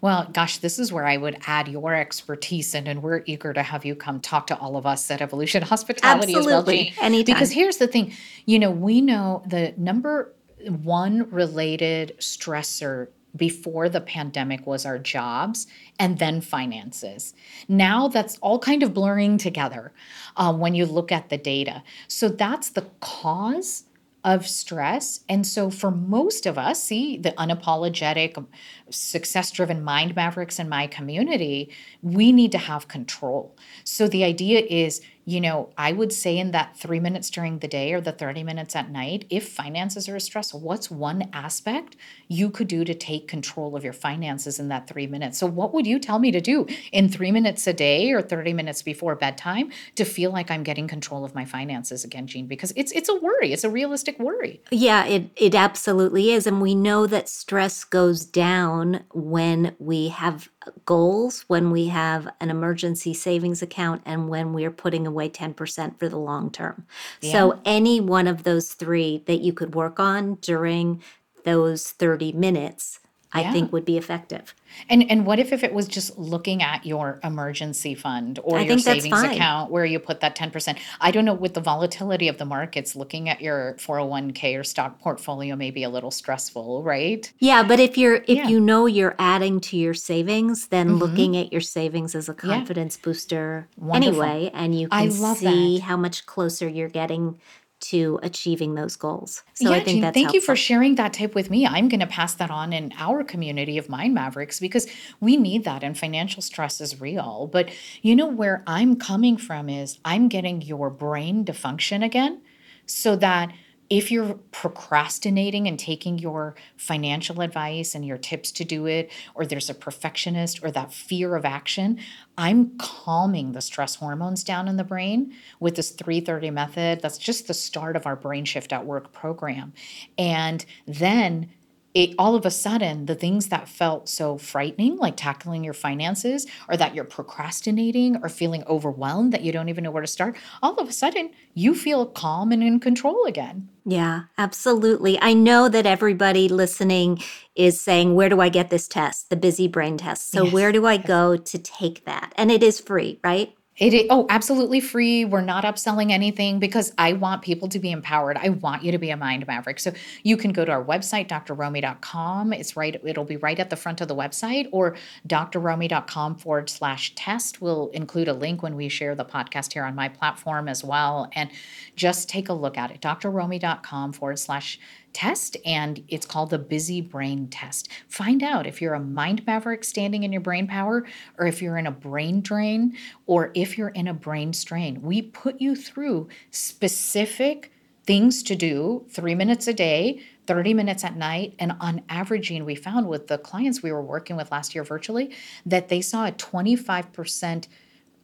Well, 0.00 0.28
gosh, 0.32 0.58
this 0.58 0.78
is 0.78 0.92
where 0.92 1.06
I 1.06 1.16
would 1.16 1.38
add 1.46 1.68
your 1.68 1.94
expertise 1.94 2.74
in, 2.74 2.86
and 2.86 3.02
we're 3.02 3.22
eager 3.26 3.52
to 3.52 3.62
have 3.62 3.84
you 3.84 3.94
come 3.94 4.20
talk 4.20 4.46
to 4.48 4.58
all 4.58 4.76
of 4.76 4.86
us 4.86 5.10
at 5.10 5.20
Evolution 5.20 5.62
Hospitality 5.74 6.34
Absolutely. 6.34 6.40
as 6.40 6.46
well, 6.46 6.62
Jean. 6.64 6.94
Anytime. 7.00 7.34
Because 7.34 7.50
here's 7.50 7.78
the 7.78 7.88
thing, 7.88 8.12
you 8.46 8.58
know, 8.58 8.70
we 8.70 9.00
know 9.00 9.42
the 9.46 9.74
number 9.76 10.32
one 10.66 11.30
related 11.30 12.16
stressor 12.18 13.08
before 13.36 13.88
the 13.88 14.00
pandemic 14.00 14.66
was 14.66 14.86
our 14.86 14.98
jobs 14.98 15.66
and 15.98 16.18
then 16.18 16.40
finances. 16.40 17.34
Now 17.68 18.08
that's 18.08 18.38
all 18.38 18.58
kind 18.58 18.82
of 18.82 18.94
blurring 18.94 19.38
together 19.38 19.92
uh, 20.36 20.52
when 20.52 20.74
you 20.74 20.86
look 20.86 21.12
at 21.12 21.28
the 21.28 21.38
data. 21.38 21.82
So 22.08 22.28
that's 22.28 22.70
the 22.70 22.86
cause 23.00 23.84
of 24.24 24.46
stress. 24.46 25.20
And 25.28 25.46
so, 25.46 25.70
for 25.70 25.90
most 25.90 26.46
of 26.46 26.58
us, 26.58 26.82
see 26.82 27.16
the 27.16 27.32
unapologetic, 27.32 28.44
success 28.90 29.50
driven 29.50 29.82
mind 29.82 30.16
mavericks 30.16 30.58
in 30.58 30.68
my 30.68 30.86
community, 30.86 31.70
we 32.02 32.32
need 32.32 32.52
to 32.52 32.58
have 32.58 32.88
control. 32.88 33.56
So, 33.84 34.08
the 34.08 34.24
idea 34.24 34.60
is 34.60 35.00
you 35.28 35.42
know, 35.42 35.68
I 35.76 35.92
would 35.92 36.10
say 36.10 36.38
in 36.38 36.52
that 36.52 36.74
three 36.78 37.00
minutes 37.00 37.28
during 37.28 37.58
the 37.58 37.68
day 37.68 37.92
or 37.92 38.00
the 38.00 38.12
30 38.12 38.44
minutes 38.44 38.74
at 38.74 38.90
night, 38.90 39.26
if 39.28 39.46
finances 39.46 40.08
are 40.08 40.16
a 40.16 40.20
stress, 40.20 40.54
what's 40.54 40.90
one 40.90 41.28
aspect 41.34 41.96
you 42.28 42.48
could 42.48 42.66
do 42.66 42.82
to 42.82 42.94
take 42.94 43.28
control 43.28 43.76
of 43.76 43.84
your 43.84 43.92
finances 43.92 44.58
in 44.58 44.68
that 44.68 44.88
three 44.88 45.06
minutes? 45.06 45.36
So, 45.36 45.46
what 45.46 45.74
would 45.74 45.86
you 45.86 45.98
tell 45.98 46.18
me 46.18 46.30
to 46.30 46.40
do 46.40 46.66
in 46.92 47.10
three 47.10 47.30
minutes 47.30 47.66
a 47.66 47.74
day 47.74 48.10
or 48.10 48.22
30 48.22 48.54
minutes 48.54 48.80
before 48.80 49.16
bedtime 49.16 49.70
to 49.96 50.06
feel 50.06 50.30
like 50.30 50.50
I'm 50.50 50.62
getting 50.62 50.88
control 50.88 51.26
of 51.26 51.34
my 51.34 51.44
finances 51.44 52.04
again, 52.04 52.26
Jean? 52.26 52.46
Because 52.46 52.72
it's 52.74 52.92
it's 52.92 53.10
a 53.10 53.14
worry, 53.16 53.52
it's 53.52 53.64
a 53.64 53.70
realistic 53.70 54.18
worry. 54.18 54.62
Yeah, 54.70 55.04
it, 55.04 55.28
it 55.36 55.54
absolutely 55.54 56.32
is. 56.32 56.46
And 56.46 56.62
we 56.62 56.74
know 56.74 57.06
that 57.06 57.28
stress 57.28 57.84
goes 57.84 58.24
down 58.24 59.04
when 59.12 59.76
we 59.78 60.08
have 60.08 60.48
goals, 60.84 61.44
when 61.48 61.70
we 61.70 61.88
have 61.88 62.28
an 62.40 62.50
emergency 62.50 63.14
savings 63.14 63.62
account, 63.62 64.02
and 64.04 64.28
when 64.28 64.52
we're 64.52 64.70
putting 64.70 65.06
away 65.06 65.28
10% 65.28 65.98
for 65.98 66.08
the 66.08 66.18
long 66.18 66.50
term. 66.50 66.86
Yeah. 67.20 67.32
So, 67.32 67.60
any 67.64 68.00
one 68.00 68.26
of 68.26 68.42
those 68.44 68.74
three 68.74 69.22
that 69.26 69.40
you 69.40 69.52
could 69.52 69.74
work 69.74 69.98
on 69.98 70.36
during 70.36 71.02
those 71.44 71.90
30 71.90 72.32
minutes 72.32 73.00
I 73.32 73.42
yeah. 73.42 73.52
think 73.52 73.72
would 73.72 73.84
be 73.84 73.98
effective. 73.98 74.54
And 74.88 75.10
and 75.10 75.26
what 75.26 75.38
if 75.38 75.52
if 75.52 75.62
it 75.62 75.74
was 75.74 75.88
just 75.88 76.18
looking 76.18 76.62
at 76.62 76.86
your 76.86 77.20
emergency 77.22 77.94
fund 77.94 78.38
or 78.42 78.58
I 78.58 78.62
your 78.62 78.78
savings 78.78 79.22
account 79.22 79.70
where 79.70 79.84
you 79.84 79.98
put 79.98 80.20
that 80.20 80.36
10%? 80.36 80.78
I 81.00 81.10
don't 81.10 81.24
know 81.24 81.34
with 81.34 81.54
the 81.54 81.60
volatility 81.60 82.28
of 82.28 82.38
the 82.38 82.44
markets 82.44 82.96
looking 82.96 83.28
at 83.28 83.40
your 83.40 83.74
401k 83.78 84.58
or 84.58 84.64
stock 84.64 85.00
portfolio 85.00 85.56
may 85.56 85.70
be 85.70 85.82
a 85.82 85.90
little 85.90 86.10
stressful, 86.10 86.82
right? 86.82 87.30
Yeah, 87.38 87.62
but 87.62 87.80
if 87.80 87.98
you're 87.98 88.16
if 88.26 88.28
yeah. 88.28 88.48
you 88.48 88.60
know 88.60 88.86
you're 88.86 89.14
adding 89.18 89.60
to 89.60 89.76
your 89.76 89.94
savings, 89.94 90.68
then 90.68 90.88
mm-hmm. 90.88 90.98
looking 90.98 91.36
at 91.36 91.52
your 91.52 91.60
savings 91.60 92.14
as 92.14 92.28
a 92.28 92.34
confidence 92.34 92.96
yeah. 92.96 93.04
booster 93.04 93.68
Wonderful. 93.76 94.22
anyway 94.22 94.50
and 94.54 94.78
you 94.78 94.88
can 94.88 95.10
see 95.10 95.76
that. 95.76 95.82
how 95.82 95.96
much 95.96 96.26
closer 96.26 96.68
you're 96.68 96.88
getting 96.88 97.38
to 97.80 98.18
achieving 98.22 98.74
those 98.74 98.96
goals. 98.96 99.42
So 99.54 99.70
yeah, 99.70 99.76
I 99.76 99.80
think 99.80 99.86
Jean, 99.96 100.00
that's 100.02 100.14
thank 100.14 100.26
helpful. 100.26 100.36
you 100.36 100.40
for 100.40 100.56
sharing 100.56 100.96
that 100.96 101.12
tip 101.12 101.34
with 101.34 101.50
me. 101.50 101.66
I'm 101.66 101.88
going 101.88 102.00
to 102.00 102.06
pass 102.06 102.34
that 102.34 102.50
on 102.50 102.72
in 102.72 102.92
our 102.98 103.22
community 103.22 103.78
of 103.78 103.88
Mind 103.88 104.14
Mavericks 104.14 104.60
because 104.60 104.86
we 105.20 105.36
need 105.36 105.64
that 105.64 105.84
and 105.84 105.96
financial 105.96 106.42
stress 106.42 106.80
is 106.80 107.00
real. 107.00 107.48
But 107.50 107.70
you 108.02 108.16
know 108.16 108.26
where 108.26 108.62
I'm 108.66 108.96
coming 108.96 109.36
from 109.36 109.68
is 109.68 109.98
I'm 110.04 110.28
getting 110.28 110.62
your 110.62 110.90
brain 110.90 111.44
to 111.44 111.52
function 111.52 112.02
again 112.02 112.40
so 112.86 113.16
that 113.16 113.52
if 113.90 114.10
you're 114.10 114.34
procrastinating 114.52 115.66
and 115.66 115.78
taking 115.78 116.18
your 116.18 116.54
financial 116.76 117.40
advice 117.40 117.94
and 117.94 118.04
your 118.04 118.18
tips 118.18 118.50
to 118.52 118.64
do 118.64 118.86
it, 118.86 119.10
or 119.34 119.46
there's 119.46 119.70
a 119.70 119.74
perfectionist 119.74 120.62
or 120.62 120.70
that 120.70 120.92
fear 120.92 121.36
of 121.36 121.44
action, 121.44 121.98
I'm 122.36 122.76
calming 122.78 123.52
the 123.52 123.60
stress 123.60 123.96
hormones 123.96 124.44
down 124.44 124.68
in 124.68 124.76
the 124.76 124.84
brain 124.84 125.32
with 125.58 125.76
this 125.76 125.90
330 125.90 126.50
method. 126.50 127.00
That's 127.00 127.18
just 127.18 127.46
the 127.46 127.54
start 127.54 127.96
of 127.96 128.06
our 128.06 128.16
Brain 128.16 128.44
Shift 128.44 128.72
at 128.72 128.84
Work 128.84 129.12
program. 129.12 129.72
And 130.18 130.64
then 130.86 131.50
it 131.98 132.14
all 132.16 132.36
of 132.36 132.46
a 132.46 132.50
sudden 132.50 133.06
the 133.06 133.14
things 133.16 133.48
that 133.48 133.68
felt 133.68 134.08
so 134.08 134.38
frightening 134.38 134.96
like 134.98 135.16
tackling 135.16 135.64
your 135.64 135.74
finances 135.74 136.46
or 136.68 136.76
that 136.76 136.94
you're 136.94 137.04
procrastinating 137.04 138.16
or 138.22 138.28
feeling 138.28 138.62
overwhelmed 138.68 139.32
that 139.32 139.42
you 139.42 139.50
don't 139.50 139.68
even 139.68 139.82
know 139.82 139.90
where 139.90 140.00
to 140.00 140.06
start 140.06 140.36
all 140.62 140.76
of 140.76 140.88
a 140.88 140.92
sudden 140.92 141.28
you 141.54 141.74
feel 141.74 142.06
calm 142.06 142.52
and 142.52 142.62
in 142.62 142.78
control 142.78 143.24
again. 143.24 143.68
Yeah 143.84 144.22
absolutely. 144.38 145.20
I 145.20 145.32
know 145.32 145.68
that 145.68 145.86
everybody 145.86 146.48
listening 146.48 147.20
is 147.56 147.80
saying 147.80 148.14
where 148.14 148.28
do 148.28 148.40
i 148.40 148.48
get 148.48 148.70
this 148.70 148.86
test? 148.86 149.28
The 149.28 149.36
busy 149.36 149.66
brain 149.66 149.98
test. 149.98 150.30
So 150.30 150.44
yes. 150.44 150.52
where 150.52 150.70
do 150.70 150.86
i 150.86 150.98
go 150.98 151.36
to 151.36 151.58
take 151.58 152.04
that? 152.04 152.32
And 152.36 152.52
it 152.52 152.62
is 152.62 152.78
free 152.78 153.18
right 153.24 153.57
it 153.78 153.94
is, 153.94 154.06
oh, 154.10 154.26
absolutely 154.28 154.80
free. 154.80 155.24
We're 155.24 155.40
not 155.40 155.64
upselling 155.64 156.10
anything 156.10 156.58
because 156.58 156.92
I 156.98 157.12
want 157.12 157.42
people 157.42 157.68
to 157.68 157.78
be 157.78 157.92
empowered. 157.92 158.36
I 158.36 158.48
want 158.48 158.82
you 158.82 158.90
to 158.90 158.98
be 158.98 159.10
a 159.10 159.16
mind 159.16 159.46
maverick. 159.46 159.78
So 159.78 159.92
you 160.24 160.36
can 160.36 160.52
go 160.52 160.64
to 160.64 160.72
our 160.72 160.84
website, 160.84 161.28
drromie.com. 161.28 162.52
It's 162.52 162.76
right, 162.76 163.00
it'll 163.04 163.24
be 163.24 163.36
right 163.36 163.58
at 163.58 163.70
the 163.70 163.76
front 163.76 164.00
of 164.00 164.08
the 164.08 164.16
website, 164.16 164.68
or 164.72 164.96
drromie.com 165.28 166.36
forward 166.36 166.68
slash 166.68 167.14
test. 167.14 167.60
We'll 167.60 167.88
include 167.90 168.28
a 168.28 168.34
link 168.34 168.62
when 168.62 168.74
we 168.74 168.88
share 168.88 169.14
the 169.14 169.24
podcast 169.24 169.72
here 169.72 169.84
on 169.84 169.94
my 169.94 170.08
platform 170.08 170.68
as 170.68 170.82
well. 170.82 171.30
And 171.34 171.50
just 171.94 172.28
take 172.28 172.48
a 172.48 172.54
look 172.54 172.76
at 172.76 172.90
it. 172.90 173.00
drromie.com 173.00 174.12
forward 174.12 174.38
slash 174.38 174.80
test, 175.18 175.56
and 175.64 176.04
it's 176.06 176.24
called 176.24 176.50
the 176.50 176.58
Busy 176.58 177.00
Brain 177.00 177.48
Test. 177.48 177.88
Find 178.06 178.40
out 178.40 178.68
if 178.68 178.80
you're 178.80 178.94
a 178.94 179.00
mind 179.00 179.44
maverick 179.44 179.82
standing 179.82 180.22
in 180.22 180.30
your 180.30 180.40
brain 180.40 180.68
power, 180.68 181.04
or 181.38 181.46
if 181.46 181.60
you're 181.60 181.76
in 181.76 181.88
a 181.88 181.90
brain 181.90 182.40
drain, 182.40 182.96
or 183.26 183.50
if 183.54 183.76
you're 183.76 183.88
in 183.88 184.06
a 184.06 184.14
brain 184.14 184.52
strain. 184.52 185.02
We 185.02 185.22
put 185.22 185.60
you 185.60 185.74
through 185.74 186.28
specific 186.52 187.72
things 188.06 188.44
to 188.44 188.54
do 188.54 189.06
three 189.10 189.34
minutes 189.34 189.66
a 189.66 189.74
day 189.74 190.22
30 190.46 190.72
minutes 190.72 191.04
at 191.04 191.16
night. 191.16 191.54
And 191.58 191.72
on 191.80 192.02
averaging, 192.08 192.64
we 192.64 192.74
found 192.76 193.08
with 193.08 193.26
the 193.26 193.38
clients 193.38 193.82
we 193.82 193.92
were 193.92 194.00
working 194.00 194.36
with 194.36 194.52
last 194.52 194.74
year 194.74 194.84
virtually 194.84 195.34
that 195.66 195.88
they 195.88 196.00
saw 196.00 196.26
a 196.26 196.32
25% 196.32 197.66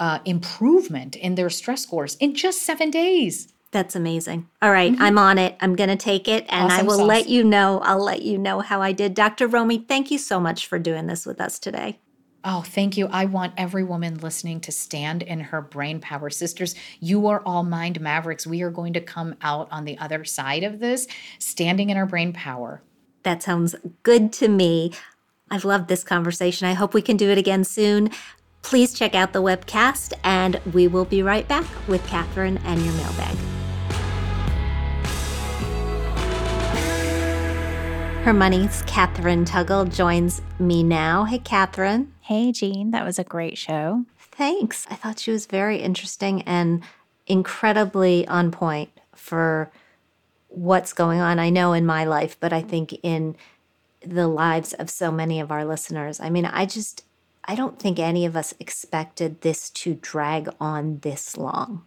uh, 0.00 0.18
improvement 0.24 1.16
in 1.16 1.34
their 1.34 1.50
stress 1.50 1.82
scores 1.82 2.14
in 2.16 2.34
just 2.34 2.62
seven 2.62 2.90
days. 2.90 3.53
That's 3.74 3.96
amazing. 3.96 4.48
All 4.62 4.70
right, 4.70 4.92
mm-hmm. 4.92 5.02
I'm 5.02 5.18
on 5.18 5.36
it. 5.36 5.56
I'm 5.60 5.74
going 5.74 5.88
to 5.88 5.96
take 5.96 6.28
it 6.28 6.46
and 6.48 6.66
awesome 6.66 6.78
I 6.78 6.82
will 6.84 6.98
sauce. 6.98 7.08
let 7.08 7.28
you 7.28 7.42
know. 7.42 7.80
I'll 7.80 8.04
let 8.04 8.22
you 8.22 8.38
know 8.38 8.60
how 8.60 8.80
I 8.80 8.92
did. 8.92 9.14
Dr. 9.14 9.48
Romie, 9.48 9.88
thank 9.88 10.12
you 10.12 10.18
so 10.18 10.38
much 10.38 10.68
for 10.68 10.78
doing 10.78 11.08
this 11.08 11.26
with 11.26 11.40
us 11.40 11.58
today. 11.58 11.98
Oh, 12.44 12.62
thank 12.62 12.96
you. 12.96 13.08
I 13.08 13.24
want 13.24 13.52
every 13.56 13.82
woman 13.82 14.18
listening 14.18 14.60
to 14.60 14.70
stand 14.70 15.24
in 15.24 15.40
her 15.40 15.60
brain 15.60 15.98
power. 15.98 16.30
Sisters, 16.30 16.76
you 17.00 17.26
are 17.26 17.42
all 17.44 17.64
mind 17.64 18.00
mavericks. 18.00 18.46
We 18.46 18.62
are 18.62 18.70
going 18.70 18.92
to 18.92 19.00
come 19.00 19.34
out 19.42 19.66
on 19.72 19.84
the 19.84 19.98
other 19.98 20.24
side 20.24 20.62
of 20.62 20.78
this, 20.78 21.08
standing 21.40 21.90
in 21.90 21.96
our 21.96 22.06
brain 22.06 22.32
power. 22.32 22.80
That 23.24 23.42
sounds 23.42 23.74
good 24.04 24.32
to 24.34 24.46
me. 24.46 24.92
I've 25.50 25.64
loved 25.64 25.88
this 25.88 26.04
conversation. 26.04 26.68
I 26.68 26.74
hope 26.74 26.94
we 26.94 27.02
can 27.02 27.16
do 27.16 27.28
it 27.28 27.38
again 27.38 27.64
soon. 27.64 28.10
Please 28.62 28.94
check 28.94 29.16
out 29.16 29.32
the 29.32 29.42
webcast, 29.42 30.12
and 30.22 30.60
we 30.72 30.86
will 30.86 31.04
be 31.04 31.24
right 31.24 31.48
back 31.48 31.66
with 31.88 32.06
Catherine 32.06 32.58
and 32.58 32.80
your 32.84 32.94
mailbag. 32.94 33.36
Her 38.24 38.32
Money's 38.32 38.80
Catherine 38.86 39.44
Tuggle 39.44 39.94
joins 39.94 40.40
me 40.58 40.82
now. 40.82 41.24
Hey, 41.24 41.38
Catherine. 41.38 42.14
Hey, 42.22 42.52
Jean. 42.52 42.90
That 42.90 43.04
was 43.04 43.18
a 43.18 43.24
great 43.24 43.58
show. 43.58 44.06
Thanks. 44.18 44.86
I 44.88 44.94
thought 44.94 45.18
she 45.18 45.30
was 45.30 45.44
very 45.44 45.76
interesting 45.82 46.40
and 46.40 46.82
incredibly 47.26 48.26
on 48.26 48.50
point 48.50 48.88
for 49.14 49.70
what's 50.48 50.94
going 50.94 51.20
on. 51.20 51.38
I 51.38 51.50
know 51.50 51.74
in 51.74 51.84
my 51.84 52.06
life, 52.06 52.38
but 52.40 52.50
I 52.50 52.62
think 52.62 52.98
in 53.02 53.36
the 54.00 54.26
lives 54.26 54.72
of 54.72 54.88
so 54.88 55.12
many 55.12 55.38
of 55.38 55.52
our 55.52 55.66
listeners. 55.66 56.18
I 56.18 56.30
mean, 56.30 56.46
I 56.46 56.64
just, 56.64 57.04
I 57.44 57.54
don't 57.54 57.78
think 57.78 57.98
any 57.98 58.24
of 58.24 58.38
us 58.38 58.54
expected 58.58 59.42
this 59.42 59.68
to 59.68 59.98
drag 60.00 60.48
on 60.58 61.00
this 61.00 61.36
long. 61.36 61.84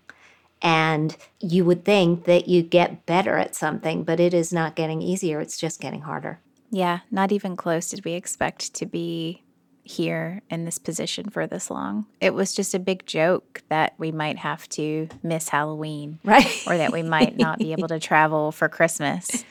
And 0.61 1.15
you 1.39 1.65
would 1.65 1.85
think 1.85 2.25
that 2.25 2.47
you 2.47 2.63
get 2.63 3.05
better 3.05 3.37
at 3.37 3.55
something, 3.55 4.03
but 4.03 4.19
it 4.19 4.33
is 4.33 4.51
not 4.51 4.75
getting 4.75 5.01
easier. 5.01 5.39
It's 5.39 5.57
just 5.57 5.79
getting 5.79 6.01
harder. 6.01 6.39
Yeah, 6.71 6.99
not 7.11 7.31
even 7.31 7.55
close 7.55 7.89
did 7.89 8.03
we 8.03 8.13
expect 8.13 8.73
to 8.75 8.85
be 8.85 9.43
here 9.83 10.41
in 10.49 10.65
this 10.65 10.77
position 10.77 11.29
for 11.29 11.47
this 11.47 11.71
long. 11.71 12.05
It 12.19 12.33
was 12.33 12.53
just 12.53 12.73
a 12.73 12.79
big 12.79 13.05
joke 13.05 13.63
that 13.69 13.93
we 13.97 14.11
might 14.11 14.37
have 14.37 14.67
to 14.69 15.07
miss 15.23 15.49
Halloween. 15.49 16.19
Right. 16.27 16.63
or 16.67 16.77
that 16.77 16.91
we 16.91 17.03
might 17.03 17.37
not 17.37 17.57
be 17.57 17.71
able 17.71 17.87
to 17.87 17.99
travel 17.99 18.51
for 18.51 18.67
Christmas. 18.67 19.45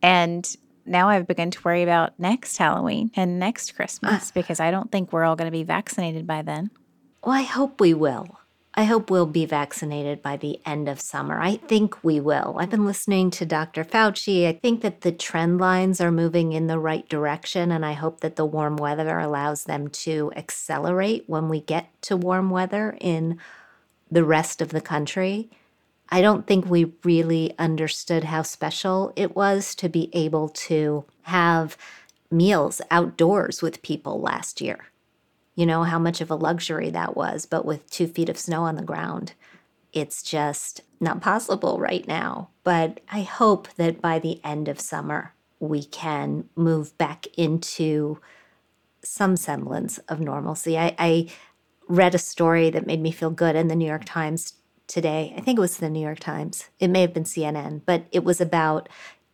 And 0.00 0.56
now 0.86 1.08
I've 1.08 1.26
begun 1.26 1.50
to 1.50 1.60
worry 1.62 1.82
about 1.82 2.18
next 2.18 2.56
Halloween 2.56 3.10
and 3.14 3.38
next 3.38 3.74
Christmas 3.74 4.30
uh, 4.30 4.32
because 4.34 4.60
I 4.60 4.70
don't 4.70 4.90
think 4.90 5.12
we're 5.12 5.24
all 5.24 5.36
going 5.36 5.50
to 5.50 5.56
be 5.56 5.64
vaccinated 5.64 6.26
by 6.26 6.42
then. 6.42 6.70
Well, 7.22 7.34
I 7.34 7.42
hope 7.42 7.80
we 7.80 7.92
will. 7.92 8.38
I 8.78 8.84
hope 8.84 9.10
we'll 9.10 9.24
be 9.24 9.46
vaccinated 9.46 10.20
by 10.20 10.36
the 10.36 10.60
end 10.66 10.86
of 10.86 11.00
summer. 11.00 11.40
I 11.40 11.56
think 11.56 12.04
we 12.04 12.20
will. 12.20 12.56
I've 12.58 12.68
been 12.68 12.84
listening 12.84 13.30
to 13.30 13.46
Dr. 13.46 13.84
Fauci. 13.84 14.46
I 14.46 14.52
think 14.52 14.82
that 14.82 15.00
the 15.00 15.12
trend 15.12 15.58
lines 15.58 15.98
are 15.98 16.12
moving 16.12 16.52
in 16.52 16.66
the 16.66 16.78
right 16.78 17.08
direction, 17.08 17.72
and 17.72 17.86
I 17.86 17.94
hope 17.94 18.20
that 18.20 18.36
the 18.36 18.44
warm 18.44 18.76
weather 18.76 19.18
allows 19.18 19.64
them 19.64 19.88
to 19.88 20.30
accelerate 20.36 21.24
when 21.26 21.48
we 21.48 21.62
get 21.62 21.90
to 22.02 22.18
warm 22.18 22.50
weather 22.50 22.98
in 23.00 23.38
the 24.10 24.24
rest 24.24 24.60
of 24.60 24.68
the 24.68 24.82
country. 24.82 25.48
I 26.10 26.20
don't 26.20 26.46
think 26.46 26.66
we 26.66 26.92
really 27.02 27.54
understood 27.58 28.24
how 28.24 28.42
special 28.42 29.10
it 29.16 29.34
was 29.34 29.74
to 29.76 29.88
be 29.88 30.10
able 30.12 30.50
to 30.50 31.06
have 31.22 31.78
meals 32.30 32.82
outdoors 32.90 33.62
with 33.62 33.80
people 33.80 34.20
last 34.20 34.60
year 34.60 34.84
you 35.56 35.66
know, 35.66 35.82
how 35.82 35.98
much 35.98 36.20
of 36.20 36.30
a 36.30 36.36
luxury 36.36 36.90
that 36.90 37.16
was. 37.16 37.46
But 37.46 37.64
with 37.64 37.90
two 37.90 38.06
feet 38.06 38.28
of 38.28 38.38
snow 38.38 38.62
on 38.62 38.76
the 38.76 38.82
ground, 38.82 39.32
it's 39.92 40.22
just 40.22 40.82
not 41.00 41.20
possible 41.20 41.80
right 41.80 42.06
now. 42.06 42.50
But 42.62 43.00
I 43.10 43.22
hope 43.22 43.68
that 43.76 44.00
by 44.00 44.18
the 44.18 44.40
end 44.44 44.68
of 44.68 44.78
summer, 44.78 45.32
we 45.58 45.82
can 45.82 46.48
move 46.54 46.96
back 46.98 47.26
into 47.36 48.20
some 49.02 49.36
semblance 49.36 49.98
of 50.08 50.20
normalcy. 50.20 50.78
I, 50.78 50.94
I 50.98 51.28
read 51.88 52.14
a 52.14 52.18
story 52.18 52.70
that 52.70 52.86
made 52.86 53.00
me 53.00 53.10
feel 53.10 53.30
good 53.30 53.56
in 53.56 53.68
the 53.68 53.76
New 53.76 53.86
York 53.86 54.04
Times 54.04 54.54
today. 54.86 55.32
I 55.36 55.40
think 55.40 55.58
it 55.58 55.62
was 55.62 55.78
the 55.78 55.90
New 55.90 56.00
York 56.00 56.18
Times. 56.18 56.68
It 56.78 56.88
may 56.88 57.00
have 57.00 57.14
been 57.14 57.24
CNN, 57.24 57.82
but 57.86 58.04
it 58.12 58.24
was 58.24 58.40
about 58.40 58.88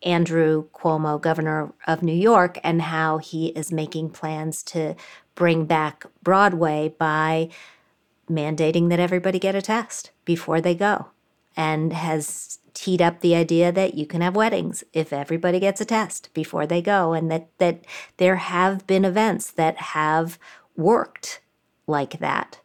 Andrew 0.04 0.68
Cuomo, 0.74 1.20
governor 1.20 1.72
of 1.86 2.02
New 2.02 2.14
York, 2.14 2.58
and 2.62 2.82
how 2.82 3.18
he 3.18 3.48
is 3.48 3.72
making 3.72 4.10
plans 4.10 4.62
to 4.64 4.94
bring 5.34 5.64
back 5.64 6.04
Broadway 6.22 6.94
by 6.98 7.48
mandating 8.30 8.88
that 8.88 9.00
everybody 9.00 9.38
get 9.38 9.54
a 9.54 9.62
test 9.62 10.10
before 10.24 10.60
they 10.60 10.74
go 10.74 11.08
and 11.56 11.92
has 11.92 12.58
teed 12.74 13.02
up 13.02 13.20
the 13.20 13.34
idea 13.34 13.70
that 13.70 13.94
you 13.94 14.06
can 14.06 14.20
have 14.20 14.34
weddings 14.34 14.82
if 14.92 15.12
everybody 15.12 15.60
gets 15.60 15.80
a 15.80 15.84
test 15.84 16.32
before 16.32 16.66
they 16.66 16.80
go 16.80 17.12
and 17.12 17.30
that 17.30 17.48
that 17.58 17.84
there 18.16 18.36
have 18.36 18.86
been 18.86 19.04
events 19.04 19.50
that 19.50 19.76
have 19.76 20.38
worked 20.76 21.40
like 21.86 22.18
that. 22.20 22.60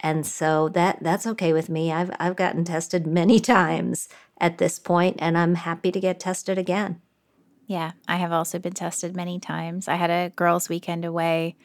And 0.00 0.26
so 0.26 0.68
that 0.70 0.98
that's 1.02 1.26
okay 1.26 1.52
with 1.52 1.68
me. 1.68 1.92
I've 1.92 2.10
i've 2.18 2.36
gotten 2.36 2.64
tested 2.64 3.06
many 3.06 3.40
times 3.56 4.08
at 4.40 4.58
this 4.58 4.78
point 4.78 5.16
and 5.18 5.36
i'm 5.36 5.54
happy 5.54 5.90
to 5.90 6.00
get 6.00 6.20
tested 6.20 6.58
again 6.58 7.00
yeah 7.66 7.92
i 8.06 8.16
have 8.16 8.32
also 8.32 8.58
been 8.58 8.72
tested 8.72 9.16
many 9.16 9.38
times 9.38 9.88
i 9.88 9.94
had 9.94 10.10
a 10.10 10.32
girls 10.36 10.68
weekend 10.68 11.04
away 11.04 11.56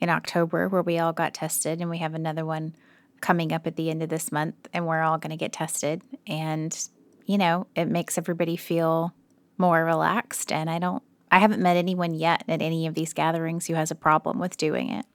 in 0.00 0.08
October 0.08 0.68
where 0.68 0.82
we 0.82 0.98
all 0.98 1.12
got 1.12 1.34
tested, 1.34 1.80
and 1.80 1.90
we 1.90 1.98
have 1.98 2.14
another 2.14 2.44
one 2.44 2.74
coming 3.20 3.52
up 3.52 3.66
at 3.66 3.76
the 3.76 3.90
end 3.90 4.02
of 4.02 4.08
this 4.08 4.30
month, 4.30 4.68
and 4.72 4.86
we're 4.86 5.02
all 5.02 5.18
going 5.18 5.30
to 5.30 5.36
get 5.36 5.52
tested. 5.52 6.02
And, 6.26 6.88
you 7.24 7.38
know, 7.38 7.66
it 7.74 7.86
makes 7.86 8.18
everybody 8.18 8.56
feel 8.56 9.14
more 9.56 9.84
relaxed. 9.84 10.52
And 10.52 10.68
I 10.68 10.78
don't, 10.78 11.02
I 11.30 11.38
haven't 11.38 11.62
met 11.62 11.76
anyone 11.76 12.14
yet 12.14 12.44
at 12.46 12.60
any 12.60 12.86
of 12.86 12.94
these 12.94 13.14
gatherings 13.14 13.66
who 13.66 13.74
has 13.74 13.90
a 13.90 13.94
problem 13.94 14.38
with 14.38 14.56
doing 14.56 14.90
it. 14.90 15.06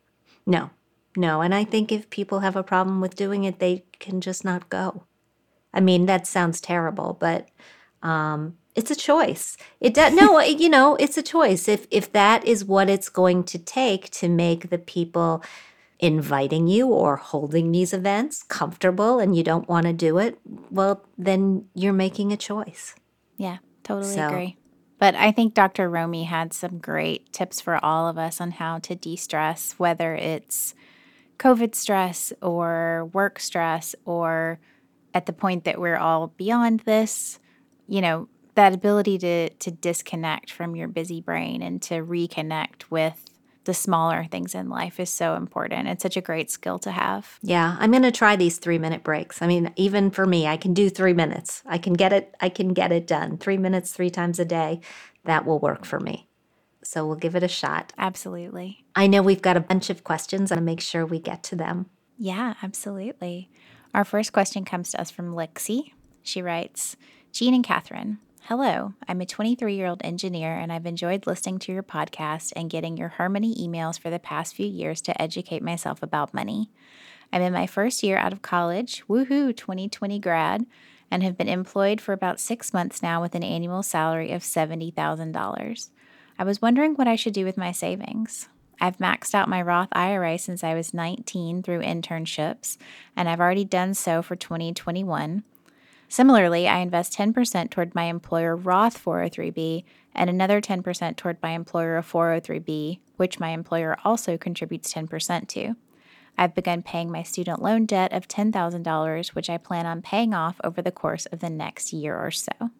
No, 0.45 0.72
no. 1.16 1.41
And 1.41 1.53
I 1.53 1.64
think 1.64 1.91
if 1.91 2.09
people 2.09 2.39
have 2.39 2.55
a 2.55 2.64
problem 2.64 3.01
with 3.01 3.16
doing 3.16 3.43
it, 3.43 3.59
they 3.59 3.84
can 3.99 4.20
just 4.20 4.43
not 4.43 4.70
go. 4.70 5.03
I 5.74 5.80
mean, 5.80 6.06
that 6.06 6.28
sounds 6.28 6.60
terrible, 6.60 7.18
but 7.20 7.50
um, 8.04 8.58
it's 8.76 8.92
a 8.92 8.96
choice. 8.96 9.58
It 9.80 9.94
does 9.94 10.14
no, 10.14 10.40
you 10.42 10.70
know, 10.70 10.96
it's 10.96 11.18
a 11.18 11.24
choice. 11.24 11.68
If 11.68 11.88
if 11.92 12.12
that 12.14 12.46
is 12.46 12.66
what 12.66 12.90
it's 12.90 13.10
going 13.10 13.44
to 13.46 13.58
take 13.58 14.10
to 14.12 14.30
make 14.30 14.70
the 14.70 14.78
people 14.78 15.44
inviting 16.00 16.68
you 16.68 16.88
or 16.88 17.16
holding 17.18 17.72
these 17.72 17.94
events 17.94 18.44
comfortable 18.44 19.20
and 19.20 19.36
you 19.36 19.44
don't 19.44 19.70
want 19.70 19.86
to 19.86 19.94
do 19.94 20.18
it, 20.18 20.38
well, 20.72 21.06
then 21.18 21.66
you're 21.76 21.94
making 21.94 22.32
a 22.32 22.38
choice. 22.38 22.96
Yeah, 23.38 23.58
totally 23.84 24.16
so. 24.16 24.28
agree. 24.28 24.58
But 24.98 25.16
I 25.16 25.32
think 25.32 25.54
Dr. 25.54 25.90
Romie 25.90 26.26
had 26.26 26.54
some 26.54 26.78
great 26.78 27.34
tips 27.34 27.60
for 27.60 27.84
all 27.84 28.08
of 28.08 28.18
us 28.18 28.40
on 28.40 28.52
how 28.52 28.80
to 28.80 28.96
de 28.96 29.16
stress, 29.16 29.74
whether 29.78 30.16
it's 30.16 30.76
COVID 31.40 31.74
stress 31.74 32.32
or 32.42 33.10
work 33.12 33.40
stress 33.40 33.96
or 34.06 34.60
at 35.14 35.26
the 35.26 35.34
point 35.34 35.64
that 35.66 35.80
we're 35.80 35.97
all 35.97 36.28
beyond 36.38 36.82
this, 36.82 37.39
you 37.88 38.01
know, 38.01 38.28
that 38.55 38.74
ability 38.74 39.18
to 39.20 39.49
to 39.49 39.72
disconnect 39.72 40.51
from 40.51 40.76
your 40.76 40.88
busy 40.88 41.22
brain 41.22 41.62
and 41.62 41.82
to 41.84 41.95
reconnect 41.95 42.84
with 42.89 43.26
the 43.64 43.74
smaller 43.74 44.26
things 44.26 44.55
in 44.55 44.70
life 44.70 44.99
is 44.99 45.09
so 45.09 45.36
important. 45.36 45.88
It's 45.88 46.01
such 46.01 46.18
a 46.18 46.22
great 46.22 46.49
skill 46.49 46.80
to 46.80 46.91
have. 46.91 47.38
Yeah, 47.43 47.78
I'm 47.80 47.91
going 47.91 48.01
to 48.01 48.12
try 48.12 48.36
these 48.36 48.59
3-minute 48.59 49.03
breaks. 49.03 49.39
I 49.39 49.45
mean, 49.45 49.72
even 49.76 50.09
for 50.09 50.26
me, 50.26 50.47
I 50.47 50.57
can 50.57 50.74
do 50.74 50.89
3 50.89 51.14
minutes. 51.14 51.62
I 51.68 51.78
can 51.78 51.93
get 51.93 52.12
it 52.12 52.36
I 52.41 52.49
can 52.49 52.74
get 52.74 52.91
it 52.91 53.05
done. 53.05 53.38
3 53.38 53.57
minutes 53.57 53.93
3 53.93 54.09
times 54.09 54.39
a 54.39 54.45
day. 54.45 54.82
That 55.26 55.45
will 55.45 55.59
work 55.59 55.86
for 55.86 55.99
me. 55.99 56.28
So 56.84 57.05
we'll 57.05 57.16
give 57.16 57.36
it 57.36 57.43
a 57.43 57.47
shot. 57.47 57.93
Absolutely. 57.97 58.84
I 58.95 59.05
know 59.05 59.22
we've 59.22 59.41
got 59.41 59.57
a 59.57 59.62
bunch 59.62 59.91
of 59.91 60.03
questions 60.03 60.51
and 60.51 60.66
make 60.66 60.82
sure 60.82 61.05
we 61.05 61.20
get 61.20 61.43
to 61.43 61.55
them. 61.55 61.86
Yeah, 62.18 62.55
absolutely. 62.64 63.51
Our 63.94 64.06
first 64.06 64.32
question 64.32 64.64
comes 64.64 64.92
to 64.92 65.02
us 65.02 65.12
from 65.12 65.36
Lexi. 65.36 65.92
She 66.24 66.42
writes, 66.42 66.96
Jean 67.34 67.54
and 67.54 67.64
Catherine, 67.64 68.20
Hello, 68.44 68.94
I'm 69.06 69.20
a 69.20 69.26
23 69.26 69.76
year 69.76 69.88
old 69.88 70.02
engineer 70.04 70.56
and 70.56 70.72
I've 70.72 70.86
enjoyed 70.86 71.28
listening 71.28 71.60
to 71.60 71.74
your 71.74 71.84
podcast 71.84 72.54
and 72.56 72.70
getting 72.70 72.96
your 72.96 73.10
Her 73.10 73.28
Money 73.28 73.54
emails 73.56 74.00
for 74.00 74.10
the 74.10 74.18
past 74.18 74.56
few 74.56 74.66
years 74.66 75.02
to 75.02 75.22
educate 75.22 75.62
myself 75.62 76.02
about 76.02 76.34
money. 76.34 76.72
I'm 77.34 77.42
in 77.42 77.52
my 77.52 77.68
first 77.68 78.02
year 78.02 78.18
out 78.18 78.32
of 78.32 78.42
college, 78.42 79.04
woohoo, 79.10 79.56
2020 79.56 80.20
grad, 80.20 80.66
and 81.10 81.22
have 81.22 81.38
been 81.38 81.50
employed 81.50 82.00
for 82.00 82.14
about 82.14 82.39
six 82.39 82.74
months 82.74 83.04
now 83.04 83.22
with 83.22 83.36
an 83.36 83.44
annual 83.44 83.84
salary 83.84 84.32
of 84.32 84.42
$70,000. 84.42 85.89
I 86.39 86.44
was 86.46 86.62
wondering 86.62 86.96
what 86.96 87.10
I 87.10 87.18
should 87.18 87.34
do 87.34 87.44
with 87.44 87.58
my 87.58 87.74
savings. 87.74 88.48
I've 88.82 88.98
maxed 88.98 89.36
out 89.36 89.48
my 89.48 89.62
Roth 89.62 89.90
IRA 89.92 90.40
since 90.40 90.64
I 90.64 90.74
was 90.74 90.92
19 90.92 91.62
through 91.62 91.82
internships, 91.82 92.78
and 93.16 93.30
I've 93.30 93.40
already 93.40 93.64
done 93.64 93.94
so 93.94 94.24
for 94.24 94.36
2021. 94.36 95.44
Similarly, 96.10 96.68
I 96.68 96.80
invest 96.80 97.14
10% 97.14 97.70
toward 97.70 97.94
my 97.94 98.06
employer 98.06 98.56
Roth 98.56 99.02
403b 99.02 99.84
and 100.16 100.30
another 100.32 100.60
10% 100.60 101.16
toward 101.16 101.38
my 101.44 101.52
employer 101.52 102.02
403b, 102.02 103.00
which 103.18 103.40
my 103.40 103.50
employer 103.50 103.98
also 104.04 104.36
contributes 104.36 104.92
10% 104.92 105.48
to. 105.50 105.76
I've 106.38 106.56
begun 106.56 106.82
paying 106.82 107.12
my 107.12 107.22
student 107.22 107.62
loan 107.62 107.86
debt 107.86 108.12
of 108.12 108.28
$10,000, 108.28 109.28
which 109.30 109.50
I 109.50 109.58
plan 109.58 109.86
on 109.86 110.02
paying 110.02 110.34
off 110.34 110.60
over 110.64 110.82
the 110.82 110.92
course 110.92 111.28
of 111.28 111.40
the 111.40 111.52
next 111.52 111.94
year 111.94 112.18
or 112.18 112.32
so. 112.32 112.72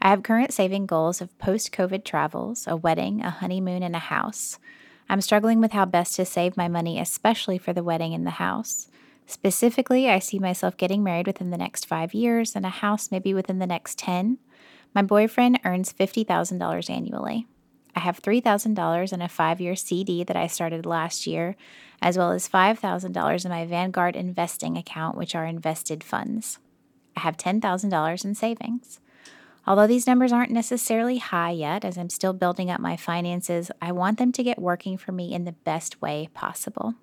I 0.00 0.08
have 0.08 0.22
current 0.22 0.54
saving 0.54 0.86
goals 0.86 1.20
of 1.20 1.36
post 1.38 1.70
COVID 1.72 2.04
travels, 2.04 2.66
a 2.66 2.76
wedding, 2.76 3.20
a 3.20 3.30
honeymoon, 3.30 3.82
and 3.82 3.94
a 3.94 4.00
house. 4.00 4.58
I'm 5.08 5.20
struggling 5.20 5.60
with 5.60 5.72
how 5.72 5.84
best 5.84 6.16
to 6.16 6.24
save 6.24 6.56
my 6.56 6.68
money, 6.68 7.00
especially 7.00 7.58
for 7.58 7.72
the 7.72 7.82
wedding 7.82 8.14
and 8.14 8.26
the 8.26 8.32
house. 8.32 8.88
Specifically, 9.26 10.08
I 10.08 10.18
see 10.18 10.38
myself 10.38 10.76
getting 10.76 11.02
married 11.02 11.26
within 11.26 11.50
the 11.50 11.58
next 11.58 11.86
five 11.86 12.14
years 12.14 12.54
and 12.54 12.64
a 12.64 12.70
house 12.70 13.10
maybe 13.10 13.34
within 13.34 13.58
the 13.58 13.66
next 13.66 13.98
10. 13.98 14.38
My 14.94 15.02
boyfriend 15.02 15.60
earns 15.64 15.92
$50,000 15.92 16.90
annually. 16.90 17.46
I 17.94 18.00
have 18.00 18.22
$3,000 18.22 19.12
in 19.12 19.22
a 19.22 19.28
five 19.28 19.60
year 19.60 19.76
CD 19.76 20.24
that 20.24 20.36
I 20.36 20.46
started 20.46 20.86
last 20.86 21.26
year, 21.26 21.56
as 22.00 22.16
well 22.16 22.32
as 22.32 22.48
$5,000 22.48 23.44
in 23.44 23.50
my 23.50 23.66
Vanguard 23.66 24.16
investing 24.16 24.76
account, 24.76 25.16
which 25.16 25.34
are 25.34 25.44
invested 25.44 26.04
funds. 26.04 26.58
I 27.16 27.20
have 27.20 27.36
$10,000 27.36 28.24
in 28.24 28.34
savings. 28.34 29.00
Although 29.68 29.86
these 29.86 30.06
numbers 30.06 30.32
aren't 30.32 30.50
necessarily 30.50 31.18
high 31.18 31.50
yet, 31.50 31.84
as 31.84 31.98
I'm 31.98 32.08
still 32.08 32.32
building 32.32 32.70
up 32.70 32.80
my 32.80 32.96
finances, 32.96 33.70
I 33.82 33.92
want 33.92 34.16
them 34.16 34.32
to 34.32 34.42
get 34.42 34.58
working 34.58 34.96
for 34.96 35.12
me 35.12 35.34
in 35.34 35.44
the 35.44 35.52
best 35.52 36.00
way 36.00 36.30
possible. 36.32 36.94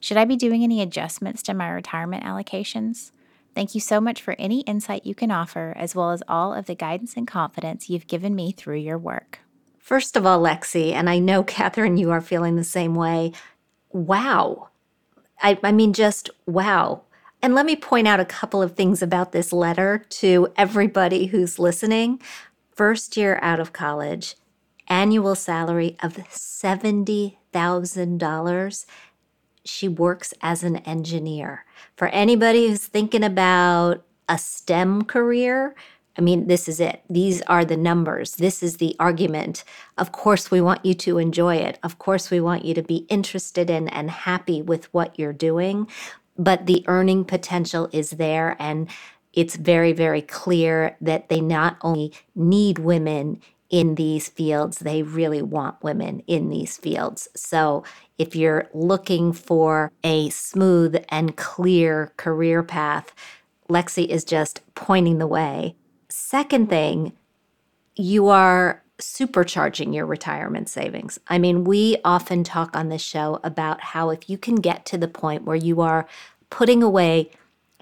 Should 0.00 0.16
I 0.16 0.24
be 0.24 0.34
doing 0.34 0.64
any 0.64 0.80
adjustments 0.80 1.42
to 1.42 1.52
my 1.52 1.68
retirement 1.68 2.24
allocations? 2.24 3.10
Thank 3.54 3.74
you 3.74 3.82
so 3.82 4.00
much 4.00 4.22
for 4.22 4.34
any 4.38 4.60
insight 4.60 5.04
you 5.04 5.14
can 5.14 5.30
offer, 5.30 5.74
as 5.76 5.94
well 5.94 6.10
as 6.12 6.22
all 6.26 6.54
of 6.54 6.64
the 6.64 6.74
guidance 6.74 7.12
and 7.14 7.28
confidence 7.28 7.90
you've 7.90 8.06
given 8.06 8.34
me 8.34 8.52
through 8.52 8.78
your 8.78 8.96
work. 8.96 9.40
First 9.78 10.16
of 10.16 10.24
all, 10.24 10.40
Lexi, 10.40 10.92
and 10.92 11.10
I 11.10 11.18
know, 11.18 11.42
Catherine, 11.42 11.98
you 11.98 12.10
are 12.10 12.22
feeling 12.22 12.56
the 12.56 12.64
same 12.64 12.94
way. 12.94 13.32
Wow. 13.92 14.70
I, 15.42 15.58
I 15.62 15.72
mean, 15.72 15.92
just 15.92 16.30
wow. 16.46 17.02
And 17.40 17.54
let 17.54 17.66
me 17.66 17.76
point 17.76 18.08
out 18.08 18.18
a 18.20 18.24
couple 18.24 18.62
of 18.62 18.74
things 18.74 19.02
about 19.02 19.32
this 19.32 19.52
letter 19.52 20.06
to 20.08 20.48
everybody 20.56 21.26
who's 21.26 21.58
listening. 21.58 22.22
First 22.74 23.16
year 23.16 23.38
out 23.42 23.60
of 23.60 23.72
college, 23.72 24.36
annual 24.88 25.34
salary 25.34 25.96
of 26.02 26.14
$70,000 26.14 28.84
she 29.68 29.88
works 29.88 30.34
as 30.40 30.64
an 30.64 30.76
engineer. 30.78 31.64
For 31.96 32.08
anybody 32.08 32.68
who's 32.68 32.86
thinking 32.86 33.22
about 33.22 34.04
a 34.28 34.38
STEM 34.38 35.04
career, 35.04 35.74
I 36.16 36.20
mean, 36.20 36.48
this 36.48 36.68
is 36.68 36.80
it. 36.80 37.02
These 37.08 37.42
are 37.42 37.64
the 37.64 37.76
numbers. 37.76 38.36
This 38.36 38.62
is 38.62 38.78
the 38.78 38.96
argument. 38.98 39.62
Of 39.96 40.10
course, 40.10 40.50
we 40.50 40.60
want 40.60 40.84
you 40.84 40.94
to 40.94 41.18
enjoy 41.18 41.56
it. 41.56 41.78
Of 41.82 41.98
course, 41.98 42.30
we 42.30 42.40
want 42.40 42.64
you 42.64 42.74
to 42.74 42.82
be 42.82 43.06
interested 43.08 43.70
in 43.70 43.88
and 43.88 44.10
happy 44.10 44.60
with 44.60 44.92
what 44.92 45.16
you're 45.18 45.32
doing. 45.32 45.86
But 46.38 46.66
the 46.66 46.84
earning 46.86 47.24
potential 47.24 47.88
is 47.92 48.10
there. 48.10 48.56
And 48.58 48.88
it's 49.32 49.56
very, 49.56 49.92
very 49.92 50.22
clear 50.22 50.96
that 51.00 51.28
they 51.28 51.40
not 51.40 51.76
only 51.82 52.12
need 52.34 52.78
women 52.78 53.42
in 53.68 53.96
these 53.96 54.28
fields, 54.28 54.78
they 54.78 55.02
really 55.02 55.42
want 55.42 55.82
women 55.82 56.20
in 56.26 56.48
these 56.48 56.78
fields. 56.78 57.28
So 57.36 57.84
if 58.16 58.34
you're 58.34 58.68
looking 58.72 59.32
for 59.32 59.92
a 60.02 60.30
smooth 60.30 60.96
and 61.10 61.36
clear 61.36 62.12
career 62.16 62.62
path, 62.62 63.14
Lexi 63.68 64.06
is 64.06 64.24
just 64.24 64.62
pointing 64.74 65.18
the 65.18 65.26
way. 65.26 65.76
Second 66.08 66.70
thing, 66.70 67.12
you 67.94 68.28
are 68.28 68.82
supercharging 69.00 69.94
your 69.94 70.06
retirement 70.06 70.68
savings. 70.68 71.18
I 71.28 71.38
mean, 71.38 71.64
we 71.64 71.98
often 72.04 72.44
talk 72.44 72.76
on 72.76 72.88
this 72.88 73.02
show 73.02 73.40
about 73.44 73.80
how 73.80 74.10
if 74.10 74.28
you 74.28 74.36
can 74.36 74.56
get 74.56 74.84
to 74.86 74.98
the 74.98 75.08
point 75.08 75.44
where 75.44 75.56
you 75.56 75.80
are 75.80 76.06
putting 76.50 76.82
away 76.82 77.30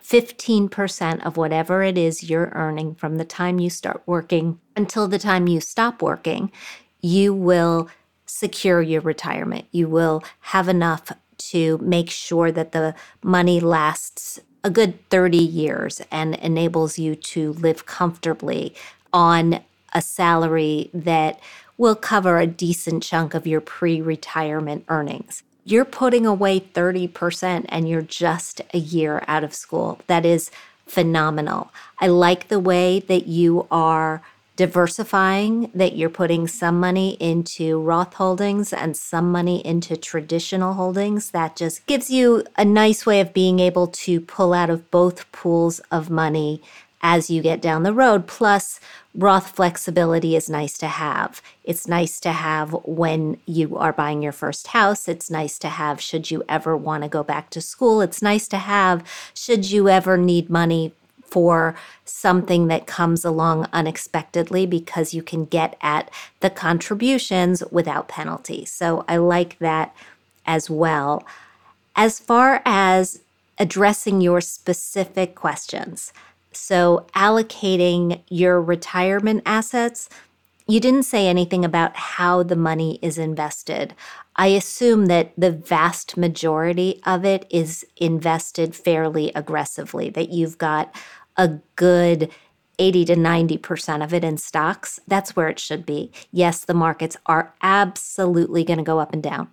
15% 0.03 1.25
of 1.25 1.37
whatever 1.37 1.83
it 1.83 1.99
is 1.99 2.29
you're 2.29 2.53
earning 2.55 2.95
from 2.95 3.17
the 3.17 3.25
time 3.25 3.59
you 3.59 3.71
start 3.71 4.03
working 4.07 4.61
until 4.77 5.09
the 5.09 5.19
time 5.19 5.49
you 5.49 5.61
stop 5.61 6.01
working, 6.01 6.53
you 7.01 7.35
will 7.35 7.89
secure 8.27 8.83
your 8.83 9.01
retirement. 9.01 9.67
You 9.73 9.89
will 9.89 10.23
have 10.41 10.69
enough 10.69 11.13
to 11.39 11.79
make 11.79 12.11
sure 12.11 12.53
that 12.53 12.73
the 12.73 12.95
money 13.23 13.59
lasts 13.59 14.39
a 14.63 14.71
good 14.71 15.09
30 15.11 15.39
years 15.39 16.01
and 16.11 16.35
enables 16.37 16.99
you 16.99 17.15
to 17.15 17.53
live 17.55 17.87
comfortably 17.87 18.75
on 19.13 19.61
a 19.97 20.01
salary 20.01 20.91
that 20.95 21.41
will 21.77 21.97
cover 21.97 22.39
a 22.39 22.47
decent 22.47 23.03
chunk 23.03 23.35
of 23.35 23.49
your 23.49 23.61
pre 23.61 24.01
retirement 24.01 24.85
earnings 24.89 25.43
you're 25.67 25.85
putting 25.85 26.25
away 26.25 26.61
30% 26.61 27.67
and 27.69 27.89
you're 27.89 28.01
just 28.01 28.63
a 28.73 28.79
year 28.79 29.25
out 29.27 29.43
of 29.43 29.53
school. 29.53 29.99
That 30.07 30.25
is 30.25 30.53
phenomenal. 30.87 31.73
I 31.99 32.07
like 32.07 32.47
the 32.47 32.61
way 32.61 33.01
that 33.01 33.27
you 33.27 33.67
are 33.69 34.23
diversifying, 34.55 35.71
that 35.75 35.97
you're 35.97 36.09
putting 36.09 36.47
some 36.47 36.79
money 36.79 37.17
into 37.19 37.81
Roth 37.81 38.15
holdings 38.15 38.73
and 38.73 38.97
some 38.97 39.31
money 39.31 39.65
into 39.67 39.97
traditional 39.97 40.75
holdings. 40.75 41.33
That 41.33 41.57
just 41.57 41.85
gives 41.87 42.11
you 42.11 42.45
a 42.57 42.65
nice 42.65 43.05
way 43.05 43.21
of 43.21 43.35
being 43.35 43.59
able 43.59 43.89
to 43.89 44.21
pull 44.21 44.55
out 44.55 44.71
of 44.71 44.89
both 44.93 45.31
pools 45.33 45.81
of 45.91 46.09
money 46.09 46.63
as 47.03 47.31
you 47.31 47.43
get 47.43 47.61
down 47.61 47.83
the 47.83 47.93
road. 47.93 48.27
Plus, 48.27 48.81
Roth 49.15 49.55
flexibility 49.55 50.37
is 50.37 50.51
nice 50.51 50.77
to 50.79 50.87
have. 50.87 51.41
It's 51.65 51.89
nice 51.89 52.21
to 52.21 52.33
have 52.33 52.73
when 52.85 53.39
you 53.47 53.77
are 53.79 53.93
buying 53.93 54.23
your 54.23 54.33
first 54.33 54.69
house. 54.69 55.09
It's 55.09 55.31
nice 55.31 55.59
to 55.61 55.69
have 55.69 56.01
should 56.01 56.31
you 56.31 56.45
ever 56.49 56.77
want 56.77 57.03
to 57.03 57.09
go 57.09 57.23
back 57.23 57.49
to 57.51 57.61
school. 57.61 58.01
It's 58.01 58.21
nice 58.21 58.47
to 58.49 58.59
have 58.59 59.07
should 59.35 59.71
you 59.71 59.89
ever 59.89 60.19
need 60.19 60.51
money 60.51 60.93
for 61.25 61.75
something 62.05 62.69
that 62.69 62.87
comes 62.87 63.25
along 63.25 63.69
unexpectedly 63.73 64.65
because 64.67 65.13
you 65.13 65.23
can 65.23 65.45
get 65.45 65.77
at 65.81 66.11
the 66.41 66.51
contributions 66.51 67.63
without 67.71 68.09
penalty. 68.09 68.65
So 68.65 69.05
I 69.09 69.17
like 69.17 69.59
that 69.59 69.95
as 70.47 70.71
well. 70.71 71.27
As 71.97 72.19
far 72.21 72.63
as 72.65 73.21
addressing 73.59 74.21
your 74.21 74.41
specific 74.41 75.35
questions, 75.35 76.13
so, 76.57 77.07
allocating 77.15 78.23
your 78.29 78.61
retirement 78.61 79.43
assets, 79.47 80.09
you 80.67 80.81
didn't 80.81 81.05
say 81.05 81.29
anything 81.29 81.65
about 81.65 81.97
how 81.97 82.43
the 82.43 82.57
money 82.57 82.99
is 83.01 83.19
invested. 83.19 83.95
I 84.35 84.49
assume 84.49 85.07
that 85.07 85.33
the 85.39 85.53
vast 85.53 86.17
majority 86.17 87.01
of 87.07 87.25
it 87.25 87.47
is 87.51 87.87
invested 87.97 88.75
fairly 88.75 89.31
aggressively, 89.35 90.11
that 90.11 90.31
you've 90.31 90.59
got 90.59 90.95
a 91.37 91.59
good 91.77 92.31
80 92.79 93.05
to 93.07 93.17
90% 93.17 94.05
of 94.05 94.13
it 94.13 94.25
in 94.25 94.37
stocks. 94.37 95.01
That's 95.07 95.35
where 95.35 95.49
it 95.49 95.59
should 95.59 95.87
be. 95.87 96.11
Yes, 96.31 96.65
the 96.65 96.75
markets 96.75 97.17
are 97.27 97.55
absolutely 97.63 98.65
going 98.65 98.79
to 98.79 98.85
go 98.85 98.99
up 98.99 99.13
and 99.13 99.23
down 99.23 99.49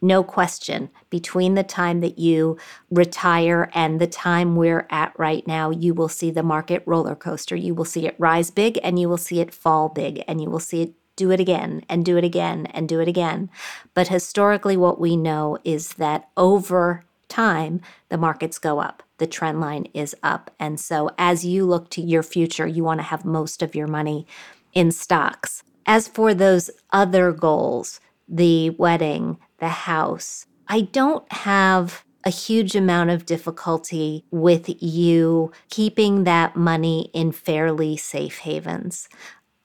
no 0.00 0.22
question, 0.22 0.90
between 1.10 1.54
the 1.54 1.62
time 1.62 2.00
that 2.00 2.18
you 2.18 2.58
retire 2.90 3.70
and 3.74 4.00
the 4.00 4.06
time 4.06 4.56
we're 4.56 4.86
at 4.90 5.18
right 5.18 5.46
now, 5.46 5.70
you 5.70 5.94
will 5.94 6.08
see 6.08 6.30
the 6.30 6.42
market 6.42 6.82
roller 6.86 7.14
coaster. 7.14 7.56
You 7.56 7.74
will 7.74 7.84
see 7.84 8.06
it 8.06 8.16
rise 8.18 8.50
big 8.50 8.78
and 8.82 8.98
you 8.98 9.08
will 9.08 9.18
see 9.18 9.40
it 9.40 9.54
fall 9.54 9.88
big 9.88 10.24
and 10.26 10.40
you 10.40 10.48
will 10.48 10.60
see 10.60 10.82
it 10.82 10.94
do 11.16 11.30
it 11.30 11.40
again 11.40 11.84
and 11.88 12.04
do 12.04 12.16
it 12.16 12.24
again 12.24 12.64
and 12.66 12.88
do 12.88 12.98
it 12.98 13.08
again. 13.08 13.50
But 13.92 14.08
historically, 14.08 14.76
what 14.76 14.98
we 14.98 15.16
know 15.16 15.58
is 15.64 15.94
that 15.94 16.30
over 16.36 17.04
time, 17.28 17.82
the 18.08 18.16
markets 18.16 18.58
go 18.58 18.80
up. 18.80 19.02
The 19.18 19.26
trend 19.26 19.60
line 19.60 19.86
is 19.92 20.16
up. 20.22 20.50
And 20.58 20.80
so 20.80 21.10
as 21.18 21.44
you 21.44 21.66
look 21.66 21.90
to 21.90 22.00
your 22.00 22.22
future, 22.22 22.66
you 22.66 22.84
want 22.84 23.00
to 23.00 23.04
have 23.04 23.24
most 23.24 23.62
of 23.62 23.74
your 23.74 23.86
money 23.86 24.26
in 24.72 24.90
stocks. 24.90 25.62
As 25.84 26.08
for 26.08 26.32
those 26.32 26.70
other 26.90 27.32
goals, 27.32 28.00
the 28.28 28.70
wedding, 28.70 29.38
the 29.60 29.68
house. 29.68 30.46
I 30.68 30.82
don't 30.82 31.30
have 31.32 32.04
a 32.24 32.30
huge 32.30 32.76
amount 32.76 33.10
of 33.10 33.24
difficulty 33.26 34.24
with 34.30 34.82
you 34.82 35.52
keeping 35.70 36.24
that 36.24 36.56
money 36.56 37.10
in 37.14 37.32
fairly 37.32 37.96
safe 37.96 38.38
havens. 38.38 39.08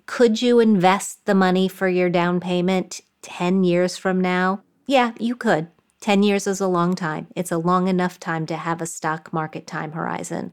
Could 0.06 0.42
you 0.42 0.60
invest 0.60 1.26
the 1.26 1.36
money 1.36 1.68
for 1.68 1.88
your 1.88 2.10
down 2.10 2.40
payment 2.40 3.02
10 3.24 3.64
years 3.64 3.98
from 3.98 4.22
now? 4.22 4.62
Yeah, 4.86 5.14
you 5.20 5.36
could. 5.36 5.68
10 6.02 6.24
years 6.24 6.46
is 6.46 6.62
a 6.62 6.68
long 6.68 6.94
time. 6.94 7.28
It's 7.36 7.52
a 7.52 7.58
long 7.58 7.88
enough 7.88 8.20
time 8.20 8.46
to 8.46 8.56
have 8.56 8.82
a 8.82 8.86
stock 8.86 9.34
market 9.34 9.66
time 9.66 9.94
horizon. 9.94 10.52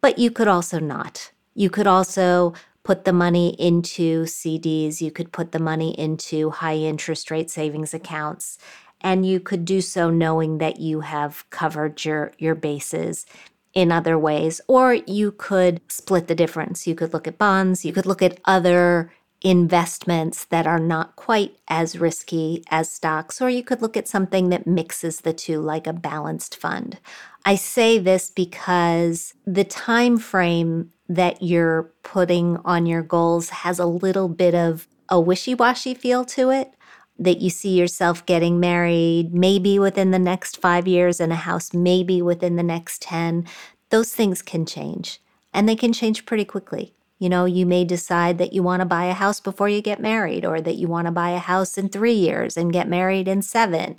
But 0.00 0.18
you 0.18 0.30
could 0.30 0.48
also 0.48 0.78
not. 0.78 1.32
You 1.54 1.70
could 1.70 1.86
also 1.86 2.54
put 2.82 3.04
the 3.04 3.12
money 3.12 3.56
into 3.58 4.24
CDs, 4.24 5.00
you 5.00 5.10
could 5.10 5.32
put 5.32 5.52
the 5.52 5.58
money 5.58 5.98
into 5.98 6.50
high 6.50 6.76
interest 6.76 7.30
rate 7.30 7.50
savings 7.50 7.94
accounts 7.94 8.58
and 9.04 9.26
you 9.26 9.38
could 9.38 9.64
do 9.64 9.80
so 9.82 10.10
knowing 10.10 10.58
that 10.58 10.80
you 10.80 11.00
have 11.00 11.48
covered 11.50 12.04
your 12.04 12.32
your 12.38 12.56
bases 12.56 13.26
in 13.74 13.92
other 13.92 14.18
ways 14.18 14.60
or 14.66 14.94
you 14.94 15.30
could 15.32 15.80
split 15.88 16.26
the 16.26 16.34
difference. 16.34 16.86
You 16.86 16.94
could 16.94 17.12
look 17.12 17.28
at 17.28 17.38
bonds 17.38 17.84
you 17.84 17.92
could 17.92 18.06
look 18.06 18.22
at 18.22 18.40
other 18.46 19.12
investments 19.42 20.46
that 20.46 20.66
are 20.66 20.80
not 20.80 21.16
quite 21.16 21.54
as 21.68 21.98
risky 21.98 22.64
as 22.70 22.90
stocks 22.90 23.42
or 23.42 23.50
you 23.50 23.62
could 23.62 23.82
look 23.82 23.94
at 23.94 24.08
something 24.08 24.48
that 24.48 24.66
mixes 24.66 25.20
the 25.20 25.34
two 25.34 25.60
like 25.60 25.86
a 25.86 25.92
balanced 25.92 26.56
fund. 26.56 26.98
I 27.44 27.56
say 27.56 27.98
this 27.98 28.30
because 28.30 29.34
the 29.46 29.64
time 29.64 30.16
frame 30.16 30.92
that 31.10 31.42
you're 31.42 31.92
putting 32.02 32.56
on 32.64 32.86
your 32.86 33.02
goals 33.02 33.50
has 33.50 33.78
a 33.78 33.84
little 33.84 34.28
bit 34.28 34.54
of 34.54 34.88
a 35.10 35.20
wishy-washy 35.20 35.92
feel 35.92 36.24
to 36.24 36.48
it 36.48 36.72
that 37.18 37.38
you 37.38 37.50
see 37.50 37.78
yourself 37.78 38.26
getting 38.26 38.58
married 38.58 39.32
maybe 39.32 39.78
within 39.78 40.10
the 40.10 40.18
next 40.18 40.60
five 40.60 40.88
years 40.88 41.20
in 41.20 41.30
a 41.30 41.36
house, 41.36 41.72
maybe 41.72 42.20
within 42.20 42.56
the 42.56 42.62
next 42.62 43.02
10, 43.02 43.46
those 43.90 44.12
things 44.12 44.42
can 44.42 44.66
change 44.66 45.20
and 45.52 45.68
they 45.68 45.76
can 45.76 45.92
change 45.92 46.26
pretty 46.26 46.44
quickly. 46.44 46.92
You 47.18 47.28
know, 47.28 47.44
you 47.44 47.64
may 47.64 47.84
decide 47.84 48.38
that 48.38 48.52
you 48.52 48.62
want 48.62 48.80
to 48.80 48.86
buy 48.86 49.04
a 49.04 49.14
house 49.14 49.40
before 49.40 49.68
you 49.68 49.80
get 49.80 50.00
married 50.00 50.44
or 50.44 50.60
that 50.60 50.74
you 50.74 50.88
want 50.88 51.06
to 51.06 51.12
buy 51.12 51.30
a 51.30 51.38
house 51.38 51.78
in 51.78 51.88
three 51.88 52.14
years 52.14 52.56
and 52.56 52.72
get 52.72 52.88
married 52.88 53.28
in 53.28 53.40
seven. 53.40 53.96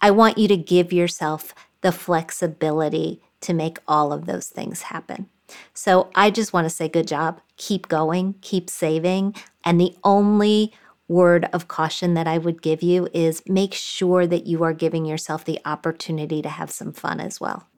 I 0.00 0.10
want 0.10 0.36
you 0.36 0.48
to 0.48 0.56
give 0.56 0.92
yourself 0.92 1.54
the 1.80 1.92
flexibility 1.92 3.22
to 3.42 3.54
make 3.54 3.78
all 3.86 4.12
of 4.12 4.26
those 4.26 4.48
things 4.48 4.82
happen. 4.82 5.28
So 5.72 6.10
I 6.14 6.30
just 6.30 6.52
want 6.52 6.64
to 6.64 6.70
say 6.70 6.88
good 6.88 7.06
job. 7.06 7.40
Keep 7.56 7.88
going, 7.88 8.34
keep 8.40 8.68
saving. 8.68 9.36
And 9.64 9.80
the 9.80 9.94
only 10.02 10.72
word 11.08 11.48
of 11.52 11.68
caution 11.68 12.14
that 12.14 12.26
I 12.26 12.38
would 12.38 12.62
give 12.62 12.82
you 12.82 13.08
is 13.12 13.42
make 13.46 13.74
sure 13.74 14.26
that 14.26 14.46
you 14.46 14.62
are 14.62 14.72
giving 14.72 15.04
yourself 15.04 15.44
the 15.44 15.60
opportunity 15.64 16.42
to 16.42 16.48
have 16.48 16.70
some 16.70 16.92
fun 16.92 17.20
as 17.20 17.40
well. 17.40 17.68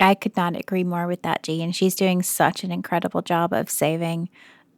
I 0.00 0.14
could 0.14 0.36
not 0.36 0.56
agree 0.56 0.84
more 0.84 1.06
with 1.06 1.22
that, 1.22 1.42
G. 1.42 1.62
And 1.62 1.74
she's 1.74 1.94
doing 1.94 2.22
such 2.22 2.64
an 2.64 2.72
incredible 2.72 3.22
job 3.22 3.52
of 3.52 3.70
saving. 3.70 4.28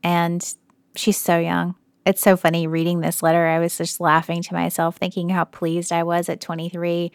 And 0.02 0.54
she's 0.94 1.16
so 1.16 1.38
young. 1.38 1.74
It's 2.04 2.22
so 2.22 2.36
funny 2.36 2.66
reading 2.66 3.00
this 3.00 3.22
letter. 3.22 3.46
I 3.46 3.58
was 3.58 3.76
just 3.76 4.00
laughing 4.00 4.42
to 4.42 4.54
myself, 4.54 4.96
thinking 4.96 5.28
how 5.28 5.44
pleased 5.44 5.90
I 5.90 6.04
was 6.04 6.28
at 6.28 6.40
23 6.40 7.10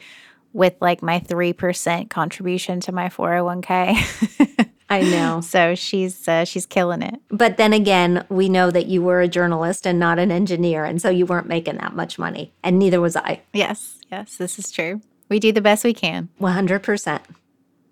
with 0.54 0.76
like 0.82 1.02
my 1.02 1.20
3% 1.20 2.10
contribution 2.10 2.82
to 2.82 2.92
my 2.92 3.08
401k. 3.08 4.68
I 4.92 5.04
know. 5.04 5.40
So 5.40 5.74
she's 5.74 6.28
uh, 6.28 6.44
she's 6.44 6.66
killing 6.66 7.02
it. 7.02 7.22
But 7.30 7.56
then 7.56 7.72
again, 7.72 8.26
we 8.28 8.50
know 8.50 8.70
that 8.72 8.88
you 8.88 9.02
were 9.02 9.22
a 9.22 9.28
journalist 9.28 9.88
and 9.88 9.98
not 9.98 10.20
an 10.20 10.32
engineer, 10.32 10.84
and 10.84 11.02
so 11.02 11.10
you 11.10 11.26
weren't 11.26 11.48
making 11.48 11.78
that 11.78 11.96
much 11.96 12.20
money, 12.20 12.54
and 12.62 12.78
neither 12.78 13.00
was 13.00 13.16
I. 13.16 13.42
Yes, 13.54 14.00
yes, 14.12 14.36
this 14.36 14.60
is 14.60 14.70
true. 14.70 15.02
We 15.30 15.40
do 15.40 15.54
the 15.54 15.62
best 15.62 15.86
we 15.86 15.94
can. 15.94 16.28
One 16.38 16.52
hundred 16.52 16.84
percent. 16.84 17.22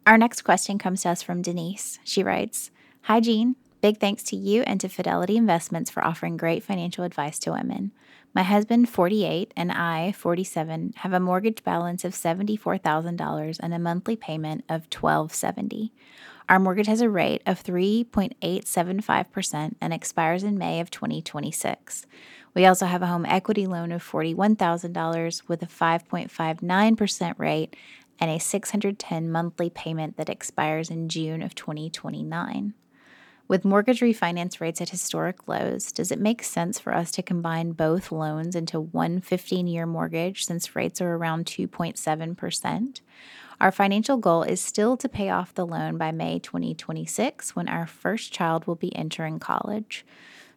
Our 0.06 0.18
next 0.18 0.42
question 0.42 0.78
comes 0.78 1.04
to 1.04 1.10
us 1.10 1.24
from 1.24 1.42
Denise. 1.42 2.00
She 2.04 2.22
writes, 2.22 2.70
"Hi, 3.04 3.22
Jean. 3.22 3.56
Big 3.82 3.98
thanks 3.98 4.24
to 4.24 4.36
you 4.36 4.64
and 4.64 4.82
to 4.82 4.90
Fidelity 4.90 5.38
Investments 5.38 5.90
for 5.90 6.04
offering 6.04 6.36
great 6.36 6.64
financial 6.64 7.06
advice 7.06 7.40
to 7.40 7.54
women. 7.54 7.94
My 8.36 8.44
husband, 8.44 8.90
48, 8.90 9.54
and 9.56 9.72
I, 9.72 10.12
47, 10.12 10.96
have 10.98 11.14
a 11.14 11.20
mortgage 11.20 11.64
balance 11.64 12.04
of 12.04 12.12
$74,000 12.12 13.58
and 13.60 13.74
a 13.74 13.80
monthly 13.80 14.18
payment 14.18 14.66
of 14.68 14.90
$1270. 14.90 15.92
Our 16.50 16.58
mortgage 16.58 16.88
has 16.88 17.02
a 17.02 17.10
rate 17.12 17.44
of 17.46 17.64
3.875% 17.64 19.76
and 19.80 19.94
expires 19.94 20.44
in 20.44 20.58
May 20.58 20.80
of 20.80 20.90
2026. 20.90 22.08
We 22.56 22.66
also 22.66 22.88
have 22.88 23.04
a 23.04 23.08
home 23.08 23.28
equity 23.28 23.68
loan 23.68 23.92
of 23.92 24.04
$41,000 24.04 25.48
with 25.48 25.62
a 25.62 25.68
5.59% 25.68 27.34
rate 27.38 27.76
and 28.20 28.32
a 28.32 28.40
610 28.40 29.32
monthly 29.32 29.70
payment 29.70 30.18
that 30.18 30.28
expires 30.28 30.90
in 30.90 31.08
June 31.08 31.44
of 31.44 31.54
2029. 31.54 32.74
With 33.48 33.64
mortgage 33.64 34.00
refinance 34.00 34.60
rates 34.60 34.82
at 34.82 34.90
historic 34.90 35.48
lows, 35.48 35.92
does 35.92 36.12
it 36.12 36.20
make 36.20 36.42
sense 36.42 36.80
for 36.80 36.96
us 36.96 37.12
to 37.12 37.22
combine 37.22 37.74
both 37.74 38.12
loans 38.12 38.56
into 38.56 38.80
one 38.80 39.22
15 39.22 39.68
year 39.68 39.86
mortgage 39.86 40.46
since 40.46 40.76
rates 40.76 41.00
are 41.00 41.14
around 41.14 41.46
2.7%? 41.46 43.02
Our 43.62 43.72
financial 43.72 44.18
goal 44.18 44.44
is 44.44 44.62
still 44.62 44.96
to 44.98 45.10
pay 45.10 45.30
off 45.30 45.54
the 45.54 45.66
loan 45.66 45.98
by 45.98 46.12
May 46.12 46.40
2026 46.40 47.56
when 47.56 47.68
our 47.68 47.86
first 47.86 48.32
child 48.32 48.66
will 48.66 48.76
be 48.76 48.96
entering 48.96 49.38
college. 49.38 50.06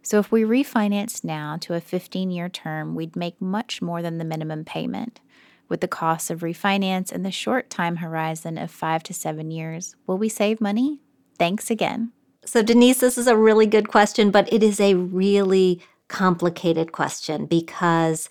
So, 0.02 0.18
if 0.18 0.30
we 0.30 0.42
refinance 0.42 1.24
now 1.24 1.56
to 1.62 1.74
a 1.74 1.80
15 1.80 2.30
year 2.30 2.48
term, 2.48 2.94
we'd 2.94 3.16
make 3.16 3.40
much 3.40 3.82
more 3.82 4.02
than 4.02 4.18
the 4.18 4.24
minimum 4.24 4.64
payment. 4.64 5.20
With 5.68 5.80
the 5.80 5.88
cost 5.88 6.30
of 6.30 6.40
refinance 6.40 7.10
and 7.10 7.24
the 7.24 7.30
short 7.30 7.70
time 7.70 7.96
horizon 7.96 8.58
of 8.58 8.70
five 8.70 9.02
to 9.04 9.14
seven 9.14 9.50
years, 9.50 9.96
will 10.06 10.18
we 10.18 10.28
save 10.28 10.60
money? 10.60 11.00
Thanks 11.38 11.70
again. 11.70 12.12
So, 12.44 12.62
Denise, 12.62 12.98
this 12.98 13.16
is 13.16 13.28
a 13.28 13.36
really 13.36 13.66
good 13.66 13.88
question, 13.88 14.30
but 14.30 14.52
it 14.52 14.62
is 14.62 14.80
a 14.80 14.94
really 14.94 15.80
complicated 16.08 16.92
question 16.92 17.46
because 17.46 18.28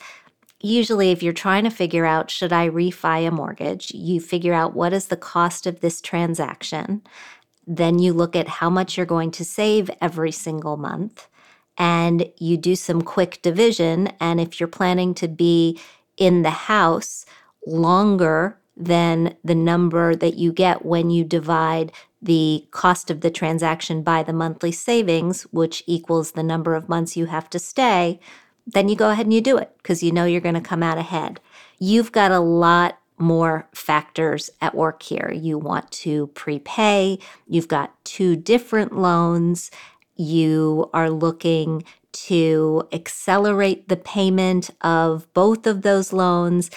usually 0.64 1.12
if 1.12 1.22
you're 1.24 1.34
trying 1.34 1.64
to 1.64 1.70
figure 1.70 2.06
out 2.06 2.32
should 2.32 2.54
I 2.54 2.70
refi 2.70 3.28
a 3.28 3.32
mortgage, 3.32 3.92
you 3.92 4.20
figure 4.20 4.54
out 4.54 4.76
what 4.76 4.94
is 4.94 5.08
the 5.08 5.18
cost 5.18 5.68
of 5.68 5.82
this 5.82 6.02
transaction. 6.02 7.02
Then 7.68 8.00
you 8.00 8.14
look 8.14 8.36
at 8.36 8.48
how 8.48 8.70
much 8.70 8.98
you're 8.98 9.06
going 9.06 9.32
to 9.32 9.46
save 9.46 9.90
every 10.02 10.32
single 10.32 10.78
month 10.78 11.28
and 11.78 12.30
you 12.38 12.58
do 12.58 12.76
some 12.76 13.02
quick 13.02 13.42
division. 13.42 14.08
And 14.20 14.40
if 14.40 14.60
you're 14.60 14.68
planning 14.68 15.14
to 15.16 15.28
be 15.28 15.80
in 16.18 16.42
the 16.42 16.50
house 16.50 17.26
longer 17.66 18.58
than 18.76 19.36
the 19.44 19.56
number 19.56 20.16
that 20.16 20.36
you 20.36 20.52
get 20.52 20.86
when 20.86 21.10
you 21.10 21.24
divide 21.24 21.92
the 22.22 22.68
cost 22.72 23.10
of 23.10 23.22
the 23.22 23.32
transaction 23.32 24.04
by 24.04 24.24
the 24.24 24.34
monthly 24.34 24.72
savings, 24.72 25.44
which 25.52 25.84
equals 25.88 26.32
the 26.32 26.44
number 26.44 26.76
of 26.76 26.90
months 26.90 27.18
you 27.18 27.26
have 27.26 27.50
to 27.50 27.60
stay, 27.60 28.20
then 28.66 28.90
you 28.90 28.96
go 28.96 29.10
ahead 29.10 29.26
and 29.26 29.34
you 29.34 29.42
do 29.42 29.58
it 29.58 29.72
because 29.78 30.04
you 30.04 30.12
know 30.12 30.26
you're 30.26 30.42
going 30.42 30.56
to 30.56 30.62
come 30.62 30.84
out 30.84 30.98
ahead. 30.98 31.40
You've 31.80 32.12
got 32.12 32.32
a 32.32 32.40
lot 32.40 33.00
more 33.18 33.68
factors 33.74 34.50
at 34.62 34.76
work 34.76 35.04
here. 35.04 35.32
You 35.34 35.58
want 35.58 35.92
to 35.92 36.28
prepay, 36.28 37.20
you've 37.48 37.68
got 37.68 38.04
two 38.04 38.36
different 38.36 38.98
loans, 38.98 39.72
you 40.16 40.90
are 40.94 41.10
looking 41.10 41.84
to 42.12 42.88
accelerate 42.92 43.88
the 43.88 43.98
payment 43.98 44.70
of 44.82 45.32
both 45.34 45.66
of 45.66 45.82
those 45.82 46.12
loans 46.12 46.70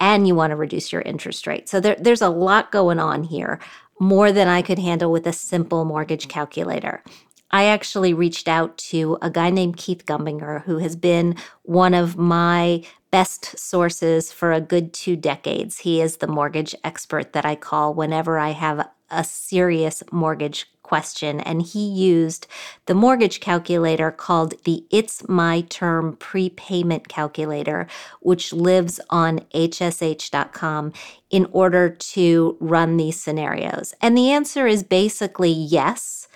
and 0.00 0.26
you 0.26 0.34
want 0.34 0.50
to 0.50 0.56
reduce 0.56 0.92
your 0.92 1.02
interest 1.02 1.46
rate. 1.46 1.68
So 1.68 1.78
there, 1.78 1.96
there's 2.00 2.22
a 2.22 2.28
lot 2.28 2.72
going 2.72 2.98
on 2.98 3.22
here, 3.24 3.60
more 4.00 4.32
than 4.32 4.48
I 4.48 4.62
could 4.62 4.78
handle 4.78 5.12
with 5.12 5.26
a 5.26 5.32
simple 5.32 5.84
mortgage 5.84 6.26
calculator. 6.26 7.04
I 7.50 7.64
actually 7.64 8.14
reached 8.14 8.48
out 8.48 8.76
to 8.78 9.18
a 9.20 9.30
guy 9.30 9.50
named 9.50 9.76
Keith 9.76 10.06
Gumbinger, 10.06 10.62
who 10.64 10.78
has 10.78 10.96
been 10.96 11.36
one 11.62 11.94
of 11.94 12.16
my 12.16 12.84
best 13.10 13.58
sources 13.58 14.32
for 14.32 14.52
a 14.52 14.60
good 14.60 14.92
two 14.92 15.16
decades. 15.16 15.78
He 15.78 16.00
is 16.00 16.18
the 16.18 16.28
mortgage 16.28 16.74
expert 16.84 17.32
that 17.32 17.44
I 17.44 17.56
call 17.56 17.92
whenever 17.92 18.38
I 18.38 18.50
have 18.50 18.88
a 19.10 19.24
serious 19.24 20.02
mortgage 20.12 20.66
question, 20.82 21.40
and 21.40 21.62
he 21.62 21.88
used 21.88 22.46
the 22.86 22.94
mortgage 22.94 23.38
calculator 23.38 24.10
called 24.10 24.54
the 24.64 24.84
It's 24.90 25.28
My 25.28 25.60
Term 25.62 26.16
Prepayment 26.16 27.08
Calculator, 27.08 27.86
which 28.20 28.52
lives 28.52 29.00
on 29.08 29.40
HSH.com 29.54 30.92
in 31.30 31.46
order 31.52 31.90
to 31.90 32.56
run 32.60 32.96
these 32.96 33.20
scenarios. 33.20 33.94
And 34.00 34.16
the 34.16 34.30
answer 34.30 34.66
is 34.66 34.82
basically 34.82 35.52
yes, 35.52 36.26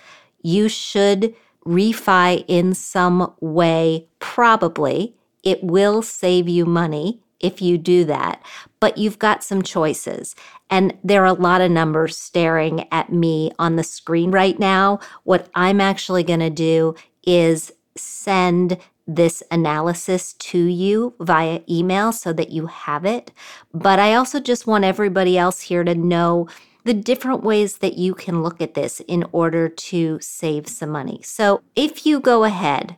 you 0.45 0.69
should 0.69 1.33
refi 1.65 2.45
in 2.47 2.75
some 2.75 3.33
way, 3.39 4.07
probably. 4.19 5.15
It 5.41 5.63
will 5.63 6.03
save 6.03 6.47
you 6.47 6.65
money 6.67 7.19
if 7.39 7.63
you 7.63 7.79
do 7.79 8.05
that, 8.05 8.43
but 8.79 8.99
you've 8.99 9.17
got 9.17 9.43
some 9.43 9.63
choices. 9.63 10.35
And 10.69 10.95
there 11.03 11.23
are 11.23 11.25
a 11.25 11.33
lot 11.33 11.61
of 11.61 11.71
numbers 11.71 12.15
staring 12.15 12.87
at 12.91 13.11
me 13.11 13.51
on 13.57 13.75
the 13.75 13.83
screen 13.83 14.29
right 14.29 14.59
now. 14.59 14.99
What 15.23 15.49
I'm 15.55 15.81
actually 15.81 16.23
going 16.23 16.41
to 16.41 16.51
do 16.51 16.93
is 17.25 17.71
send 17.97 18.77
this 19.07 19.41
analysis 19.49 20.33
to 20.33 20.59
you 20.59 21.15
via 21.19 21.61
email 21.67 22.11
so 22.11 22.33
that 22.33 22.51
you 22.51 22.67
have 22.67 23.03
it. 23.03 23.31
But 23.73 23.97
I 23.97 24.13
also 24.13 24.39
just 24.39 24.67
want 24.67 24.83
everybody 24.83 25.39
else 25.39 25.61
here 25.61 25.83
to 25.83 25.95
know 25.95 26.47
the 26.85 26.93
different 26.93 27.43
ways 27.43 27.79
that 27.79 27.97
you 27.97 28.13
can 28.13 28.41
look 28.41 28.61
at 28.61 28.75
this 28.75 29.01
in 29.01 29.25
order 29.31 29.67
to 29.67 30.19
save 30.21 30.67
some 30.67 30.89
money. 30.89 31.19
So 31.23 31.61
if 31.75 32.05
you 32.05 32.19
go 32.19 32.43
ahead 32.45 32.95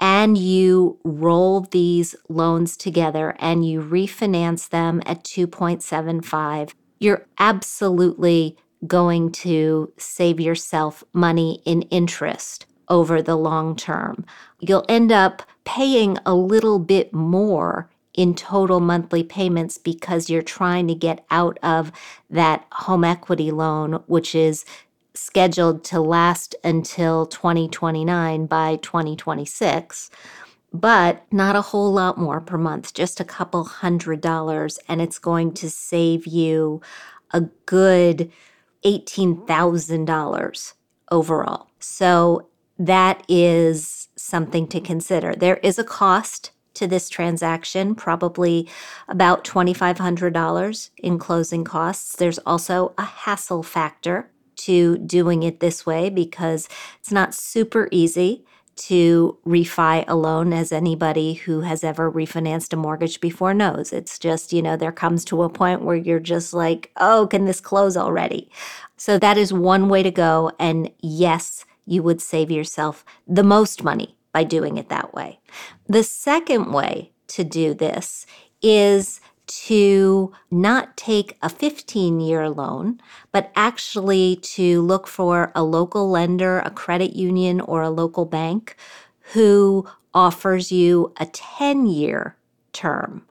and 0.00 0.36
you 0.36 0.98
roll 1.04 1.60
these 1.60 2.16
loans 2.28 2.76
together 2.76 3.36
and 3.38 3.66
you 3.66 3.80
refinance 3.80 4.68
them 4.68 5.02
at 5.06 5.22
2.75, 5.22 6.72
you're 6.98 7.26
absolutely 7.38 8.56
going 8.86 9.32
to 9.32 9.92
save 9.98 10.40
yourself 10.40 11.04
money 11.12 11.60
in 11.64 11.82
interest 11.82 12.66
over 12.88 13.20
the 13.20 13.36
long 13.36 13.76
term. 13.76 14.24
You'll 14.60 14.84
end 14.88 15.12
up 15.12 15.42
paying 15.64 16.18
a 16.24 16.34
little 16.34 16.78
bit 16.78 17.12
more 17.12 17.90
in 18.16 18.34
total 18.34 18.80
monthly 18.80 19.22
payments 19.22 19.78
because 19.78 20.30
you're 20.30 20.42
trying 20.42 20.88
to 20.88 20.94
get 20.94 21.24
out 21.30 21.58
of 21.62 21.92
that 22.30 22.66
home 22.72 23.04
equity 23.04 23.50
loan, 23.50 24.02
which 24.06 24.34
is 24.34 24.64
scheduled 25.14 25.84
to 25.84 26.00
last 26.00 26.54
until 26.64 27.26
2029 27.26 28.46
by 28.46 28.76
2026 28.76 30.10
but 30.72 31.24
not 31.32 31.56
a 31.56 31.62
whole 31.62 31.92
lot 31.92 32.18
more 32.18 32.40
per 32.40 32.58
month, 32.58 32.92
just 32.92 33.20
a 33.20 33.24
couple 33.24 33.64
hundred 33.64 34.20
dollars. 34.20 34.78
And 34.88 35.00
it's 35.00 35.18
going 35.18 35.54
to 35.54 35.70
save 35.70 36.26
you 36.26 36.82
a 37.32 37.42
good 37.64 38.30
$18,000 38.84 40.72
overall. 41.10 41.68
So 41.80 42.48
that 42.78 43.22
is 43.28 44.08
something 44.16 44.66
to 44.68 44.80
consider. 44.80 45.34
There 45.34 45.56
is 45.58 45.78
a 45.78 45.84
cost 45.84 46.50
to 46.76 46.86
this 46.86 47.08
transaction, 47.08 47.94
probably 47.94 48.68
about 49.08 49.44
$2,500 49.44 50.90
in 50.98 51.18
closing 51.18 51.64
costs. 51.64 52.16
There's 52.16 52.38
also 52.40 52.94
a 52.96 53.04
hassle 53.04 53.62
factor 53.62 54.30
to 54.56 54.98
doing 54.98 55.42
it 55.42 55.60
this 55.60 55.84
way 55.84 56.08
because 56.08 56.68
it's 56.98 57.12
not 57.12 57.34
super 57.34 57.88
easy 57.90 58.44
to 58.76 59.38
refi 59.46 60.04
a 60.06 60.14
loan, 60.14 60.52
as 60.52 60.70
anybody 60.70 61.34
who 61.34 61.62
has 61.62 61.82
ever 61.82 62.12
refinanced 62.12 62.74
a 62.74 62.76
mortgage 62.76 63.20
before 63.20 63.54
knows. 63.54 63.92
It's 63.92 64.18
just, 64.18 64.52
you 64.52 64.60
know, 64.60 64.76
there 64.76 64.92
comes 64.92 65.24
to 65.26 65.42
a 65.42 65.48
point 65.48 65.80
where 65.80 65.96
you're 65.96 66.20
just 66.20 66.52
like, 66.52 66.90
oh, 66.98 67.26
can 67.26 67.46
this 67.46 67.60
close 67.60 67.96
already? 67.96 68.50
So 68.98 69.18
that 69.18 69.38
is 69.38 69.52
one 69.52 69.88
way 69.88 70.02
to 70.02 70.10
go. 70.10 70.52
And 70.58 70.90
yes, 71.00 71.64
you 71.86 72.02
would 72.02 72.20
save 72.20 72.50
yourself 72.50 73.04
the 73.26 73.42
most 73.42 73.82
money 73.82 74.15
by 74.36 74.44
doing 74.44 74.76
it 74.76 74.90
that 74.90 75.14
way. 75.14 75.40
The 75.86 76.02
second 76.02 76.70
way 76.70 77.10
to 77.28 77.42
do 77.42 77.72
this 77.72 78.26
is 78.60 79.18
to 79.46 80.30
not 80.50 80.94
take 80.94 81.38
a 81.40 81.48
15 81.48 82.20
year 82.20 82.50
loan, 82.50 83.00
but 83.32 83.50
actually 83.56 84.36
to 84.56 84.82
look 84.82 85.06
for 85.06 85.52
a 85.54 85.64
local 85.64 86.10
lender, 86.10 86.58
a 86.58 86.70
credit 86.70 87.16
union, 87.16 87.62
or 87.62 87.80
a 87.80 87.88
local 87.88 88.26
bank 88.26 88.76
who 89.32 89.86
offers 90.12 90.70
you 90.70 91.14
a 91.16 91.24
10 91.24 91.86
year 91.86 92.36
term. 92.74 93.24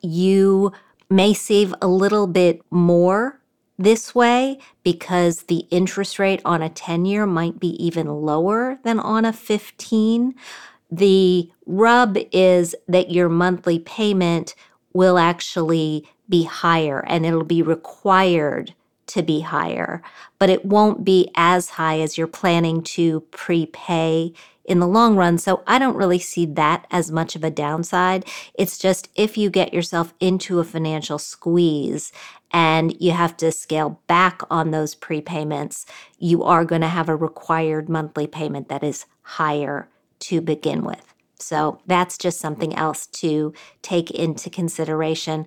You 0.00 0.70
may 1.10 1.34
save 1.34 1.74
a 1.82 1.88
little 1.88 2.28
bit 2.28 2.62
more 2.70 3.41
this 3.78 4.14
way 4.14 4.58
because 4.82 5.44
the 5.44 5.66
interest 5.70 6.18
rate 6.18 6.40
on 6.44 6.62
a 6.62 6.68
10 6.68 7.04
year 7.04 7.26
might 7.26 7.58
be 7.58 7.70
even 7.84 8.06
lower 8.06 8.78
than 8.84 8.98
on 8.98 9.24
a 9.24 9.32
15. 9.32 10.34
The 10.90 11.50
rub 11.66 12.18
is 12.32 12.74
that 12.88 13.10
your 13.10 13.28
monthly 13.28 13.78
payment 13.78 14.54
will 14.92 15.18
actually 15.18 16.06
be 16.28 16.44
higher 16.44 17.04
and 17.06 17.24
it'll 17.24 17.44
be 17.44 17.62
required 17.62 18.74
to 19.08 19.22
be 19.22 19.40
higher, 19.40 20.02
but 20.38 20.48
it 20.48 20.64
won't 20.64 21.04
be 21.04 21.30
as 21.34 21.70
high 21.70 22.00
as 22.00 22.16
you're 22.16 22.26
planning 22.26 22.82
to 22.82 23.20
prepay 23.30 24.32
in 24.64 24.78
the 24.78 24.86
long 24.86 25.16
run. 25.16 25.38
So 25.38 25.62
I 25.66 25.78
don't 25.78 25.96
really 25.96 26.18
see 26.18 26.46
that 26.46 26.86
as 26.90 27.10
much 27.10 27.34
of 27.34 27.44
a 27.44 27.50
downside. 27.50 28.24
It's 28.54 28.78
just 28.78 29.08
if 29.14 29.36
you 29.36 29.50
get 29.50 29.74
yourself 29.74 30.14
into 30.20 30.60
a 30.60 30.64
financial 30.64 31.18
squeeze 31.18 32.12
and 32.52 32.94
you 33.00 33.12
have 33.12 33.36
to 33.38 33.50
scale 33.50 34.00
back 34.06 34.42
on 34.50 34.70
those 34.70 34.94
prepayments, 34.94 35.86
you 36.18 36.42
are 36.44 36.64
going 36.64 36.82
to 36.82 36.88
have 36.88 37.08
a 37.08 37.16
required 37.16 37.88
monthly 37.88 38.26
payment 38.26 38.68
that 38.68 38.84
is 38.84 39.06
higher 39.22 39.88
to 40.20 40.40
begin 40.40 40.84
with. 40.84 41.14
So 41.38 41.80
that's 41.86 42.18
just 42.18 42.38
something 42.38 42.74
else 42.74 43.06
to 43.08 43.52
take 43.80 44.10
into 44.10 44.50
consideration. 44.50 45.46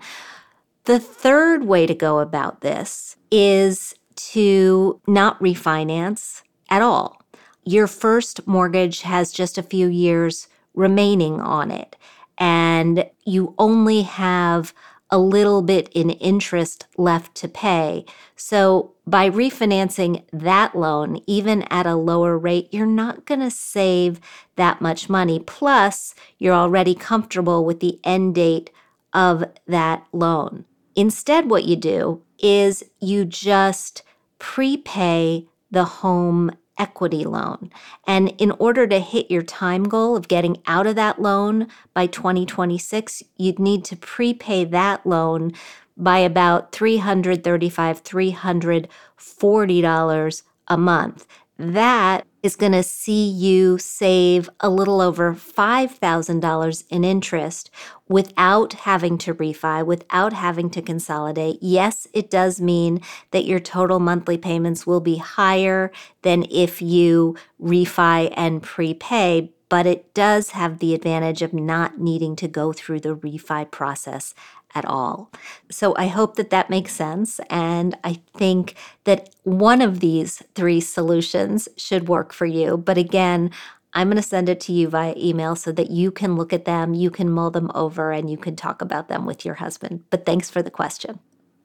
The 0.85 0.99
third 0.99 1.63
way 1.63 1.85
to 1.85 1.95
go 1.95 2.19
about 2.19 2.61
this 2.61 3.15
is 3.31 3.95
to 4.15 4.99
not 5.07 5.39
refinance 5.39 6.41
at 6.69 6.81
all. 6.81 7.21
Your 7.63 7.87
first 7.87 8.45
mortgage 8.47 9.01
has 9.01 9.31
just 9.31 9.57
a 9.57 9.63
few 9.63 9.87
years 9.87 10.47
remaining 10.73 11.39
on 11.39 11.71
it, 11.71 11.95
and 12.37 13.09
you 13.23 13.55
only 13.57 14.01
have 14.03 14.73
a 15.09 15.17
little 15.17 15.61
bit 15.61 15.89
in 15.93 16.09
interest 16.09 16.87
left 16.97 17.35
to 17.35 17.47
pay. 17.47 18.05
So, 18.35 18.93
by 19.07 19.29
refinancing 19.29 20.23
that 20.33 20.75
loan, 20.75 21.21
even 21.27 21.61
at 21.63 21.85
a 21.85 21.95
lower 21.95 22.37
rate, 22.37 22.69
you're 22.71 22.87
not 22.87 23.25
going 23.25 23.41
to 23.41 23.51
save 23.51 24.19
that 24.55 24.81
much 24.81 25.09
money. 25.09 25.39
Plus, 25.39 26.15
you're 26.39 26.55
already 26.55 26.95
comfortable 26.95 27.63
with 27.63 27.81
the 27.81 27.99
end 28.03 28.35
date 28.35 28.71
of 29.13 29.43
that 29.67 30.05
loan. 30.11 30.65
Instead, 30.95 31.49
what 31.49 31.65
you 31.65 31.75
do 31.75 32.23
is 32.39 32.83
you 32.99 33.25
just 33.25 34.01
prepay 34.39 35.47
the 35.69 35.85
home 35.85 36.51
equity 36.77 37.23
loan. 37.23 37.71
And 38.05 38.33
in 38.37 38.51
order 38.51 38.85
to 38.87 38.99
hit 38.99 39.31
your 39.31 39.41
time 39.41 39.83
goal 39.83 40.15
of 40.15 40.27
getting 40.27 40.61
out 40.67 40.85
of 40.87 40.95
that 40.95 41.21
loan 41.21 41.67
by 41.93 42.07
2026, 42.07 43.23
you'd 43.37 43.59
need 43.59 43.85
to 43.85 43.95
prepay 43.95 44.65
that 44.65 45.05
loan 45.05 45.53
by 45.97 46.17
about 46.19 46.73
335, 46.73 48.03
$340 48.03 50.43
a 50.67 50.77
month. 50.77 51.25
That 51.57 52.27
is 52.45 52.55
going 52.55 52.71
to 52.71 52.83
see 52.83 53.27
you 53.27 53.75
save 53.79 54.47
a 54.59 54.69
little 54.69 55.01
over 55.01 55.33
$5,000 55.33 56.83
in 56.91 57.03
interest 57.03 57.71
without 58.07 58.73
having 58.73 59.17
to 59.17 59.33
refi, 59.33 59.83
without 59.83 60.31
having 60.31 60.69
to 60.69 60.81
consolidate. 60.81 61.57
Yes, 61.59 62.07
it 62.13 62.29
does 62.29 62.61
mean 62.61 63.01
that 63.31 63.45
your 63.45 63.59
total 63.59 63.99
monthly 63.99 64.37
payments 64.37 64.85
will 64.85 64.99
be 64.99 65.17
higher 65.17 65.91
than 66.21 66.45
if 66.51 66.83
you 66.83 67.35
refi 67.59 68.31
and 68.37 68.61
prepay, 68.61 69.51
but 69.67 69.87
it 69.87 70.13
does 70.13 70.51
have 70.51 70.77
the 70.77 70.93
advantage 70.93 71.41
of 71.41 71.51
not 71.51 71.97
needing 71.97 72.35
to 72.35 72.47
go 72.47 72.71
through 72.71 72.99
the 72.99 73.15
refi 73.15 73.69
process 73.71 74.35
at 74.75 74.85
all. 74.85 75.31
So 75.71 75.95
I 75.97 76.07
hope 76.07 76.35
that 76.35 76.51
that 76.51 76.69
makes 76.69 76.93
sense. 76.93 77.39
And 77.49 77.97
I 78.03 78.21
think 78.35 78.75
that 79.05 79.29
one 79.43 79.81
of 79.81 80.01
these 80.01 80.43
three 80.53 80.81
solutions 80.81 81.67
should 81.77 82.07
work 82.07 82.33
for 82.33 82.45
you. 82.45 82.77
But 82.77 82.97
again, 82.97 83.49
I'm 83.93 84.09
going 84.09 84.21
to 84.21 84.21
send 84.21 84.49
it 84.49 84.59
to 84.61 84.73
you 84.73 84.89
via 84.89 85.15
email 85.17 85.55
so 85.55 85.71
that 85.71 85.89
you 85.89 86.11
can 86.11 86.35
look 86.35 86.51
at 86.51 86.65
them, 86.65 86.93
you 86.93 87.09
can 87.09 87.29
mull 87.29 87.49
them 87.49 87.71
over, 87.73 88.11
and 88.11 88.29
you 88.29 88.37
can 88.37 88.57
talk 88.57 88.81
about 88.81 89.07
them 89.07 89.25
with 89.25 89.45
your 89.45 89.55
husband. 89.55 90.03
But 90.09 90.25
thanks 90.25 90.49
for 90.49 90.61
the 90.61 90.69
question. 90.69 91.19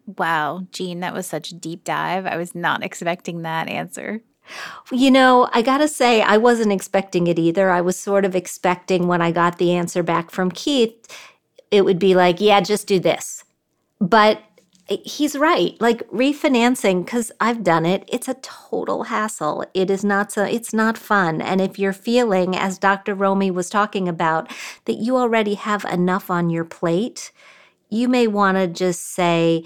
Wow, 0.07 0.67
Jean, 0.71 1.01
that 1.01 1.13
was 1.13 1.27
such 1.27 1.51
a 1.51 1.55
deep 1.55 1.83
dive. 1.83 2.27
I 2.27 2.37
was 2.37 2.55
not 2.55 2.85
expecting 2.85 3.43
that 3.43 3.69
answer. 3.69 4.23
You 4.91 5.11
know, 5.11 5.49
I 5.53 5.63
got 5.63 5.79
to 5.79 5.89
say, 5.89 6.23
I 6.23 6.37
wasn't 6.37 6.73
expecting 6.73 7.27
it 7.27 7.39
either. 7.39 7.71
I 7.71 7.81
was 7.81 7.99
sort 7.99 8.25
of 8.25 8.35
expecting 8.35 9.07
when 9.07 9.23
I 9.23 9.31
got 9.31 9.59
the 9.59 9.73
answer 9.73 10.03
back 10.03 10.31
from 10.31 10.51
Keith 10.51 11.07
it 11.71 11.85
would 11.85 11.99
be 11.99 12.15
like, 12.15 12.41
yeah, 12.41 12.61
just 12.61 12.87
do 12.87 12.99
this. 12.99 13.45
But 14.01 14.43
he's 14.89 15.37
right. 15.37 15.81
Like 15.81 16.09
refinancing, 16.11 17.05
because 17.05 17.31
I've 17.41 17.63
done 17.63 17.87
it, 17.87 18.05
it's 18.09 18.29
a 18.29 18.35
total 18.35 19.05
hassle. 19.05 19.65
It 19.73 19.91
is 19.91 20.05
not 20.05 20.33
so, 20.33 20.45
it's 20.45 20.75
not 20.75 20.99
fun. 20.99 21.41
And 21.41 21.61
if 21.61 21.79
you're 21.79 21.93
feeling, 21.93 22.57
as 22.57 22.79
Dr. 22.79 23.15
Romie 23.15 23.53
was 23.53 23.71
talking 23.71 24.09
about, 24.09 24.51
that 24.87 24.95
you 24.95 25.17
already 25.17 25.55
have 25.55 25.85
enough 25.85 26.31
on 26.31 26.51
your 26.51 26.65
plate, 26.65 27.31
you 27.89 28.09
may 28.09 28.27
want 28.27 28.57
to 28.57 28.67
just 28.67 29.03
say, 29.03 29.65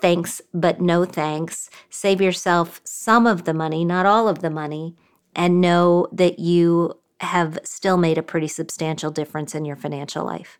thanks, 0.00 0.40
but 0.52 0.80
no 0.80 1.04
thanks. 1.04 1.70
Save 1.88 2.20
yourself 2.20 2.80
some 2.84 3.26
of 3.26 3.44
the 3.44 3.54
money, 3.54 3.84
not 3.84 4.06
all 4.06 4.28
of 4.28 4.40
the 4.40 4.50
money, 4.50 4.96
and 5.34 5.60
know 5.60 6.08
that 6.12 6.38
you 6.38 6.98
have 7.20 7.58
still 7.62 7.96
made 7.96 8.18
a 8.18 8.22
pretty 8.22 8.48
substantial 8.48 9.10
difference 9.10 9.54
in 9.54 9.64
your 9.64 9.76
financial 9.76 10.24
life 10.24 10.58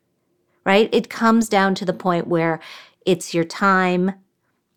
right? 0.66 0.90
It 0.92 1.08
comes 1.08 1.48
down 1.48 1.76
to 1.76 1.84
the 1.84 1.94
point 1.94 2.26
where 2.26 2.60
it's 3.06 3.32
your 3.32 3.44
time, 3.44 4.12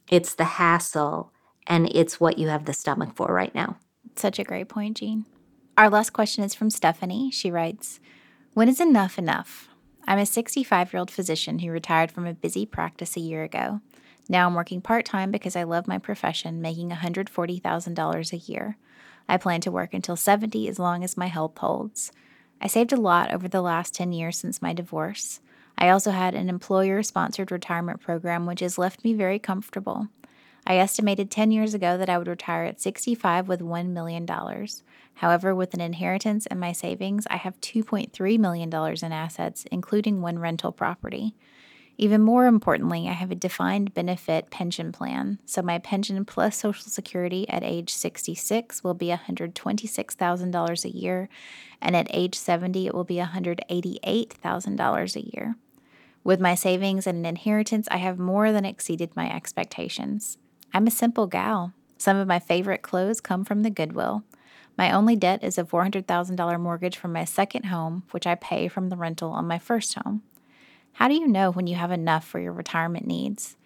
it's 0.07 0.35
the 0.35 0.45
hassle, 0.45 1.33
and 1.67 1.89
it's 1.93 2.19
what 2.19 2.37
you 2.37 2.47
have 2.47 2.65
the 2.65 2.73
stomach 2.73 3.15
for 3.15 3.33
right 3.33 3.53
now. 3.53 3.75
Such 4.15 4.37
a 4.39 4.43
great 4.43 4.69
point, 4.69 4.97
Jean. 4.97 5.25
Our 5.77 5.89
last 5.89 6.11
question 6.11 6.43
is 6.43 6.53
from 6.53 6.69
Stephanie. 6.69 7.31
She 7.31 7.49
writes 7.49 7.99
When 8.53 8.69
is 8.69 8.79
enough 8.79 9.17
enough? 9.17 9.67
I'm 10.07 10.19
a 10.19 10.25
65 10.25 10.93
year 10.93 10.99
old 10.99 11.11
physician 11.11 11.59
who 11.59 11.71
retired 11.71 12.11
from 12.11 12.27
a 12.27 12.33
busy 12.33 12.65
practice 12.65 13.17
a 13.17 13.21
year 13.21 13.43
ago. 13.43 13.81
Now 14.27 14.45
I'm 14.45 14.53
working 14.53 14.81
part 14.81 15.05
time 15.05 15.31
because 15.31 15.55
I 15.55 15.63
love 15.63 15.87
my 15.87 15.97
profession, 15.97 16.61
making 16.61 16.91
$140,000 16.91 18.33
a 18.33 18.37
year. 18.37 18.77
I 19.27 19.37
plan 19.37 19.61
to 19.61 19.71
work 19.71 19.93
until 19.93 20.15
70 20.15 20.67
as 20.67 20.77
long 20.77 21.03
as 21.03 21.17
my 21.17 21.27
health 21.27 21.57
holds. 21.57 22.11
I 22.61 22.67
saved 22.67 22.93
a 22.93 22.97
lot 22.97 23.33
over 23.33 23.47
the 23.47 23.61
last 23.61 23.95
10 23.95 24.11
years 24.11 24.37
since 24.37 24.61
my 24.61 24.73
divorce. 24.73 25.39
I 25.82 25.89
also 25.89 26.11
had 26.11 26.36
an 26.36 26.49
employer 26.49 27.01
sponsored 27.03 27.51
retirement 27.51 28.01
program, 28.01 28.45
which 28.45 28.59
has 28.59 28.77
left 28.77 29.05
me 29.05 29.13
very 29.13 29.39
comfortable. 29.39 30.09
I 30.67 30.75
estimated 30.75 31.32
10 31.32 31.51
years 31.51 31.73
ago 31.73 31.97
that 31.97 32.09
I 32.09 32.17
would 32.17 32.27
retire 32.27 32.65
at 32.65 32.82
65 32.82 33.47
with 33.47 33.61
$1 33.61 33.88
million. 33.88 34.27
However, 35.15 35.55
with 35.55 35.73
an 35.73 35.80
inheritance 35.80 36.45
and 36.47 36.59
my 36.59 36.73
savings, 36.73 37.25
I 37.30 37.38
have 37.38 37.59
$2.3 37.61 38.39
million 38.39 38.69
in 38.71 39.11
assets, 39.13 39.65
including 39.71 40.21
one 40.21 40.38
rental 40.38 40.73
property. 40.73 41.34
Even 41.97 42.21
more 42.21 42.45
importantly, 42.45 43.07
I 43.09 43.13
have 43.13 43.32
a 43.32 43.36
defined 43.36 43.93
benefit 43.93 44.51
pension 44.51 44.91
plan, 44.91 45.39
so 45.45 45.61
my 45.61 45.80
pension 45.80 46.23
plus 46.23 46.57
Social 46.57 46.89
Security 46.89 47.47
at 47.49 47.63
age 47.63 47.89
66 47.89 48.84
will 48.84 48.93
be 48.93 49.07
$126,000 49.07 50.86
a 50.86 50.89
year, 50.89 51.27
and 51.82 51.95
at 51.97 52.07
age 52.09 52.36
70, 52.36 52.88
it 52.88 52.93
will 52.93 53.03
be 53.03 53.17
$188,000 53.17 55.15
a 55.15 55.36
year. 55.36 55.55
With 56.24 56.39
my 56.39 56.55
savings 56.55 57.07
and 57.07 57.20
an 57.20 57.26
inheritance, 57.26 57.88
I 57.89 57.97
have 57.97 58.20
more 58.20 58.51
than 58.51 58.65
exceeded 58.65 59.15
my 59.15 59.34
expectations. 59.34 60.38
I'm 60.74 60.88
a 60.88 60.91
simple 60.91 61.28
gal. 61.28 61.74
Some 61.97 62.17
of 62.17 62.28
my 62.28 62.39
favorite 62.39 62.82
clothes 62.82 63.22
come 63.22 63.43
from 63.43 63.63
the 63.63 63.70
Goodwill. 63.70 64.24
My 64.78 64.91
only 64.91 65.15
debt 65.15 65.43
is 65.43 65.57
a 65.57 65.63
$400,000 65.63 66.59
mortgage 66.59 66.97
for 66.97 67.07
my 67.07 67.26
second 67.26 67.65
home, 67.65 68.03
which 68.11 68.28
I 68.28 68.36
pay 68.36 68.67
from 68.67 68.89
the 68.89 68.95
rental 68.95 69.32
on 69.32 69.47
my 69.47 69.59
first 69.59 69.95
home. 69.95 70.24
How 70.93 71.07
do 71.07 71.13
you 71.13 71.28
know 71.28 71.51
when 71.51 71.67
you 71.67 71.76
have 71.76 71.91
enough 71.91 72.26
for 72.26 72.39
your 72.39 72.53
retirement 72.53 73.05
needs? 73.05 73.57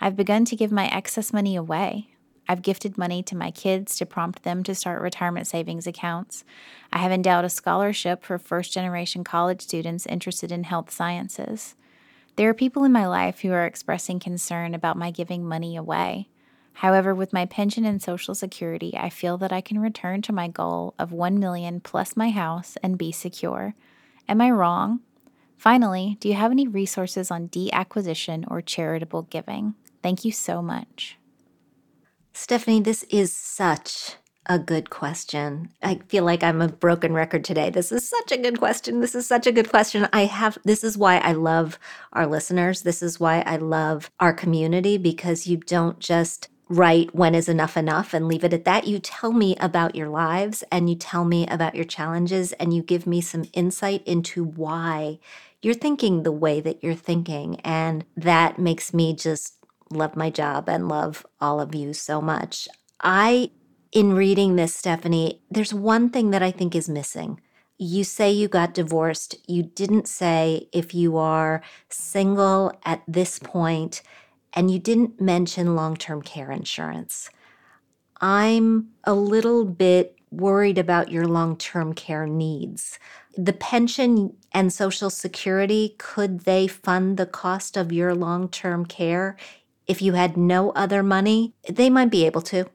I've 0.00 0.16
begun 0.16 0.44
to 0.46 0.56
give 0.56 0.72
my 0.72 0.88
excess 0.88 1.32
money 1.32 1.56
away. 1.56 2.08
I've 2.48 2.62
gifted 2.62 2.98
money 2.98 3.22
to 3.24 3.36
my 3.36 3.50
kids 3.50 3.96
to 3.96 4.06
prompt 4.06 4.42
them 4.42 4.62
to 4.64 4.74
start 4.74 5.00
retirement 5.00 5.46
savings 5.46 5.86
accounts. 5.86 6.44
I 6.92 6.98
have 6.98 7.12
endowed 7.12 7.44
a 7.44 7.50
scholarship 7.50 8.24
for 8.24 8.38
first 8.38 8.72
generation 8.72 9.24
college 9.24 9.62
students 9.62 10.06
interested 10.06 10.50
in 10.50 10.64
health 10.64 10.90
sciences. 10.90 11.76
There 12.36 12.48
are 12.48 12.54
people 12.54 12.84
in 12.84 12.92
my 12.92 13.06
life 13.06 13.40
who 13.40 13.52
are 13.52 13.66
expressing 13.66 14.18
concern 14.18 14.74
about 14.74 14.96
my 14.96 15.10
giving 15.10 15.46
money 15.46 15.76
away. 15.76 16.28
However, 16.74 17.14
with 17.14 17.32
my 17.32 17.44
pension 17.44 17.84
and 17.84 18.00
social 18.00 18.34
security, 18.34 18.96
I 18.96 19.10
feel 19.10 19.36
that 19.38 19.52
I 19.52 19.60
can 19.60 19.78
return 19.78 20.22
to 20.22 20.32
my 20.32 20.48
goal 20.48 20.94
of 20.98 21.12
1 21.12 21.38
million 21.38 21.80
plus 21.80 22.16
my 22.16 22.30
house 22.30 22.78
and 22.82 22.96
be 22.96 23.12
secure. 23.12 23.74
Am 24.28 24.40
I 24.40 24.50
wrong? 24.50 25.00
Finally, 25.58 26.16
do 26.20 26.28
you 26.28 26.34
have 26.34 26.50
any 26.50 26.66
resources 26.66 27.30
on 27.30 27.48
deacquisition 27.48 28.44
or 28.48 28.62
charitable 28.62 29.22
giving? 29.22 29.74
Thank 30.02 30.24
you 30.24 30.32
so 30.32 30.62
much. 30.62 31.18
Stephanie, 32.32 32.80
this 32.80 33.04
is 33.04 33.32
such 33.32 34.16
a 34.46 34.58
good 34.58 34.90
question. 34.90 35.70
I 35.82 36.00
feel 36.08 36.24
like 36.24 36.42
I'm 36.42 36.60
a 36.60 36.68
broken 36.68 37.12
record 37.12 37.44
today. 37.44 37.70
This 37.70 37.92
is 37.92 38.08
such 38.08 38.32
a 38.32 38.38
good 38.38 38.58
question. 38.58 39.00
This 39.00 39.14
is 39.14 39.26
such 39.26 39.46
a 39.46 39.52
good 39.52 39.70
question. 39.70 40.08
I 40.12 40.24
have, 40.24 40.58
this 40.64 40.82
is 40.82 40.98
why 40.98 41.18
I 41.18 41.32
love 41.32 41.78
our 42.12 42.26
listeners. 42.26 42.82
This 42.82 43.02
is 43.02 43.20
why 43.20 43.42
I 43.46 43.56
love 43.56 44.10
our 44.18 44.32
community 44.32 44.98
because 44.98 45.46
you 45.46 45.58
don't 45.58 46.00
just 46.00 46.48
write 46.68 47.14
when 47.14 47.34
is 47.34 47.48
enough 47.48 47.76
enough 47.76 48.14
and 48.14 48.26
leave 48.26 48.44
it 48.44 48.54
at 48.54 48.64
that. 48.64 48.86
You 48.86 48.98
tell 48.98 49.32
me 49.32 49.54
about 49.56 49.94
your 49.94 50.08
lives 50.08 50.64
and 50.72 50.88
you 50.88 50.96
tell 50.96 51.24
me 51.24 51.46
about 51.46 51.74
your 51.74 51.84
challenges 51.84 52.52
and 52.54 52.74
you 52.74 52.82
give 52.82 53.06
me 53.06 53.20
some 53.20 53.44
insight 53.52 54.02
into 54.06 54.42
why 54.42 55.18
you're 55.60 55.74
thinking 55.74 56.22
the 56.22 56.32
way 56.32 56.60
that 56.60 56.82
you're 56.82 56.94
thinking. 56.94 57.60
And 57.60 58.04
that 58.16 58.58
makes 58.58 58.92
me 58.92 59.14
just 59.14 59.54
love 59.90 60.16
my 60.16 60.30
job 60.30 60.68
and 60.68 60.88
love 60.88 61.26
all 61.40 61.60
of 61.60 61.74
you 61.74 61.92
so 61.92 62.20
much. 62.20 62.66
I 63.00 63.50
in 63.92 64.14
reading 64.14 64.56
this, 64.56 64.74
Stephanie, 64.74 65.42
there's 65.50 65.74
one 65.74 66.10
thing 66.10 66.30
that 66.30 66.42
I 66.42 66.50
think 66.50 66.74
is 66.74 66.88
missing. 66.88 67.40
you 67.78 68.04
say 68.04 68.30
you 68.30 68.48
got 68.48 68.74
divorced. 68.74 69.36
You 69.48 69.64
didn't 69.64 70.06
say 70.08 70.68
if 70.72 70.94
you 70.94 71.16
are 71.16 71.62
single 71.88 72.72
at 72.84 73.02
this 73.08 73.38
point, 73.40 74.02
and 74.52 74.70
you 74.70 74.78
didn't 74.78 75.20
mention 75.20 75.74
long 75.76 75.96
term 75.96 76.22
care 76.22 76.50
insurance. 76.52 77.30
I'm 78.20 78.90
a 79.04 79.14
little 79.14 79.64
bit 79.64 80.16
worried 80.30 80.78
about 80.78 81.10
your 81.10 81.26
long 81.26 81.56
term 81.56 81.92
care 81.94 82.26
needs. 82.26 82.98
The 83.36 83.52
pension 83.52 84.36
and 84.52 84.72
Social 84.72 85.10
Security, 85.10 85.96
could 85.98 86.40
they 86.40 86.68
fund 86.68 87.16
the 87.16 87.26
cost 87.26 87.76
of 87.76 87.92
your 87.92 88.14
long 88.14 88.48
term 88.48 88.86
care? 88.86 89.36
If 89.88 90.00
you 90.02 90.12
had 90.12 90.36
no 90.36 90.70
other 90.72 91.02
money, 91.02 91.54
they 91.68 91.90
might 91.90 92.10
be 92.10 92.26
able 92.26 92.42
to. 92.42 92.66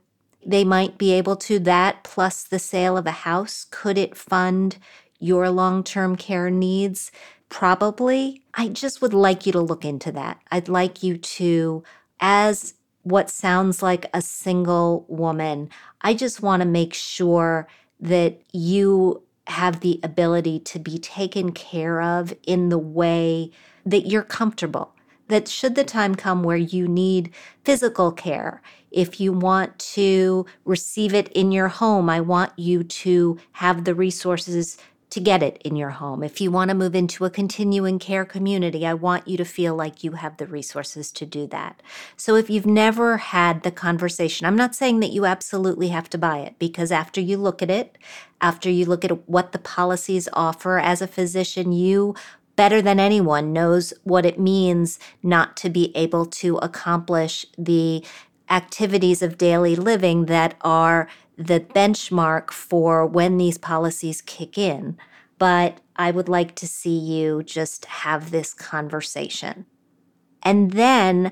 They 0.46 0.64
might 0.64 0.98
be 0.98 1.12
able 1.14 1.36
to. 1.38 1.60
That 1.60 2.04
plus 2.04 2.44
the 2.44 2.60
sale 2.60 2.98
of 2.98 3.06
a 3.06 3.12
house, 3.12 3.66
could 3.70 3.98
it 3.98 4.18
fund 4.18 4.78
your 5.20 5.50
long 5.50 5.84
term 5.84 6.16
care 6.16 6.50
needs? 6.50 7.12
Probably. 7.50 8.42
I 8.54 8.70
just 8.70 9.02
would 9.02 9.14
like 9.14 9.46
you 9.46 9.52
to 9.54 9.62
look 9.62 9.86
into 9.86 10.12
that. 10.14 10.42
I'd 10.52 10.70
like 10.70 11.04
you 11.04 11.18
to, 11.18 11.84
as 12.20 12.74
what 13.04 13.30
sounds 13.30 13.82
like 13.82 14.10
a 14.14 14.22
single 14.22 15.06
woman, 15.08 15.70
I 16.02 16.14
just 16.14 16.42
want 16.42 16.62
to 16.62 16.68
make 16.68 16.94
sure 16.94 17.68
that 18.00 18.42
you 18.52 19.24
have 19.48 19.80
the 19.80 20.00
ability 20.04 20.60
to 20.60 20.80
be 20.80 21.00
taken 21.00 21.54
care 21.54 22.02
of 22.02 22.34
in 22.44 22.70
the 22.70 22.78
way 22.78 23.52
that 23.86 24.08
you're 24.08 24.24
comfortable. 24.24 24.94
That 25.28 25.48
should 25.48 25.76
the 25.76 25.84
time 25.84 26.16
come 26.16 26.44
where 26.44 26.58
you 26.58 26.88
need 26.88 27.34
physical 27.64 28.12
care, 28.12 28.62
if 28.92 29.20
you 29.20 29.34
want 29.34 29.78
to 29.80 30.46
receive 30.64 31.14
it 31.14 31.28
in 31.30 31.52
your 31.52 31.68
home, 31.68 32.10
I 32.10 32.22
want 32.22 32.54
you 32.58 32.84
to 32.84 33.38
have 33.54 33.84
the 33.84 33.94
resources 33.94 34.78
to 35.10 35.20
get 35.22 35.42
it 35.42 35.62
in 35.64 35.76
your 35.76 35.92
home. 35.92 36.22
If 36.22 36.42
you 36.42 36.52
want 36.52 36.70
to 36.70 36.76
move 36.76 36.94
into 36.94 37.24
a 37.24 37.30
continuing 37.30 37.98
care 37.98 38.26
community, 38.26 38.86
I 38.86 38.94
want 38.94 39.28
you 39.28 39.38
to 39.38 39.46
feel 39.46 39.74
like 39.74 40.04
you 40.04 40.12
have 40.14 40.36
the 40.36 40.46
resources 40.46 41.14
to 41.14 41.26
do 41.26 41.48
that. 41.48 41.82
So 42.18 42.36
if 42.36 42.50
you've 42.50 42.66
never 42.66 43.18
had 43.18 43.64
the 43.64 43.72
conversation, 43.72 44.46
I'm 44.46 44.58
not 44.58 44.76
saying 44.76 45.00
that 45.00 45.12
you 45.12 45.26
absolutely 45.26 45.90
have 45.90 46.10
to 46.10 46.18
buy 46.18 46.40
it 46.40 46.60
because 46.60 46.92
after 46.92 47.22
you 47.22 47.38
look 47.38 47.62
at 47.62 47.70
it, 47.70 47.98
after 48.42 48.70
you 48.70 48.86
look 48.86 49.06
at 49.06 49.28
what 49.30 49.54
the 49.54 49.60
policies 49.60 50.28
offer 50.34 50.78
as 50.78 51.02
a 51.02 51.08
physician, 51.08 51.72
you 51.72 52.14
better 52.58 52.82
than 52.82 53.00
anyone 53.00 53.54
knows 53.54 53.94
what 54.04 54.26
it 54.26 54.38
means 54.38 55.00
not 55.24 55.56
to 55.56 55.70
be 55.70 55.96
able 55.96 56.26
to 56.26 56.58
accomplish 56.58 57.46
the 57.58 58.04
activities 58.50 59.22
of 59.22 59.38
daily 59.38 59.76
living 59.76 60.26
that 60.26 60.56
are 60.62 61.08
the 61.38 61.60
benchmark 61.60 62.52
for 62.52 63.06
when 63.06 63.38
these 63.38 63.58
policies 63.58 64.22
kick 64.22 64.58
in. 64.58 64.98
But 65.38 65.80
I 65.96 66.12
would 66.12 66.28
like 66.28 66.56
to 66.56 66.68
see 66.68 66.98
you 66.98 67.44
just 67.44 67.86
have 67.86 68.32
this 68.32 68.54
conversation. 68.54 69.68
And 70.42 70.72
then 70.72 71.32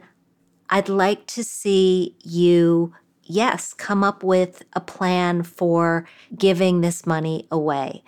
I'd 0.70 0.90
like 0.90 1.26
to 1.28 1.44
see 1.44 2.16
you, 2.24 2.94
yes, 3.24 3.74
come 3.74 4.04
up 4.04 4.24
with 4.24 4.64
a 4.74 4.82
plan 4.82 5.42
for 5.42 6.08
giving 6.38 6.82
this 6.82 7.06
money 7.08 7.48
away. 7.52 8.04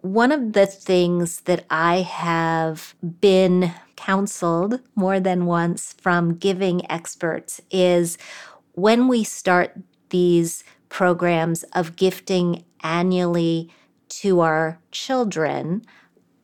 One 0.00 0.30
of 0.30 0.52
the 0.52 0.66
things 0.66 1.40
that 1.42 1.64
I 1.70 2.02
have 2.02 2.94
been 3.20 3.74
counseled 3.96 4.80
more 4.94 5.18
than 5.18 5.44
once 5.44 5.92
from 6.00 6.36
giving 6.36 6.88
experts 6.90 7.60
is 7.70 8.16
when 8.74 9.08
we 9.08 9.24
start 9.24 9.76
these 10.10 10.62
programs 10.88 11.64
of 11.72 11.96
gifting 11.96 12.64
annually 12.82 13.70
to 14.08 14.38
our 14.40 14.78
children, 14.92 15.82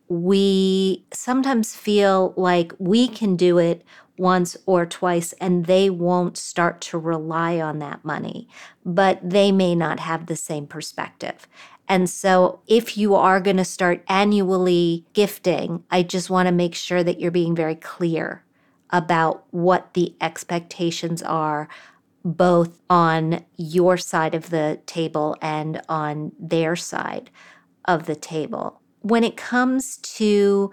we 0.09 1.05
sometimes 1.13 1.77
feel 1.77 2.35
like 2.37 2.73
we 2.79 3.07
can 3.07 3.37
do 3.37 3.59
it 3.59 3.85
once 4.17 4.57
or 4.67 4.87
twice 4.87 5.33
and 5.35 5.67
they 5.67 5.91
won't 5.91 6.37
start 6.37 6.81
to 6.81 6.99
rely 6.99 7.61
on 7.61 7.79
that 7.79 8.05
money, 8.05 8.49
but 8.85 9.19
they 9.23 9.51
may 9.51 9.75
not 9.75 10.01
have 10.01 10.27
the 10.27 10.37
same 10.37 10.67
perspective. 10.67 11.49
And 11.89 12.09
so, 12.09 12.61
if 12.67 12.97
you 12.97 13.15
are 13.15 13.41
going 13.41 13.59
to 13.59 13.65
start 13.65 14.05
annually 14.09 15.05
gifting, 15.13 15.85
I 15.91 16.03
just 16.03 16.31
want 16.31 16.47
to 16.47 16.53
make 16.53 16.75
sure 16.75 17.05
that 17.05 17.21
you're 17.21 17.31
being 17.31 17.55
very 17.55 17.75
clear 17.75 18.43
about 18.91 19.45
what 19.51 19.93
the 19.95 20.15
expectations 20.21 21.23
are, 21.23 21.69
both 22.25 22.81
on 22.89 23.45
your 23.57 23.97
side 23.99 24.35
of 24.35 24.51
the 24.51 24.81
table 24.87 25.37
and 25.43 25.83
on 25.89 26.33
their 26.39 26.75
side 26.75 27.31
of 27.85 28.07
the 28.07 28.17
table. 28.17 28.81
When 29.01 29.25
it 29.25 29.37
comes 29.37 29.99
to 29.99 30.73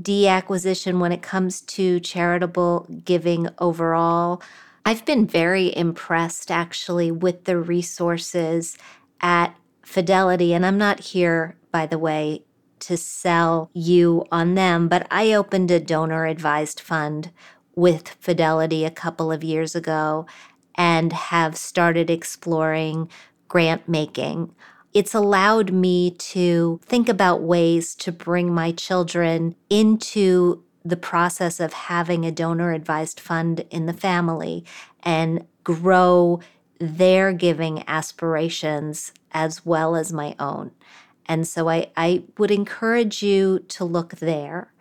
deacquisition, 0.00 1.00
when 1.00 1.12
it 1.12 1.22
comes 1.22 1.60
to 1.62 1.98
charitable 2.00 2.86
giving 3.04 3.48
overall, 3.58 4.42
I've 4.84 5.04
been 5.04 5.26
very 5.26 5.76
impressed 5.76 6.50
actually 6.50 7.10
with 7.10 7.44
the 7.44 7.58
resources 7.58 8.78
at 9.20 9.56
Fidelity, 9.86 10.52
and 10.52 10.66
I'm 10.66 10.78
not 10.78 10.98
here, 10.98 11.56
by 11.70 11.86
the 11.86 11.98
way, 11.98 12.42
to 12.80 12.96
sell 12.96 13.70
you 13.72 14.26
on 14.32 14.56
them, 14.56 14.88
but 14.88 15.06
I 15.12 15.32
opened 15.32 15.70
a 15.70 15.78
donor 15.78 16.26
advised 16.26 16.80
fund 16.80 17.30
with 17.76 18.08
Fidelity 18.08 18.84
a 18.84 18.90
couple 18.90 19.30
of 19.30 19.44
years 19.44 19.76
ago 19.76 20.26
and 20.74 21.12
have 21.12 21.56
started 21.56 22.10
exploring 22.10 23.08
grant 23.46 23.88
making. 23.88 24.52
It's 24.92 25.14
allowed 25.14 25.72
me 25.72 26.10
to 26.10 26.80
think 26.84 27.08
about 27.08 27.42
ways 27.42 27.94
to 27.94 28.10
bring 28.10 28.52
my 28.52 28.72
children 28.72 29.54
into 29.70 30.64
the 30.84 30.96
process 30.96 31.60
of 31.60 31.72
having 31.72 32.26
a 32.26 32.32
donor 32.32 32.72
advised 32.72 33.20
fund 33.20 33.64
in 33.70 33.86
the 33.86 33.92
family 33.92 34.64
and 35.04 35.46
grow 35.62 36.40
their 36.78 37.32
giving 37.32 37.84
aspirations 37.88 39.12
as 39.32 39.64
well 39.64 39.96
as 39.96 40.12
my 40.12 40.34
own. 40.38 40.72
And 41.26 41.46
so 41.46 41.68
I, 41.68 41.90
I 41.96 42.24
would 42.38 42.50
encourage 42.50 43.22
you 43.22 43.60
to 43.68 43.84
look 43.84 44.16
there. 44.16 44.72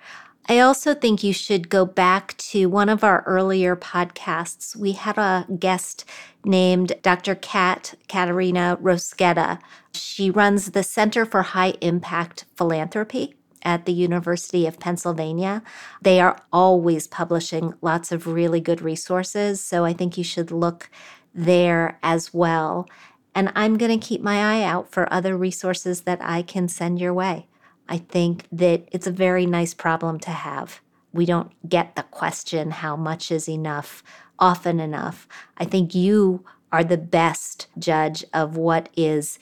I 0.47 0.59
also 0.59 0.93
think 0.93 1.23
you 1.23 1.33
should 1.33 1.69
go 1.69 1.85
back 1.85 2.37
to 2.37 2.67
one 2.67 2.87
of 2.87 3.03
our 3.03 3.23
earlier 3.25 3.75
podcasts. 3.75 4.75
We 4.75 4.91
had 4.91 5.17
a 5.17 5.47
guest 5.57 6.05
named 6.43 6.93
Dr. 7.01 7.33
Kat 7.33 7.95
Katherina 8.07 8.77
Rosqueta. 8.79 9.59
She 9.93 10.29
runs 10.29 10.71
the 10.71 10.83
Center 10.83 11.25
for 11.25 11.41
High 11.41 11.73
Impact 11.81 12.45
Philanthropy 12.55 13.33
at 13.63 13.85
the 13.85 13.93
University 13.93 14.67
of 14.67 14.79
Pennsylvania. 14.79 15.63
They 15.99 16.21
are 16.21 16.37
always 16.53 17.07
publishing 17.07 17.73
lots 17.81 18.11
of 18.11 18.27
really 18.27 18.61
good 18.61 18.81
resources, 18.81 19.59
so 19.59 19.83
I 19.83 19.93
think 19.93 20.15
you 20.15 20.23
should 20.23 20.51
look 20.51 20.91
there 21.35 21.99
as 22.01 22.33
well. 22.33 22.87
And 23.35 23.51
I'm 23.53 23.77
going 23.77 23.97
to 23.97 24.07
keep 24.07 24.21
my 24.21 24.59
eye 24.59 24.63
out 24.63 24.89
for 24.91 25.11
other 25.11 25.37
resources 25.37 26.01
that 26.01 26.19
I 26.21 26.41
can 26.41 26.67
send 26.67 26.99
your 26.99 27.13
way. 27.13 27.47
I 27.87 27.97
think 27.97 28.47
that 28.51 28.87
it's 28.91 29.05
a 29.05 29.11
very 29.11 29.45
nice 29.45 29.73
problem 29.73 30.19
to 30.21 30.31
have. 30.31 30.79
We 31.11 31.25
don't 31.25 31.51
get 31.67 31.95
the 31.95 32.03
question, 32.03 32.71
how 32.71 32.95
much 32.95 33.31
is 33.31 33.47
enough, 33.47 34.03
often 34.39 34.79
enough. 34.79 35.27
I 35.57 35.65
think 35.65 35.93
you 35.93 36.45
are 36.71 36.83
the 36.83 36.97
best 36.97 37.67
judge 37.77 38.25
of 38.33 38.57
what 38.57 38.89
is 38.97 39.37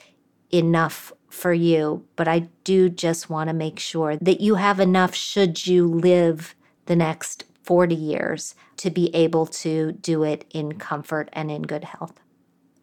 enough 0.52 1.14
for 1.30 1.54
you, 1.54 2.06
but 2.16 2.28
I 2.28 2.50
do 2.64 2.90
just 2.90 3.30
want 3.30 3.48
to 3.48 3.54
make 3.54 3.80
sure 3.80 4.18
that 4.18 4.42
you 4.42 4.56
have 4.56 4.80
enough 4.80 5.16
should 5.16 5.66
you 5.66 5.88
live 5.88 6.54
the 6.86 6.96
next 6.96 7.46
40 7.64 7.96
years 7.96 8.56
to 8.78 8.90
be 8.90 9.14
able 9.16 9.46
to 9.46 9.94
do 9.94 10.24
it 10.24 10.46
in 10.52 10.78
comfort 10.78 11.30
and 11.34 11.50
in 11.50 11.64
good 11.64 11.86
health. 11.86 12.20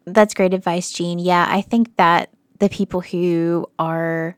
That's 0.05 0.33
great 0.33 0.53
advice, 0.53 0.91
Jean. 0.91 1.19
Yeah, 1.19 1.45
I 1.47 1.61
think 1.61 1.95
that 1.97 2.31
the 2.59 2.69
people 2.69 3.01
who 3.01 3.67
are 3.79 4.37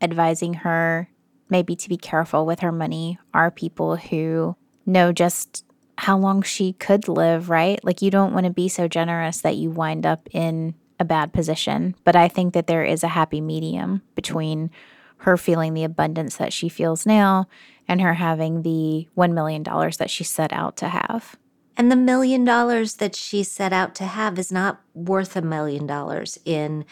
advising 0.00 0.54
her 0.54 1.08
maybe 1.48 1.74
to 1.76 1.88
be 1.88 1.96
careful 1.96 2.46
with 2.46 2.60
her 2.60 2.72
money 2.72 3.18
are 3.34 3.50
people 3.50 3.96
who 3.96 4.56
know 4.86 5.12
just 5.12 5.64
how 5.98 6.16
long 6.16 6.42
she 6.42 6.72
could 6.74 7.08
live, 7.08 7.50
right? 7.50 7.82
Like, 7.84 8.00
you 8.00 8.10
don't 8.10 8.32
want 8.32 8.46
to 8.46 8.52
be 8.52 8.68
so 8.68 8.88
generous 8.88 9.40
that 9.42 9.56
you 9.56 9.70
wind 9.70 10.06
up 10.06 10.28
in 10.32 10.74
a 10.98 11.04
bad 11.04 11.32
position. 11.32 11.94
But 12.04 12.16
I 12.16 12.28
think 12.28 12.54
that 12.54 12.66
there 12.66 12.84
is 12.84 13.02
a 13.02 13.08
happy 13.08 13.40
medium 13.40 14.02
between 14.14 14.70
her 15.20 15.36
feeling 15.36 15.74
the 15.74 15.84
abundance 15.84 16.36
that 16.36 16.52
she 16.52 16.68
feels 16.68 17.06
now 17.06 17.46
and 17.86 18.00
her 18.00 18.14
having 18.14 18.62
the 18.62 19.08
$1 19.16 19.32
million 19.32 19.62
that 19.62 20.10
she 20.10 20.24
set 20.24 20.52
out 20.52 20.76
to 20.76 20.88
have. 20.88 21.36
And 21.76 21.90
the 21.90 21.96
million 21.96 22.44
dollars 22.44 22.94
that 22.96 23.16
she 23.16 23.42
set 23.42 23.72
out 23.72 23.94
to 23.96 24.04
have 24.04 24.38
is 24.38 24.52
not 24.52 24.80
worth 24.94 25.36
a 25.36 25.42
million 25.42 25.86
dollars 25.86 26.38
in 26.44 26.84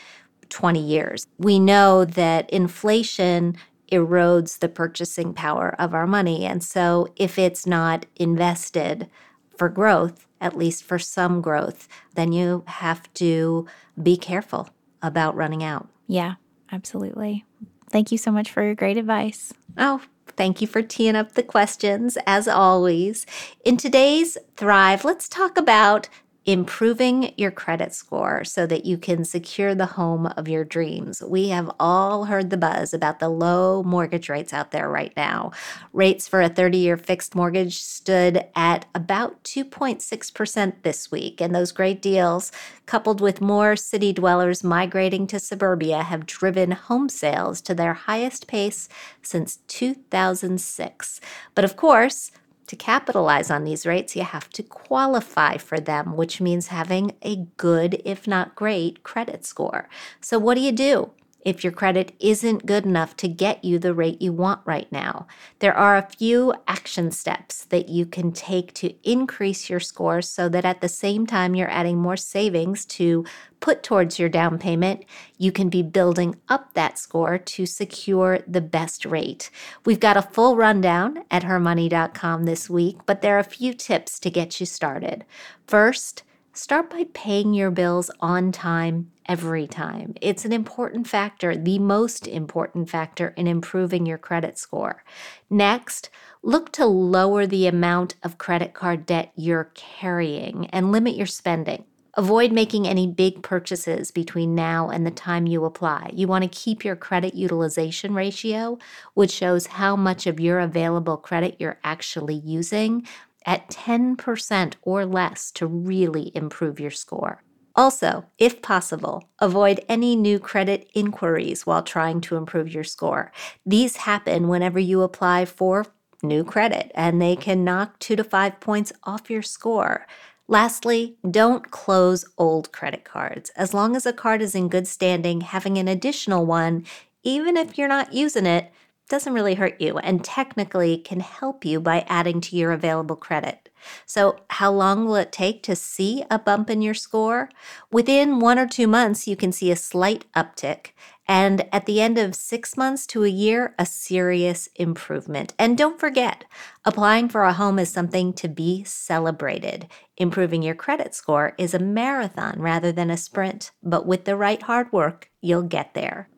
20 0.48 0.80
years. 0.80 1.26
We 1.38 1.58
know 1.58 2.04
that 2.04 2.48
inflation 2.50 3.56
erodes 3.92 4.58
the 4.58 4.68
purchasing 4.68 5.32
power 5.32 5.74
of 5.78 5.94
our 5.94 6.06
money. 6.06 6.44
And 6.44 6.62
so 6.62 7.08
if 7.16 7.38
it's 7.38 7.66
not 7.66 8.06
invested 8.16 9.08
for 9.56 9.68
growth, 9.68 10.26
at 10.40 10.56
least 10.56 10.84
for 10.84 10.98
some 10.98 11.40
growth, 11.40 11.88
then 12.14 12.32
you 12.32 12.64
have 12.66 13.12
to 13.14 13.66
be 14.02 14.16
careful 14.16 14.68
about 15.02 15.34
running 15.34 15.62
out. 15.62 15.88
Yeah, 16.06 16.34
absolutely. 16.70 17.44
Thank 17.90 18.12
you 18.12 18.18
so 18.18 18.30
much 18.30 18.50
for 18.50 18.62
your 18.62 18.74
great 18.74 18.96
advice. 18.96 19.52
Oh, 19.76 20.02
thank 20.26 20.60
you 20.60 20.66
for 20.66 20.82
teeing 20.82 21.16
up 21.16 21.32
the 21.32 21.42
questions, 21.42 22.18
as 22.26 22.46
always. 22.48 23.26
In 23.64 23.76
today's 23.76 24.36
Thrive, 24.56 25.04
let's 25.04 25.28
talk 25.28 25.56
about 25.56 26.08
improving 26.48 27.34
your 27.36 27.50
credit 27.50 27.92
score 27.92 28.42
so 28.42 28.66
that 28.66 28.86
you 28.86 28.96
can 28.96 29.22
secure 29.22 29.74
the 29.74 29.84
home 29.84 30.24
of 30.24 30.48
your 30.48 30.64
dreams. 30.64 31.22
We 31.22 31.50
have 31.50 31.70
all 31.78 32.24
heard 32.24 32.48
the 32.48 32.56
buzz 32.56 32.94
about 32.94 33.18
the 33.18 33.28
low 33.28 33.82
mortgage 33.82 34.30
rates 34.30 34.54
out 34.54 34.70
there 34.70 34.88
right 34.88 35.12
now. 35.14 35.52
Rates 35.92 36.26
for 36.26 36.40
a 36.40 36.48
30 36.48 36.78
year 36.78 36.96
fixed 36.96 37.34
mortgage 37.34 37.76
stood 37.76 38.46
at 38.56 38.86
about 38.94 39.44
2.6% 39.44 40.72
this 40.84 41.10
week, 41.10 41.42
and 41.42 41.54
those 41.54 41.70
great 41.70 42.00
deals, 42.00 42.50
coupled 42.86 43.20
with 43.20 43.42
more 43.42 43.76
city 43.76 44.14
dwellers 44.14 44.64
migrating 44.64 45.26
to 45.26 45.38
suburbia, 45.38 46.02
have 46.02 46.24
driven 46.24 46.70
home 46.70 47.10
sales 47.10 47.60
to 47.60 47.74
their 47.74 47.92
highest 47.92 48.46
pace 48.46 48.88
since 49.20 49.58
2006. 49.68 51.20
But 51.54 51.66
of 51.66 51.76
course, 51.76 52.30
to 52.68 52.76
capitalize 52.76 53.50
on 53.50 53.64
these 53.64 53.86
rates, 53.86 54.14
you 54.14 54.22
have 54.22 54.48
to 54.50 54.62
qualify 54.62 55.56
for 55.56 55.80
them, 55.80 56.16
which 56.16 56.40
means 56.40 56.68
having 56.68 57.16
a 57.22 57.46
good, 57.56 58.00
if 58.04 58.26
not 58.26 58.54
great, 58.54 59.02
credit 59.02 59.44
score. 59.44 59.88
So, 60.20 60.38
what 60.38 60.54
do 60.54 60.60
you 60.60 60.72
do? 60.72 61.10
If 61.48 61.64
your 61.64 61.72
credit 61.72 62.14
isn't 62.20 62.66
good 62.66 62.84
enough 62.84 63.16
to 63.16 63.26
get 63.26 63.64
you 63.64 63.78
the 63.78 63.94
rate 63.94 64.20
you 64.20 64.30
want 64.34 64.60
right 64.66 64.92
now. 64.92 65.26
There 65.60 65.74
are 65.74 65.96
a 65.96 66.06
few 66.06 66.52
action 66.68 67.10
steps 67.10 67.64
that 67.70 67.88
you 67.88 68.04
can 68.04 68.32
take 68.32 68.74
to 68.74 68.92
increase 69.02 69.70
your 69.70 69.80
score 69.80 70.20
so 70.20 70.50
that 70.50 70.66
at 70.66 70.82
the 70.82 70.90
same 70.90 71.26
time 71.26 71.54
you're 71.54 71.70
adding 71.70 71.96
more 71.96 72.18
savings 72.18 72.84
to 72.84 73.24
put 73.60 73.82
towards 73.82 74.18
your 74.18 74.28
down 74.28 74.58
payment, 74.58 75.06
you 75.38 75.50
can 75.50 75.70
be 75.70 75.82
building 75.82 76.36
up 76.50 76.74
that 76.74 76.98
score 76.98 77.38
to 77.38 77.64
secure 77.64 78.40
the 78.46 78.60
best 78.60 79.06
rate. 79.06 79.50
We've 79.86 79.98
got 79.98 80.18
a 80.18 80.22
full 80.22 80.54
rundown 80.54 81.24
at 81.30 81.44
hermoney.com 81.44 82.44
this 82.44 82.68
week, 82.68 82.98
but 83.06 83.22
there 83.22 83.36
are 83.36 83.40
a 83.40 83.44
few 83.44 83.72
tips 83.72 84.20
to 84.20 84.30
get 84.30 84.60
you 84.60 84.66
started. 84.66 85.24
First, 85.66 86.24
start 86.58 86.90
by 86.90 87.06
paying 87.14 87.54
your 87.54 87.70
bills 87.70 88.10
on 88.18 88.50
time 88.50 89.10
every 89.26 89.66
time. 89.66 90.14
It's 90.20 90.44
an 90.44 90.52
important 90.52 91.06
factor, 91.06 91.56
the 91.56 91.78
most 91.78 92.26
important 92.26 92.90
factor 92.90 93.28
in 93.36 93.46
improving 93.46 94.06
your 94.06 94.18
credit 94.18 94.58
score. 94.58 95.04
Next, 95.48 96.10
look 96.42 96.72
to 96.72 96.84
lower 96.84 97.46
the 97.46 97.68
amount 97.68 98.16
of 98.24 98.38
credit 98.38 98.74
card 98.74 99.06
debt 99.06 99.32
you're 99.36 99.70
carrying 99.74 100.66
and 100.66 100.90
limit 100.90 101.14
your 101.14 101.26
spending. 101.26 101.84
Avoid 102.14 102.50
making 102.50 102.88
any 102.88 103.06
big 103.06 103.44
purchases 103.44 104.10
between 104.10 104.56
now 104.56 104.88
and 104.88 105.06
the 105.06 105.12
time 105.12 105.46
you 105.46 105.64
apply. 105.64 106.10
You 106.12 106.26
want 106.26 106.42
to 106.42 106.48
keep 106.48 106.84
your 106.84 106.96
credit 106.96 107.34
utilization 107.34 108.12
ratio, 108.12 108.78
which 109.14 109.30
shows 109.30 109.68
how 109.68 109.94
much 109.94 110.26
of 110.26 110.40
your 110.40 110.58
available 110.58 111.16
credit 111.16 111.54
you're 111.60 111.78
actually 111.84 112.34
using, 112.34 113.06
at 113.48 113.66
10% 113.70 114.74
or 114.82 115.06
less 115.06 115.50
to 115.50 115.66
really 115.66 116.30
improve 116.34 116.78
your 116.78 116.90
score. 116.90 117.42
Also, 117.74 118.26
if 118.36 118.60
possible, 118.60 119.30
avoid 119.38 119.80
any 119.88 120.14
new 120.14 120.38
credit 120.38 120.90
inquiries 120.94 121.64
while 121.64 121.82
trying 121.82 122.20
to 122.20 122.36
improve 122.36 122.74
your 122.74 122.84
score. 122.84 123.32
These 123.64 123.96
happen 123.96 124.48
whenever 124.48 124.78
you 124.78 125.00
apply 125.00 125.46
for 125.46 125.86
new 126.22 126.44
credit, 126.44 126.92
and 126.94 127.22
they 127.22 127.36
can 127.36 127.64
knock 127.64 127.98
two 127.98 128.16
to 128.16 128.24
five 128.24 128.60
points 128.60 128.92
off 129.04 129.30
your 129.30 129.42
score. 129.42 130.06
Lastly, 130.46 131.16
don't 131.30 131.70
close 131.70 132.26
old 132.36 132.70
credit 132.72 133.04
cards. 133.04 133.50
As 133.56 133.72
long 133.72 133.96
as 133.96 134.04
a 134.04 134.12
card 134.12 134.42
is 134.42 134.54
in 134.54 134.68
good 134.68 134.86
standing, 134.86 135.40
having 135.40 135.78
an 135.78 135.88
additional 135.88 136.44
one, 136.44 136.84
even 137.22 137.56
if 137.56 137.78
you're 137.78 137.88
not 137.88 138.12
using 138.12 138.44
it, 138.44 138.70
doesn't 139.08 139.32
really 139.32 139.54
hurt 139.54 139.80
you 139.80 139.98
and 139.98 140.24
technically 140.24 140.98
can 140.98 141.20
help 141.20 141.64
you 141.64 141.80
by 141.80 142.04
adding 142.08 142.40
to 142.42 142.56
your 142.56 142.72
available 142.72 143.16
credit. 143.16 143.68
So, 144.06 144.40
how 144.50 144.72
long 144.72 145.06
will 145.06 145.16
it 145.16 145.32
take 145.32 145.62
to 145.64 145.76
see 145.76 146.24
a 146.30 146.38
bump 146.38 146.68
in 146.68 146.82
your 146.82 146.94
score? 146.94 147.48
Within 147.90 148.40
one 148.40 148.58
or 148.58 148.66
two 148.66 148.86
months, 148.86 149.26
you 149.26 149.36
can 149.36 149.52
see 149.52 149.70
a 149.70 149.76
slight 149.76 150.24
uptick. 150.34 150.88
And 151.26 151.66
at 151.72 151.84
the 151.84 152.00
end 152.00 152.16
of 152.16 152.34
six 152.34 152.76
months 152.76 153.06
to 153.08 153.22
a 153.22 153.28
year, 153.28 153.74
a 153.78 153.84
serious 153.84 154.68
improvement. 154.76 155.52
And 155.58 155.76
don't 155.76 156.00
forget, 156.00 156.44
applying 156.86 157.28
for 157.28 157.44
a 157.44 157.52
home 157.52 157.78
is 157.78 157.90
something 157.90 158.32
to 158.34 158.48
be 158.48 158.82
celebrated. 158.84 159.88
Improving 160.16 160.62
your 160.62 160.74
credit 160.74 161.14
score 161.14 161.54
is 161.58 161.74
a 161.74 161.78
marathon 161.78 162.60
rather 162.60 162.92
than 162.92 163.10
a 163.10 163.18
sprint, 163.18 163.72
but 163.82 164.06
with 164.06 164.24
the 164.24 164.36
right 164.36 164.62
hard 164.62 164.90
work, 164.90 165.30
you'll 165.42 165.62
get 165.62 165.92
there. 165.92 166.28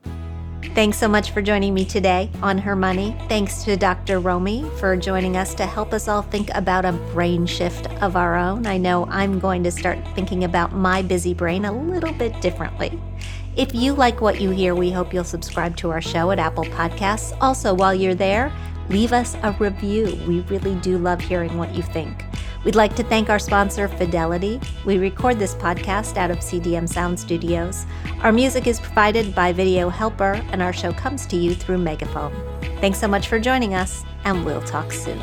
Thanks 0.73 0.99
so 0.99 1.09
much 1.09 1.33
for 1.33 1.43
joining 1.43 1.75
me 1.75 1.85
today 1.85 2.31
on 2.45 2.57
Her 2.57 2.77
Money. 2.77 3.17
Thanks 3.29 3.65
to 3.65 3.77
Dr. 3.77 4.21
Romie 4.21 4.71
for 4.79 4.97
joining 4.97 5.37
us 5.37 5.53
to 5.55 5.67
help 5.67 5.93
us 5.93 6.07
all 6.07 6.23
think 6.23 6.49
about 6.55 6.85
a 6.85 6.93
brain 7.13 7.45
shift 7.45 7.91
of 8.01 8.15
our 8.15 8.37
own. 8.37 8.69
I 8.69 8.77
know 8.77 9.05
I'm 9.07 9.41
going 9.41 9.65
to 9.65 9.73
start 9.73 9.99
thinking 10.15 10.45
about 10.45 10.73
my 10.73 11.03
busy 11.03 11.35
brain 11.35 11.65
a 11.65 11.73
little 11.73 12.13
bit 12.13 12.41
differently. 12.41 13.01
If 13.57 13.75
you 13.75 13.95
like 13.95 14.21
what 14.21 14.41
you 14.41 14.51
hear, 14.51 14.77
we 14.77 14.93
hope 14.93 15.13
you'll 15.13 15.25
subscribe 15.25 15.77
to 15.79 15.91
our 15.91 16.01
show 16.01 16.31
at 16.31 16.39
Apple 16.39 16.65
Podcasts. 16.65 17.37
Also, 17.41 17.75
while 17.75 17.93
you're 17.93 18.15
there, 18.15 18.53
leave 18.89 19.13
us 19.13 19.35
a 19.43 19.51
review. 19.59 20.17
We 20.29 20.43
really 20.43 20.77
do 20.77 20.99
love 20.99 21.21
hearing 21.21 21.59
what 21.59 21.75
you 21.75 21.83
think. 21.83 22.25
We'd 22.65 22.75
like 22.75 22.95
to 22.97 23.03
thank 23.03 23.31
our 23.31 23.39
sponsor, 23.39 23.89
Fidelity. 23.89 24.61
We 24.85 24.99
record 24.99 25.39
this 25.39 25.55
podcast 25.55 26.19
out 26.19 26.31
of 26.31 26.39
CDM 26.39 26.87
Sound 26.87 27.19
Studios. 27.19 27.87
Our 28.21 28.33
music 28.33 28.67
is 28.67 28.79
provided 28.79 29.35
by 29.35 29.53
Video 29.53 29.89
Helper, 29.89 30.35
and 30.53 30.61
our 30.61 30.73
show 30.73 30.93
comes 30.93 31.25
to 31.27 31.37
you 31.37 31.55
through 31.55 31.79
Megaphone. 31.79 32.35
Thanks 32.81 32.99
so 32.99 33.09
much 33.09 33.29
for 33.29 33.41
joining 33.41 33.75
us, 33.75 34.05
and 34.25 34.45
we'll 34.45 34.63
talk 34.63 34.93
soon. 34.93 35.19